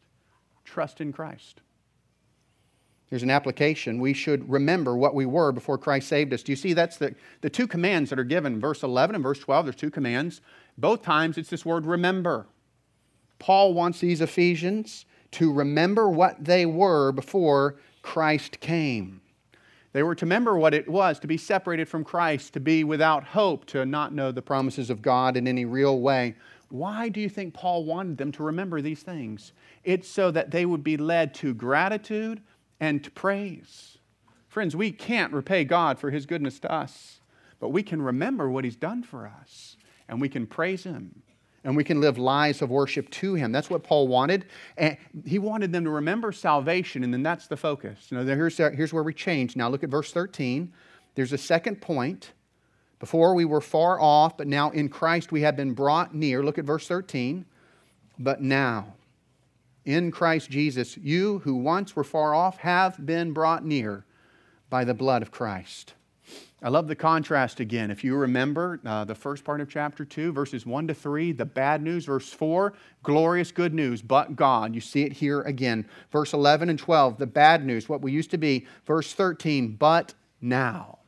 Trust 0.63 1.01
in 1.01 1.11
Christ. 1.11 1.61
Here's 3.13 3.21
an 3.21 3.29
application. 3.29 3.99
We 3.99 4.15
should 4.15 4.49
remember 4.49 4.97
what 4.97 5.13
we 5.13 5.27
were 5.27 5.51
before 5.51 5.77
Christ 5.77 6.07
saved 6.07 6.33
us. 6.33 6.41
Do 6.41 6.51
you 6.51 6.55
see 6.55 6.73
that's 6.73 6.97
the, 6.97 7.13
the 7.41 7.49
two 7.51 7.67
commands 7.67 8.09
that 8.09 8.17
are 8.17 8.23
given? 8.23 8.59
Verse 8.59 8.81
11 8.81 9.13
and 9.13 9.23
verse 9.23 9.37
12, 9.37 9.67
there's 9.67 9.75
two 9.75 9.91
commands. 9.91 10.41
Both 10.79 11.03
times 11.03 11.37
it's 11.37 11.51
this 11.51 11.63
word 11.63 11.85
remember. 11.85 12.47
Paul 13.37 13.75
wants 13.75 13.99
these 13.99 14.19
Ephesians 14.19 15.05
to 15.33 15.53
remember 15.53 16.09
what 16.09 16.43
they 16.43 16.65
were 16.65 17.11
before 17.11 17.75
Christ 18.01 18.59
came. 18.61 19.21
They 19.91 20.01
were 20.01 20.15
to 20.15 20.25
remember 20.25 20.57
what 20.57 20.73
it 20.73 20.89
was 20.89 21.19
to 21.19 21.27
be 21.27 21.37
separated 21.37 21.87
from 21.87 22.03
Christ, 22.03 22.53
to 22.53 22.59
be 22.59 22.83
without 22.83 23.23
hope, 23.23 23.65
to 23.65 23.85
not 23.85 24.11
know 24.11 24.31
the 24.31 24.41
promises 24.41 24.89
of 24.89 25.03
God 25.03 25.37
in 25.37 25.47
any 25.47 25.65
real 25.65 25.99
way. 25.99 26.33
Why 26.69 27.09
do 27.09 27.21
you 27.21 27.29
think 27.29 27.53
Paul 27.53 27.85
wanted 27.85 28.17
them 28.17 28.31
to 28.31 28.41
remember 28.41 28.81
these 28.81 29.03
things? 29.03 29.53
It's 29.83 30.09
so 30.09 30.31
that 30.31 30.49
they 30.49 30.65
would 30.65 30.83
be 30.83 30.97
led 30.97 31.35
to 31.35 31.53
gratitude 31.53 32.41
and 32.83 33.01
to 33.01 33.09
praise. 33.09 33.97
Friends, 34.49 34.75
we 34.75 34.91
can't 34.91 35.31
repay 35.31 35.63
God 35.63 35.97
for 35.97 36.11
his 36.11 36.25
goodness 36.25 36.59
to 36.59 36.71
us, 36.71 37.21
but 37.61 37.69
we 37.69 37.81
can 37.81 38.01
remember 38.01 38.49
what 38.49 38.65
he's 38.65 38.75
done 38.75 39.03
for 39.03 39.25
us, 39.25 39.77
and 40.09 40.19
we 40.19 40.27
can 40.27 40.45
praise 40.45 40.83
him 40.83 41.23
and 41.63 41.77
we 41.77 41.83
can 41.85 42.01
live 42.01 42.17
lives 42.17 42.61
of 42.61 42.69
worship 42.69 43.09
to 43.09 43.35
him. 43.35 43.53
That's 43.53 43.69
what 43.69 43.83
Paul 43.83 44.09
wanted. 44.09 44.43
And 44.75 44.97
he 45.25 45.39
wanted 45.39 45.71
them 45.71 45.85
to 45.85 45.91
remember 45.91 46.33
salvation, 46.33 47.05
and 47.05 47.13
then 47.13 47.23
that's 47.23 47.47
the 47.47 47.55
focus. 47.55 48.09
Now, 48.11 48.23
here's, 48.23 48.57
here's 48.57 48.91
where 48.91 49.01
we 49.01 49.13
change. 49.13 49.55
Now, 49.55 49.69
look 49.69 49.81
at 49.81 49.89
verse 49.89 50.11
13. 50.11 50.73
There's 51.15 51.31
a 51.31 51.37
second 51.37 51.79
point. 51.79 52.33
Before 52.99 53.33
we 53.33 53.45
were 53.45 53.61
far 53.61 53.97
off, 53.97 54.35
but 54.35 54.47
now 54.47 54.71
in 54.71 54.89
Christ 54.89 55.31
we 55.31 55.39
have 55.43 55.55
been 55.55 55.71
brought 55.71 56.13
near. 56.13 56.43
Look 56.43 56.57
at 56.57 56.65
verse 56.65 56.85
13. 56.85 57.45
But 58.19 58.41
now, 58.41 58.93
in 59.85 60.11
Christ 60.11 60.49
Jesus, 60.49 60.97
you 60.97 61.39
who 61.39 61.55
once 61.55 61.95
were 61.95 62.03
far 62.03 62.33
off 62.33 62.57
have 62.57 63.05
been 63.05 63.31
brought 63.31 63.65
near 63.65 64.05
by 64.69 64.83
the 64.83 64.93
blood 64.93 65.21
of 65.21 65.31
Christ. 65.31 65.93
I 66.61 66.69
love 66.69 66.87
the 66.87 66.95
contrast 66.95 67.59
again. 67.59 67.91
If 67.91 68.05
you 68.05 68.15
remember 68.15 68.79
uh, 68.85 69.03
the 69.03 69.15
first 69.15 69.43
part 69.43 69.59
of 69.59 69.69
chapter 69.69 70.05
2, 70.05 70.31
verses 70.31 70.65
1 70.65 70.87
to 70.87 70.93
3, 70.93 71.33
the 71.33 71.45
bad 71.45 71.81
news, 71.81 72.05
verse 72.05 72.31
4, 72.31 72.73
glorious 73.03 73.51
good 73.51 73.73
news, 73.73 74.01
but 74.01 74.37
God. 74.37 74.73
You 74.73 74.79
see 74.79 75.03
it 75.03 75.11
here 75.11 75.41
again. 75.41 75.85
Verse 76.09 76.31
11 76.31 76.69
and 76.69 76.79
12, 76.79 77.17
the 77.17 77.27
bad 77.27 77.65
news, 77.65 77.89
what 77.89 78.01
we 78.01 78.13
used 78.13 78.31
to 78.31 78.37
be. 78.37 78.65
Verse 78.85 79.11
13, 79.11 79.75
but 79.75 80.13
now. 80.39 80.99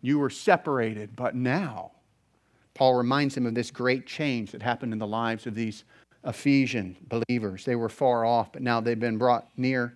You 0.00 0.18
were 0.18 0.30
separated, 0.30 1.14
but 1.14 1.36
now. 1.36 1.92
Paul 2.74 2.94
reminds 2.94 3.36
him 3.36 3.46
of 3.46 3.54
this 3.54 3.70
great 3.70 4.04
change 4.06 4.50
that 4.50 4.62
happened 4.62 4.92
in 4.92 4.98
the 4.98 5.06
lives 5.06 5.46
of 5.46 5.54
these 5.54 5.84
Ephesian 6.26 6.96
believers. 7.08 7.64
They 7.64 7.76
were 7.76 7.88
far 7.88 8.24
off, 8.24 8.52
but 8.52 8.62
now 8.62 8.80
they've 8.80 8.98
been 8.98 9.18
brought 9.18 9.48
near 9.56 9.94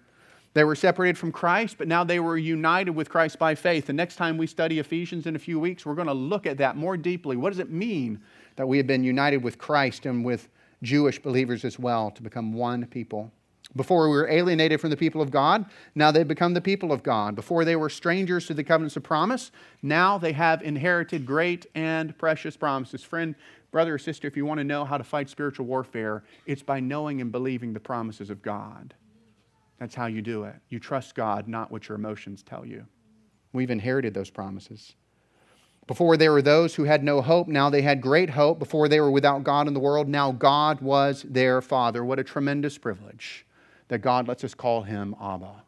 they 0.53 0.65
were 0.65 0.75
separated 0.75 1.17
from 1.17 1.31
Christ, 1.31 1.79
but 1.79 1.87
now 1.87 2.03
they 2.03 2.19
were 2.19 2.37
united 2.37 2.91
with 2.91 3.09
Christ 3.09 3.39
by 3.39 3.55
faith. 3.55 3.87
The 3.87 3.93
next 3.93 4.17
time 4.17 4.37
we 4.37 4.49
study 4.49 4.81
Ephesians 4.81 5.27
in 5.27 5.37
a 5.37 5.39
few 5.39 5.61
weeks, 5.61 5.87
we're 5.87 5.95
going 5.95 6.09
to 6.09 6.13
look 6.13 6.45
at 6.45 6.59
that 6.59 6.77
more 6.77 6.97
deeply. 6.97 7.37
What 7.37 7.51
does 7.51 7.61
it 7.61 7.71
mean 7.71 8.21
that 8.57 8.67
we 8.67 8.77
have 8.79 8.87
been 8.87 9.05
united 9.05 9.45
with 9.45 9.59
Christ 9.59 10.07
and 10.07 10.25
with 10.25 10.49
Jewish 10.83 11.23
believers 11.23 11.65
as 11.65 11.79
well 11.79 12.11
to 12.11 12.23
become 12.23 12.53
one 12.53 12.85
people? 12.87 13.31
Before 13.77 14.09
we 14.09 14.17
were 14.17 14.29
alienated 14.29 14.81
from 14.81 14.91
the 14.91 14.97
people 14.97 15.23
of 15.23 15.31
God, 15.31 15.67
now 15.95 16.11
they've 16.11 16.27
become 16.27 16.55
the 16.55 16.61
people 16.61 16.91
of 16.91 17.05
God. 17.05 17.37
Before 17.37 17.65
they 17.65 17.77
were 17.77 17.89
strangers 17.89 18.49
to 18.49 18.55
the 18.55 18.65
covenants 18.65 18.97
of 18.97 19.05
promise, 19.05 19.53
now 19.83 20.19
they 20.19 20.33
have 20.33 20.63
inherited 20.63 21.25
great 21.25 21.67
and 21.77 22.19
precious 22.19 22.57
promises. 22.57 23.05
Friend, 23.05 23.37
brother, 23.71 23.95
or 23.95 23.99
sister, 23.99 24.27
if 24.27 24.37
you 24.37 24.45
want 24.45 24.59
to 24.59 24.65
know 24.65 24.85
how 24.85 24.99
to 24.99 25.05
fight 25.05 25.29
spiritual 25.29 25.67
warfare, 25.67 26.25
it's 26.47 26.63
by 26.63 26.81
knowing 26.81 27.21
and 27.21 27.31
believing 27.31 27.73
the 27.73 27.81
promises 27.81 28.31
of 28.31 28.43
God. 28.43 28.95
That's 29.79 29.95
how 29.95 30.07
you 30.07 30.23
do 30.23 30.45
it. 30.45 30.57
You 30.69 30.79
trust 30.79 31.15
God, 31.15 31.49
not 31.49 31.71
what 31.71 31.89
your 31.89 31.97
emotions 31.97 32.43
tell 32.43 32.67
you. 32.67 32.87
We've 33.53 33.71
inherited 33.71 34.15
those 34.15 34.31
promises. 34.31 34.95
Before 35.87 36.17
there 36.17 36.33
were 36.33 36.43
those 36.43 36.75
who 36.75 36.85
had 36.85 37.03
no 37.03 37.21
hope, 37.21 37.49
now 37.49 37.71
they 37.71 37.83
had 37.83 38.01
great 38.01 38.31
hope. 38.31 38.59
Before 38.59 38.89
they 38.89 39.01
were 39.01 39.11
without 39.11 39.43
God 39.43 39.67
in 39.67 39.75
the 39.75 39.81
world, 39.81 40.09
now 40.09 40.31
God 40.31 40.81
was 40.81 41.25
their 41.29 41.61
Father. 41.61 42.05
What 42.05 42.19
a 42.21 42.25
tremendous 42.25 42.79
privilege 42.79 43.45
that 43.89 43.99
God 43.99 44.29
lets 44.29 44.45
us 44.45 44.55
call 44.55 44.83
him 44.83 45.17
Abba. 45.21 45.63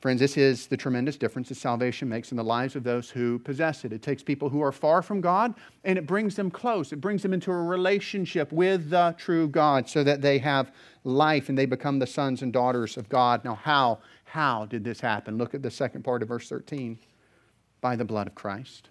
Friends, 0.00 0.20
this 0.20 0.38
is 0.38 0.66
the 0.66 0.78
tremendous 0.78 1.18
difference 1.18 1.50
that 1.50 1.56
salvation 1.56 2.08
makes 2.08 2.30
in 2.30 2.38
the 2.38 2.44
lives 2.44 2.74
of 2.74 2.84
those 2.84 3.10
who 3.10 3.38
possess 3.38 3.84
it. 3.84 3.92
It 3.92 4.00
takes 4.00 4.22
people 4.22 4.48
who 4.48 4.62
are 4.62 4.72
far 4.72 5.02
from 5.02 5.20
God 5.20 5.54
and 5.84 5.98
it 5.98 6.06
brings 6.06 6.36
them 6.36 6.50
close. 6.50 6.90
It 6.90 7.02
brings 7.02 7.22
them 7.22 7.34
into 7.34 7.50
a 7.50 7.62
relationship 7.62 8.50
with 8.50 8.88
the 8.88 9.14
true 9.18 9.46
God 9.46 9.90
so 9.90 10.02
that 10.02 10.22
they 10.22 10.38
have 10.38 10.72
life 11.04 11.50
and 11.50 11.58
they 11.58 11.66
become 11.66 11.98
the 11.98 12.06
sons 12.06 12.40
and 12.40 12.50
daughters 12.50 12.96
of 12.96 13.10
God. 13.10 13.44
Now, 13.44 13.56
how? 13.56 13.98
How 14.24 14.64
did 14.64 14.84
this 14.84 15.00
happen? 15.00 15.36
Look 15.36 15.54
at 15.54 15.62
the 15.62 15.70
second 15.70 16.02
part 16.02 16.22
of 16.22 16.28
verse 16.28 16.48
13. 16.48 16.98
By 17.82 17.94
the 17.94 18.04
blood 18.04 18.26
of 18.26 18.34
Christ. 18.34 18.88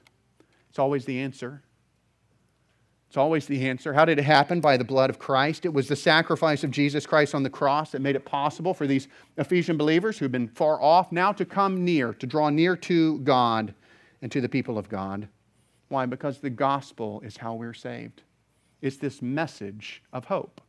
It's 0.69 0.79
always 0.79 1.05
the 1.05 1.19
answer. 1.19 1.63
It's 3.09 3.17
always 3.17 3.47
the 3.47 3.67
answer. 3.67 3.91
How 3.91 4.05
did 4.05 4.19
it 4.19 4.23
happen? 4.25 4.61
By 4.61 4.77
the 4.77 4.83
blood 4.83 5.09
of 5.09 5.17
Christ. 5.17 5.65
It 5.65 5.73
was 5.73 5.87
the 5.87 5.95
sacrifice 5.95 6.63
of 6.63 6.69
Jesus 6.69 7.07
Christ 7.07 7.33
on 7.33 7.41
the 7.41 7.49
cross 7.49 7.91
that 7.91 8.03
made 8.03 8.15
it 8.15 8.23
possible 8.23 8.71
for 8.71 8.85
these 8.85 9.07
Ephesian 9.35 9.77
believers 9.77 10.19
who've 10.19 10.31
been 10.31 10.47
far 10.47 10.79
off 10.79 11.11
now 11.11 11.31
to 11.31 11.43
come 11.43 11.83
near, 11.83 12.13
to 12.13 12.27
draw 12.27 12.51
near 12.51 12.77
to 12.77 13.17
God 13.21 13.73
and 14.21 14.31
to 14.31 14.41
the 14.41 14.47
people 14.47 14.77
of 14.77 14.89
God. 14.89 15.27
Why? 15.87 16.05
Because 16.05 16.37
the 16.37 16.51
gospel 16.51 17.19
is 17.21 17.37
how 17.37 17.55
we're 17.55 17.73
saved. 17.73 18.21
It's 18.79 18.97
this 18.97 19.23
message 19.23 20.03
of 20.13 20.25
hope. 20.25 20.61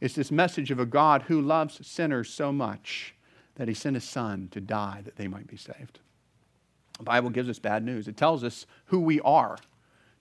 It's 0.00 0.16
this 0.16 0.32
message 0.32 0.72
of 0.72 0.80
a 0.80 0.86
God 0.86 1.22
who 1.22 1.40
loves 1.40 1.86
sinners 1.86 2.30
so 2.30 2.50
much 2.50 3.14
that 3.54 3.68
he 3.68 3.74
sent 3.74 3.94
his 3.94 4.02
son 4.02 4.48
to 4.50 4.60
die 4.60 5.02
that 5.04 5.14
they 5.14 5.28
might 5.28 5.46
be 5.46 5.56
saved. 5.56 6.00
The 6.98 7.04
Bible 7.04 7.30
gives 7.30 7.48
us 7.48 7.60
bad 7.60 7.84
news. 7.84 8.08
It 8.08 8.16
tells 8.16 8.42
us 8.42 8.66
who 8.86 8.98
we 8.98 9.20
are 9.20 9.56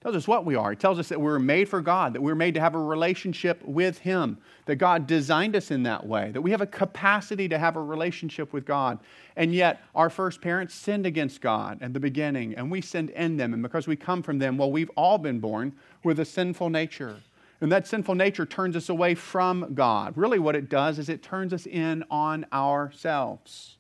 tells 0.02 0.16
us 0.16 0.28
what 0.28 0.46
we 0.46 0.56
are. 0.56 0.72
It 0.72 0.80
tells 0.80 0.98
us 0.98 1.10
that 1.10 1.20
we 1.20 1.30
are 1.30 1.40
made 1.40 1.68
for 1.68 1.82
God, 1.82 2.14
that 2.14 2.22
we 2.22 2.32
are 2.32 2.36
made 2.36 2.54
to 2.54 2.62
have 2.62 2.74
a 2.74 2.80
relationship 2.80 3.62
with 3.66 4.00
Him, 4.00 4.38
that 4.66 4.78
God 4.78 5.08
designed 5.08 5.58
us 5.58 5.72
in 5.72 5.84
that 5.84 6.06
way, 6.06 6.32
that 6.32 6.42
we 6.42 6.52
have 6.52 6.62
a 6.62 6.66
capacity 6.66 7.50
to 7.50 7.58
have 7.58 7.76
a 7.76 7.84
relationship 7.84 8.54
with 8.54 8.66
God. 8.66 9.00
And 9.36 9.54
yet, 9.54 9.82
our 9.94 10.10
first 10.10 10.42
parents 10.42 10.74
sinned 10.74 11.06
against 11.06 11.42
God 11.42 11.82
at 11.82 11.94
the 11.94 12.00
beginning, 12.00 12.56
and 12.56 12.72
we 12.72 12.80
sinned 12.80 13.10
in 13.10 13.36
them. 13.36 13.54
And 13.54 13.62
because 13.62 13.88
we 13.88 13.98
come 13.98 14.24
from 14.24 14.40
them, 14.40 14.58
well, 14.58 14.72
we've 14.72 14.92
all 14.96 15.18
been 15.18 15.40
born 15.40 15.74
with 16.04 16.20
a 16.20 16.26
sinful 16.26 16.70
nature. 16.70 17.18
And 17.60 17.70
that 17.74 17.86
sinful 17.86 18.16
nature 18.16 18.46
turns 18.46 18.78
us 18.78 18.88
away 18.88 19.16
from 19.16 19.74
God. 19.74 20.16
Really, 20.16 20.40
what 20.40 20.56
it 20.56 20.70
does 20.70 20.98
is 20.98 21.10
it 21.10 21.22
turns 21.22 21.52
us 21.52 21.66
in 21.66 22.06
on 22.10 22.46
ourselves. 22.54 23.76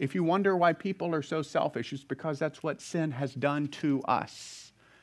If 0.00 0.16
you 0.16 0.24
wonder 0.24 0.56
why 0.56 0.72
people 0.72 1.14
are 1.14 1.22
so 1.22 1.42
selfish, 1.42 1.92
it's 1.92 2.02
because 2.02 2.40
that's 2.40 2.64
what 2.64 2.80
sin 2.80 3.12
has 3.12 3.32
done 3.32 3.68
to 3.68 4.02
us. 4.02 4.61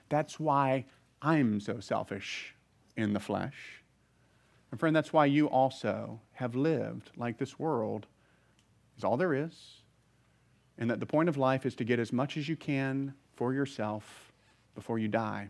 That's 0.10 0.40
why 0.40 0.86
I'm 1.22 1.60
so 1.60 1.80
selfish 1.80 2.56
in 2.98 3.14
the 3.14 3.20
flesh. 3.20 3.84
And 4.72 4.80
friend, 4.80 4.96
that's 4.96 5.14
why 5.14 5.26
you 5.26 5.48
also 5.48 6.20
have 6.34 6.56
lived 6.56 7.12
like 7.16 7.38
this 7.38 7.58
world 7.58 8.08
is 8.98 9.04
all 9.04 9.18
there 9.18 9.34
is, 9.34 9.82
and 10.78 10.90
that 10.90 11.00
the 11.00 11.06
point 11.06 11.30
of 11.30 11.38
life 11.38 11.66
is 11.66 11.76
to 11.76 11.84
get 11.84 12.00
as 12.00 12.12
much 12.14 12.38
as 12.38 12.48
you 12.48 12.56
can 12.56 13.14
for 13.36 13.54
yourself 13.54 14.32
before 14.76 15.00
you 15.00 15.08
die. 15.08 15.50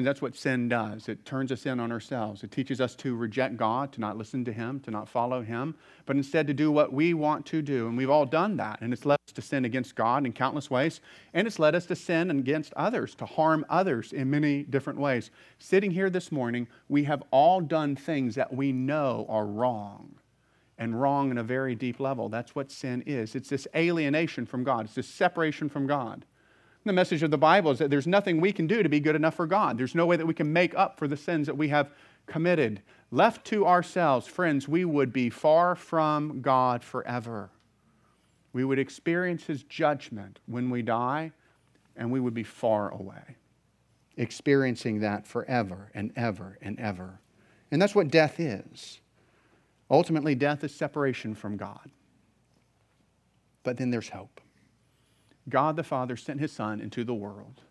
That's 0.00 0.22
what 0.22 0.34
sin 0.34 0.68
does. 0.68 1.08
It 1.08 1.26
turns 1.26 1.52
us 1.52 1.66
in 1.66 1.78
on 1.78 1.92
ourselves. 1.92 2.42
It 2.42 2.50
teaches 2.50 2.80
us 2.80 2.94
to 2.96 3.14
reject 3.14 3.58
God, 3.58 3.92
to 3.92 4.00
not 4.00 4.16
listen 4.16 4.44
to 4.46 4.52
Him, 4.52 4.80
to 4.80 4.90
not 4.90 5.08
follow 5.08 5.42
Him, 5.42 5.74
but 6.06 6.16
instead 6.16 6.46
to 6.46 6.54
do 6.54 6.72
what 6.72 6.92
we 6.92 7.12
want 7.12 7.44
to 7.46 7.60
do. 7.60 7.88
And 7.88 7.96
we've 7.98 8.08
all 8.08 8.24
done 8.24 8.56
that. 8.56 8.80
And 8.80 8.92
it's 8.92 9.04
led 9.04 9.18
us 9.26 9.32
to 9.34 9.42
sin 9.42 9.66
against 9.66 9.94
God 9.94 10.24
in 10.24 10.32
countless 10.32 10.70
ways. 10.70 11.00
And 11.34 11.46
it's 11.46 11.58
led 11.58 11.74
us 11.74 11.84
to 11.86 11.96
sin 11.96 12.30
against 12.30 12.72
others, 12.74 13.14
to 13.16 13.26
harm 13.26 13.66
others 13.68 14.14
in 14.14 14.30
many 14.30 14.62
different 14.62 14.98
ways. 14.98 15.30
Sitting 15.58 15.90
here 15.90 16.08
this 16.08 16.32
morning, 16.32 16.68
we 16.88 17.04
have 17.04 17.22
all 17.30 17.60
done 17.60 17.94
things 17.94 18.34
that 18.36 18.54
we 18.54 18.72
know 18.72 19.26
are 19.28 19.44
wrong 19.46 20.14
and 20.78 21.00
wrong 21.00 21.30
in 21.30 21.38
a 21.38 21.44
very 21.44 21.74
deep 21.74 22.00
level. 22.00 22.28
That's 22.28 22.54
what 22.54 22.70
sin 22.70 23.02
is. 23.06 23.34
It's 23.34 23.50
this 23.50 23.68
alienation 23.76 24.46
from 24.46 24.64
God, 24.64 24.86
it's 24.86 24.94
this 24.94 25.06
separation 25.06 25.68
from 25.68 25.86
God. 25.86 26.24
The 26.84 26.92
message 26.92 27.22
of 27.22 27.30
the 27.30 27.38
Bible 27.38 27.70
is 27.70 27.78
that 27.78 27.90
there's 27.90 28.08
nothing 28.08 28.40
we 28.40 28.52
can 28.52 28.66
do 28.66 28.82
to 28.82 28.88
be 28.88 28.98
good 28.98 29.14
enough 29.14 29.34
for 29.36 29.46
God. 29.46 29.78
There's 29.78 29.94
no 29.94 30.04
way 30.04 30.16
that 30.16 30.26
we 30.26 30.34
can 30.34 30.52
make 30.52 30.74
up 30.74 30.98
for 30.98 31.06
the 31.06 31.16
sins 31.16 31.46
that 31.46 31.56
we 31.56 31.68
have 31.68 31.90
committed. 32.26 32.82
Left 33.10 33.44
to 33.46 33.66
ourselves, 33.66 34.26
friends, 34.26 34.66
we 34.66 34.84
would 34.84 35.12
be 35.12 35.30
far 35.30 35.76
from 35.76 36.42
God 36.42 36.82
forever. 36.82 37.50
We 38.52 38.64
would 38.64 38.78
experience 38.80 39.44
His 39.44 39.62
judgment 39.62 40.40
when 40.46 40.70
we 40.70 40.82
die, 40.82 41.32
and 41.96 42.10
we 42.10 42.20
would 42.20 42.34
be 42.34 42.42
far 42.42 42.90
away. 42.90 43.36
experiencing 44.18 45.00
that 45.00 45.26
forever 45.26 45.90
and 45.94 46.12
ever 46.16 46.58
and 46.60 46.78
ever. 46.78 47.18
And 47.70 47.80
that's 47.80 47.94
what 47.94 48.08
death 48.10 48.38
is. 48.38 49.00
Ultimately, 49.90 50.34
death 50.34 50.62
is 50.64 50.74
separation 50.74 51.34
from 51.34 51.56
God. 51.56 51.90
But 53.62 53.78
then 53.78 53.90
there's 53.90 54.10
hope. 54.10 54.41
God 55.48 55.76
the 55.76 55.82
Father 55.82 56.16
sent 56.16 56.40
his 56.40 56.52
Son 56.52 56.80
into 56.80 57.04
the 57.04 57.14
world. 57.14 57.62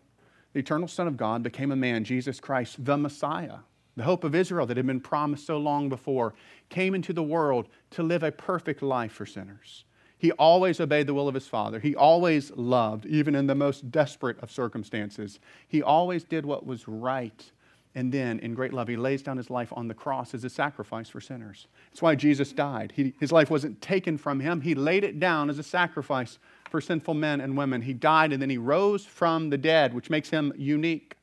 The 0.52 0.60
eternal 0.60 0.88
Son 0.88 1.06
of 1.06 1.16
God 1.16 1.42
became 1.42 1.72
a 1.72 1.76
man, 1.76 2.04
Jesus 2.04 2.38
Christ, 2.38 2.84
the 2.84 2.96
Messiah, 2.96 3.58
the 3.96 4.04
hope 4.04 4.24
of 4.24 4.34
Israel 4.34 4.66
that 4.66 4.76
had 4.76 4.86
been 4.86 5.00
promised 5.00 5.46
so 5.46 5.58
long 5.58 5.88
before, 5.88 6.34
came 6.68 6.94
into 6.94 7.12
the 7.12 7.22
world 7.22 7.68
to 7.90 8.02
live 8.02 8.22
a 8.22 8.32
perfect 8.32 8.82
life 8.82 9.12
for 9.12 9.26
sinners. 9.26 9.84
He 10.18 10.30
always 10.32 10.78
obeyed 10.78 11.08
the 11.08 11.14
will 11.14 11.26
of 11.26 11.34
his 11.34 11.48
Father. 11.48 11.80
He 11.80 11.96
always 11.96 12.52
loved, 12.52 13.06
even 13.06 13.34
in 13.34 13.48
the 13.48 13.56
most 13.56 13.90
desperate 13.90 14.38
of 14.40 14.52
circumstances. 14.52 15.40
He 15.66 15.82
always 15.82 16.22
did 16.22 16.46
what 16.46 16.64
was 16.64 16.86
right. 16.86 17.50
And 17.94 18.12
then, 18.12 18.38
in 18.38 18.54
great 18.54 18.72
love, 18.72 18.88
he 18.88 18.96
lays 18.96 19.22
down 19.22 19.36
his 19.36 19.50
life 19.50 19.72
on 19.72 19.88
the 19.88 19.94
cross 19.94 20.32
as 20.32 20.44
a 20.44 20.48
sacrifice 20.48 21.08
for 21.08 21.20
sinners. 21.20 21.66
That's 21.90 22.02
why 22.02 22.14
Jesus 22.14 22.52
died. 22.52 22.92
He, 22.94 23.14
his 23.18 23.32
life 23.32 23.50
wasn't 23.50 23.82
taken 23.82 24.16
from 24.16 24.40
him, 24.40 24.60
he 24.60 24.74
laid 24.74 25.04
it 25.04 25.18
down 25.18 25.50
as 25.50 25.58
a 25.58 25.62
sacrifice 25.62 26.38
for 26.72 26.80
sinful 26.80 27.14
men 27.14 27.40
and 27.40 27.56
women. 27.56 27.82
He 27.82 27.92
died 27.92 28.32
and 28.32 28.42
then 28.42 28.50
he 28.50 28.58
rose 28.58 29.04
from 29.04 29.50
the 29.50 29.58
dead, 29.58 29.94
which 29.94 30.10
makes 30.10 30.30
him 30.30 30.52
unique. 30.56 31.16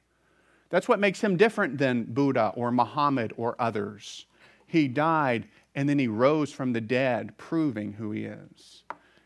That's 0.70 0.88
what 0.88 1.00
makes 1.00 1.20
him 1.20 1.36
different 1.36 1.78
than 1.78 2.06
Buddha 2.06 2.54
or 2.56 2.72
Muhammad 2.72 3.34
or 3.36 3.56
others. 3.60 4.28
He 4.66 4.88
died 4.88 5.50
and 5.76 5.90
then 5.90 6.00
he 6.00 6.08
rose 6.08 6.54
from 6.54 6.72
the 6.72 6.82
dead, 6.82 7.38
proving 7.38 7.94
who 7.94 8.12
he 8.12 8.26
is. 8.26 8.84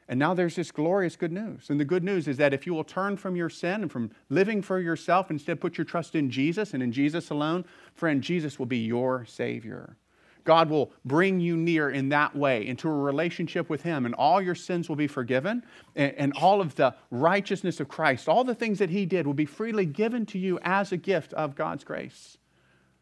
And 0.08 0.20
now 0.20 0.34
there's 0.34 0.56
this 0.56 0.72
glorious 0.72 1.16
good 1.16 1.32
news. 1.32 1.70
And 1.70 1.80
the 1.80 1.86
good 1.86 2.04
news 2.04 2.28
is 2.28 2.38
that 2.38 2.54
if 2.54 2.66
you 2.66 2.74
will 2.74 2.84
turn 2.84 3.18
from 3.18 3.36
your 3.36 3.50
sin 3.50 3.84
and 3.84 3.92
from 3.92 4.12
living 4.30 4.62
for 4.62 4.80
yourself, 4.80 5.30
instead 5.30 5.62
put 5.62 5.78
your 5.78 5.86
trust 5.86 6.16
in 6.16 6.30
Jesus 6.30 6.74
and 6.74 6.82
in 6.82 6.92
Jesus 6.92 7.30
alone, 7.30 7.66
friend, 7.96 8.22
Jesus 8.22 8.58
will 8.58 8.66
be 8.66 8.80
your 8.80 9.26
Savior. 9.26 9.98
God 10.44 10.70
will 10.70 10.92
bring 11.06 11.40
you 11.40 11.56
near 11.56 11.90
in 11.90 12.10
that 12.10 12.36
way 12.36 12.68
into 12.68 12.90
a 12.90 12.94
relationship 12.94 13.70
with 13.70 13.82
Him, 13.84 14.06
and 14.06 14.14
all 14.16 14.42
your 14.42 14.56
sins 14.56 14.90
will 14.90 14.96
be 14.96 15.08
forgiven, 15.08 15.64
and, 15.96 16.14
and, 16.18 16.34
all 16.34 16.60
of 16.60 16.76
the 16.76 16.96
righteousness 17.12 17.80
of 17.80 17.88
Christ, 17.88 18.28
all 18.28 18.44
the 18.44 18.56
things 18.56 18.80
that 18.80 18.90
He 18.90 19.06
did, 19.06 19.26
will 19.26 19.34
be 19.34 19.46
freely 19.46 19.86
given 19.86 20.26
to 20.28 20.40
you 20.40 20.60
as 20.64 20.92
a 20.92 20.98
gift 20.98 21.34
of 21.34 21.56
God's 21.56 21.84
grace. 21.84 22.38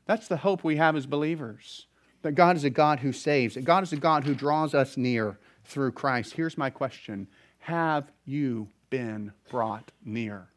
That's 0.05 0.27
the 0.27 0.37
hope 0.37 0.63
we 0.63 0.77
have 0.77 0.95
as 0.95 1.05
believers 1.05 1.87
that 2.21 2.33
God 2.33 2.55
is 2.55 2.63
a 2.63 2.69
God 2.69 2.99
who 2.99 3.13
saves, 3.13 3.55
that 3.55 3.65
God 3.65 3.83
is 3.83 3.93
a 3.93 3.97
God 3.97 4.23
who 4.23 4.33
draws 4.33 4.73
us 4.73 4.97
near 4.97 5.39
through 5.63 5.91
Christ. 5.91 6.33
Here's 6.33 6.57
my 6.57 6.69
question 6.69 7.27
Have 7.59 8.11
you 8.25 8.69
been 8.89 9.33
brought 9.49 9.91
near? 10.03 10.47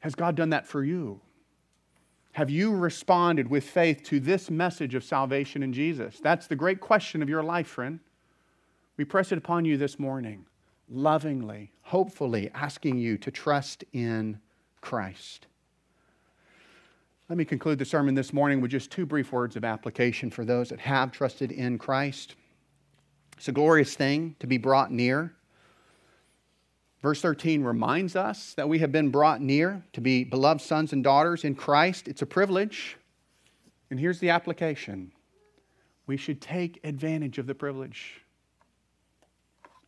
Has 0.00 0.14
God 0.14 0.34
done 0.34 0.50
that 0.50 0.66
for 0.66 0.84
you? 0.84 1.20
Have 2.34 2.50
you 2.50 2.74
responded 2.74 3.48
with 3.48 3.62
faith 3.62 4.02
to 4.04 4.18
this 4.18 4.50
message 4.50 4.96
of 4.96 5.04
salvation 5.04 5.62
in 5.62 5.72
Jesus? 5.72 6.18
That's 6.20 6.48
the 6.48 6.56
great 6.56 6.80
question 6.80 7.22
of 7.22 7.28
your 7.28 7.44
life, 7.44 7.68
friend. 7.68 8.00
We 8.96 9.04
press 9.04 9.30
it 9.30 9.38
upon 9.38 9.64
you 9.64 9.76
this 9.76 10.00
morning, 10.00 10.44
lovingly, 10.90 11.70
hopefully, 11.82 12.50
asking 12.52 12.98
you 12.98 13.18
to 13.18 13.30
trust 13.30 13.84
in 13.92 14.40
Christ. 14.80 15.46
Let 17.28 17.38
me 17.38 17.44
conclude 17.44 17.78
the 17.78 17.84
sermon 17.84 18.16
this 18.16 18.32
morning 18.32 18.60
with 18.60 18.72
just 18.72 18.90
two 18.90 19.06
brief 19.06 19.30
words 19.30 19.54
of 19.54 19.64
application 19.64 20.28
for 20.28 20.44
those 20.44 20.70
that 20.70 20.80
have 20.80 21.12
trusted 21.12 21.52
in 21.52 21.78
Christ. 21.78 22.34
It's 23.36 23.46
a 23.46 23.52
glorious 23.52 23.94
thing 23.94 24.34
to 24.40 24.48
be 24.48 24.58
brought 24.58 24.90
near. 24.90 25.36
Verse 27.04 27.20
13 27.20 27.62
reminds 27.62 28.16
us 28.16 28.54
that 28.54 28.66
we 28.66 28.78
have 28.78 28.90
been 28.90 29.10
brought 29.10 29.42
near 29.42 29.84
to 29.92 30.00
be 30.00 30.24
beloved 30.24 30.62
sons 30.62 30.94
and 30.94 31.04
daughters 31.04 31.44
in 31.44 31.54
Christ. 31.54 32.08
It's 32.08 32.22
a 32.22 32.26
privilege. 32.26 32.96
And 33.90 34.00
here's 34.00 34.20
the 34.20 34.30
application 34.30 35.12
we 36.06 36.16
should 36.16 36.40
take 36.40 36.80
advantage 36.82 37.36
of 37.36 37.46
the 37.46 37.54
privilege. 37.54 38.22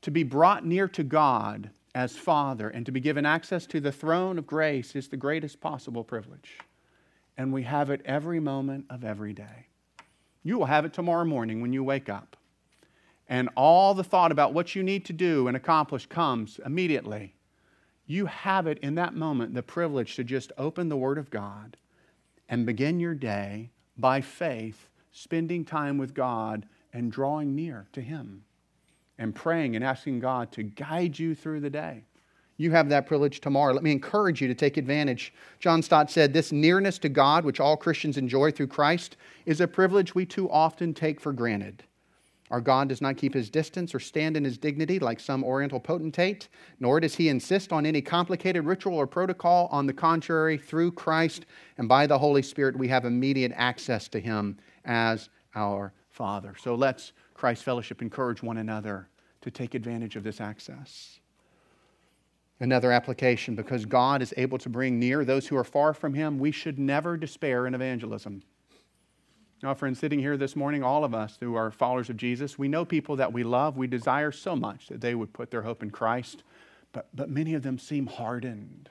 To 0.03 0.11
be 0.11 0.25
brought 0.25 0.67
near 0.67 0.89
to 0.89 1.03
God 1.03 1.71
as 1.95 2.15
Father 2.15 2.69
and 2.69 2.85
to 2.85 2.93
be 2.93 3.01
given 3.01 3.25
access 3.25 3.65
to 3.69 3.81
the 3.81 3.93
throne 3.93 4.39
of 4.39 4.47
grace 4.47 4.95
is 4.95 5.09
the 5.09 5.17
greatest 5.17 5.59
possible 5.59 6.05
privilege 6.05 6.59
and 7.39 7.51
we 7.51 7.63
have 7.63 7.89
it 7.89 8.03
every 8.05 8.41
moment 8.41 8.85
of 8.91 9.05
every 9.05 9.33
day. 9.33 9.69
You 10.43 10.59
will 10.59 10.67
have 10.67 10.85
it 10.85 10.93
tomorrow 10.93 11.25
morning 11.25 11.63
when 11.63 11.73
you 11.73 11.83
wake 11.83 12.11
up. 12.11 12.37
And 13.29 13.49
all 13.57 13.95
the 13.95 14.05
thought 14.05 14.33
about 14.33 14.55
what 14.55 14.75
you 14.75 14.83
need 14.83 15.05
to 15.07 15.13
do 15.13 15.49
and 15.49 15.57
accomplish 15.57 16.07
comes 16.07 16.61
immediately. 16.65 17.35
You 18.07 18.27
have 18.27 18.67
it 18.67 18.79
in 18.79 18.95
that 18.95 19.15
moment 19.15 19.55
the 19.55 19.63
privilege 19.63 20.15
to 20.17 20.25
just 20.25 20.53
open 20.57 20.89
the 20.89 20.97
Word 20.97 21.19
of 21.19 21.31
God 21.31 21.77
and 22.49 22.65
begin 22.65 23.01
your 23.01 23.15
day 23.15 23.71
by 23.99 24.21
faith, 24.21 24.89
spending 25.11 25.65
time 25.65 25.99
with 25.99 26.15
God 26.15 26.67
and 26.93 27.11
drawing 27.11 27.55
near 27.55 27.89
to 27.93 28.01
Him 28.01 28.45
and 29.19 29.35
praying 29.35 29.75
and 29.75 29.85
asking 29.85 30.21
God 30.21 30.53
to 30.53 30.63
guide 30.63 31.19
you 31.19 31.35
through 31.35 31.61
the 31.61 31.71
day. 31.71 32.05
You 32.59 32.71
have 32.71 32.89
that 32.89 33.07
privilege 33.07 33.41
tomorrow. 33.41 33.75
Let 33.75 33.83
me 33.83 33.93
encourage 33.93 34.41
you 34.41 34.49
to 34.49 34.55
take 34.55 34.77
advantage. 34.77 35.35
John 35.59 35.83
Stott 35.83 36.11
said, 36.11 36.33
This 36.33 36.53
nearness 36.53 36.99
to 36.99 37.09
God, 37.09 37.45
which 37.45 37.61
all 37.61 37.77
Christians 37.77 38.17
enjoy 38.17 38.51
through 38.51 38.69
Christ, 38.69 39.17
is 39.45 39.61
a 39.61 39.69
privilege 39.69 40.15
we 40.15 40.25
too 40.25 40.51
often 40.51 40.95
take 40.95 41.21
for 41.21 41.33
granted. 41.33 41.83
Our 42.51 42.61
God 42.61 42.89
does 42.89 43.01
not 43.01 43.17
keep 43.17 43.35
his 43.35 43.51
distance 43.51 43.95
or 43.95 43.99
stand 43.99 44.37
in 44.37 44.45
his 44.45 44.57
dignity 44.57 44.99
like 44.99 45.19
some 45.19 45.43
Oriental 45.43 45.81
potentate, 45.81 46.49
nor 46.79 47.01
does 47.01 47.17
he 47.17 47.29
insist 47.29 47.73
on 47.73 47.85
any 47.85 48.01
complicated 48.01 48.65
ritual 48.65 48.95
or 48.95 49.07
protocol. 49.07 49.69
On 49.73 49.87
the 49.87 49.93
contrary, 49.93 50.57
through 50.57 50.93
Christ 50.93 51.47
and 51.79 51.89
by 51.89 52.07
the 52.07 52.19
Holy 52.19 52.43
Spirit, 52.43 52.79
we 52.79 52.89
have 52.89 53.05
immediate 53.05 53.53
access 53.57 54.07
to 54.09 54.21
him 54.21 54.59
as 54.85 55.29
our 55.55 55.93
Father. 56.11 56.55
So 56.59 56.75
let's, 56.75 57.13
Christ 57.35 57.65
Fellowship, 57.65 58.01
encourage 58.01 58.43
one 58.43 58.59
another 58.59 59.09
to 59.41 59.51
take 59.51 59.75
advantage 59.75 60.17
of 60.17 60.23
this 60.23 60.41
access. 60.41 61.21
Another 62.61 62.91
application 62.91 63.55
because 63.55 63.85
God 63.85 64.23
is 64.23 64.33
able 64.37 64.57
to 64.59 64.69
bring 64.69 64.99
near 64.99 65.25
those 65.25 65.47
who 65.47 65.57
are 65.57 65.65
far 65.65 65.93
from 65.93 66.15
Him, 66.15 66.39
we 66.39 66.53
should 66.53 66.79
never 66.79 67.17
despair 67.17 67.67
in 67.67 67.75
evangelism. 67.75 68.43
Now, 69.67 69.75
friends, 69.75 69.99
sitting 69.99 70.21
here 70.21 70.37
this 70.37 70.55
morning, 70.55 70.85
all 70.85 71.03
of 71.03 71.13
us 71.13 71.39
who 71.41 71.57
are 71.57 71.73
followers 71.73 72.09
of 72.09 72.17
Jesus, 72.17 72.57
we 72.57 72.69
know 72.69 72.85
people 72.85 73.17
that 73.17 73.33
we 73.33 73.43
love. 73.43 73.77
We 73.77 73.89
desire 73.89 74.31
so 74.31 74.55
much 74.55 74.87
that 74.87 75.01
they 75.01 75.17
would 75.17 75.33
put 75.33 75.51
their 75.51 75.63
hope 75.63 75.83
in 75.83 75.91
Christ, 75.91 76.45
but, 76.93 77.09
but 77.13 77.31
many 77.31 77.53
of 77.53 77.65
them 77.65 77.77
seem 77.77 78.07
hardened. 78.07 78.91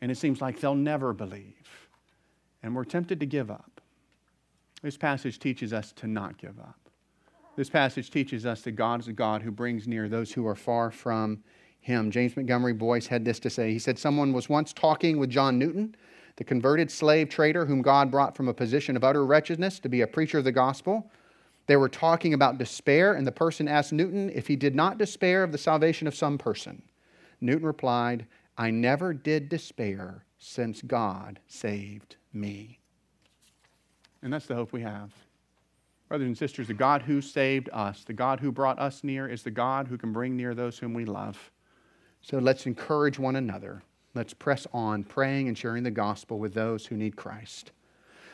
And 0.00 0.12
it 0.12 0.18
seems 0.18 0.40
like 0.40 0.60
they'll 0.60 0.76
never 0.76 1.12
believe. 1.12 1.88
And 2.62 2.76
we're 2.76 2.84
tempted 2.84 3.18
to 3.18 3.26
give 3.26 3.50
up. 3.50 3.80
This 4.82 4.96
passage 4.96 5.40
teaches 5.40 5.72
us 5.72 5.90
to 5.94 6.06
not 6.06 6.38
give 6.38 6.60
up. 6.60 6.78
This 7.56 7.68
passage 7.68 8.12
teaches 8.12 8.46
us 8.46 8.62
that 8.62 8.76
God 8.76 9.00
is 9.00 9.08
a 9.08 9.12
God 9.12 9.42
who 9.42 9.50
brings 9.50 9.88
near 9.88 10.08
those 10.08 10.30
who 10.30 10.46
are 10.46 10.54
far 10.54 10.92
from 10.92 11.42
him. 11.80 12.12
James 12.12 12.36
Montgomery 12.36 12.72
Boice 12.72 13.08
had 13.08 13.24
this 13.24 13.40
to 13.40 13.50
say. 13.50 13.72
He 13.72 13.80
said, 13.80 13.98
Someone 13.98 14.32
was 14.32 14.48
once 14.48 14.72
talking 14.72 15.18
with 15.18 15.28
John 15.28 15.58
Newton, 15.58 15.96
the 16.36 16.44
converted 16.44 16.90
slave 16.90 17.28
trader 17.28 17.66
whom 17.66 17.82
God 17.82 18.10
brought 18.10 18.36
from 18.36 18.48
a 18.48 18.54
position 18.54 18.96
of 18.96 19.04
utter 19.04 19.24
wretchedness 19.24 19.80
to 19.80 19.88
be 19.88 20.02
a 20.02 20.06
preacher 20.06 20.38
of 20.38 20.44
the 20.44 20.52
gospel. 20.52 21.10
They 21.66 21.76
were 21.76 21.88
talking 21.88 22.34
about 22.34 22.58
despair, 22.58 23.14
and 23.14 23.26
the 23.26 23.32
person 23.32 23.66
asked 23.66 23.92
Newton 23.92 24.30
if 24.30 24.46
he 24.46 24.54
did 24.54 24.74
not 24.74 24.98
despair 24.98 25.42
of 25.42 25.50
the 25.50 25.58
salvation 25.58 26.06
of 26.06 26.14
some 26.14 26.38
person. 26.38 26.82
Newton 27.40 27.66
replied, 27.66 28.26
I 28.56 28.70
never 28.70 29.12
did 29.12 29.48
despair 29.48 30.24
since 30.38 30.82
God 30.82 31.40
saved 31.48 32.16
me. 32.32 32.78
And 34.22 34.32
that's 34.32 34.46
the 34.46 34.54
hope 34.54 34.72
we 34.72 34.82
have. 34.82 35.12
Brothers 36.08 36.26
and 36.26 36.38
sisters, 36.38 36.68
the 36.68 36.74
God 36.74 37.02
who 37.02 37.20
saved 37.20 37.68
us, 37.72 38.04
the 38.04 38.12
God 38.12 38.38
who 38.38 38.52
brought 38.52 38.78
us 38.78 39.02
near, 39.02 39.28
is 39.28 39.42
the 39.42 39.50
God 39.50 39.88
who 39.88 39.98
can 39.98 40.12
bring 40.12 40.36
near 40.36 40.54
those 40.54 40.78
whom 40.78 40.94
we 40.94 41.04
love. 41.04 41.50
So 42.22 42.38
let's 42.38 42.66
encourage 42.66 43.18
one 43.18 43.36
another. 43.36 43.82
Let's 44.16 44.32
press 44.34 44.66
on 44.72 45.04
praying 45.04 45.48
and 45.48 45.56
sharing 45.56 45.82
the 45.82 45.90
gospel 45.90 46.38
with 46.38 46.54
those 46.54 46.86
who 46.86 46.96
need 46.96 47.16
Christ. 47.16 47.72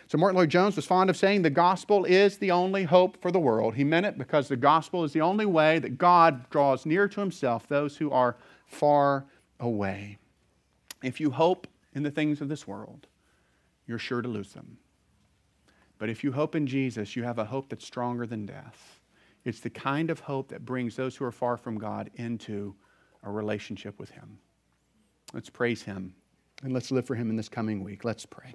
So, 0.07 0.17
Martyn 0.17 0.37
Lloyd-Jones 0.37 0.77
was 0.77 0.87
fond 0.87 1.11
of 1.11 1.17
saying 1.17 1.43
the 1.43 1.51
gospel 1.51 2.05
is 2.05 2.39
the 2.39 2.53
only 2.53 2.85
hope 2.85 3.21
for 3.21 3.33
the 3.33 3.41
world. 3.41 3.75
He 3.75 3.83
meant 3.83 4.07
it 4.07 4.17
because 4.17 4.47
the 4.47 4.57
gospel 4.57 5.03
is 5.05 5.13
the 5.13 5.23
only 5.23 5.47
way 5.47 5.81
that 5.81 5.99
God 5.99 6.49
draws 6.51 6.87
near 6.87 7.09
to 7.09 7.21
himself 7.21 7.67
those 7.67 7.97
who 7.97 8.11
are 8.13 8.37
far 8.67 9.27
away. 9.59 10.19
If 11.03 11.21
you 11.21 11.31
hope 11.31 11.67
in 11.95 12.05
the 12.05 12.11
things 12.11 12.41
of 12.41 12.49
this 12.49 12.67
world, 12.67 13.09
you're 13.87 13.99
sure 13.99 14.23
to 14.23 14.29
lose 14.29 14.53
them. 14.53 14.79
But 15.99 16.11
if 16.11 16.23
you 16.23 16.33
hope 16.33 16.55
in 16.55 16.67
Jesus, 16.67 17.17
you 17.17 17.25
have 17.25 17.39
a 17.39 17.45
hope 17.45 17.69
that's 17.69 17.87
stronger 17.87 18.27
than 18.27 18.47
death. 18.47 19.01
It's 19.45 19.61
the 19.61 19.71
kind 19.71 20.11
of 20.11 20.21
hope 20.21 20.49
that 20.49 20.65
brings 20.65 20.95
those 20.95 21.17
who 21.17 21.25
are 21.25 21.33
far 21.33 21.57
from 21.57 21.79
God 21.79 22.11
into 22.15 22.75
a 23.25 23.31
relationship 23.31 23.99
with 23.99 24.11
Him. 24.11 24.39
Let's 25.33 25.51
praise 25.51 25.83
Him 25.83 26.15
and 26.63 26.73
let's 26.73 26.91
live 26.91 27.07
for 27.07 27.15
Him 27.15 27.31
in 27.31 27.37
this 27.37 27.49
coming 27.49 27.83
week. 27.83 28.05
Let's 28.05 28.27
pray. 28.27 28.55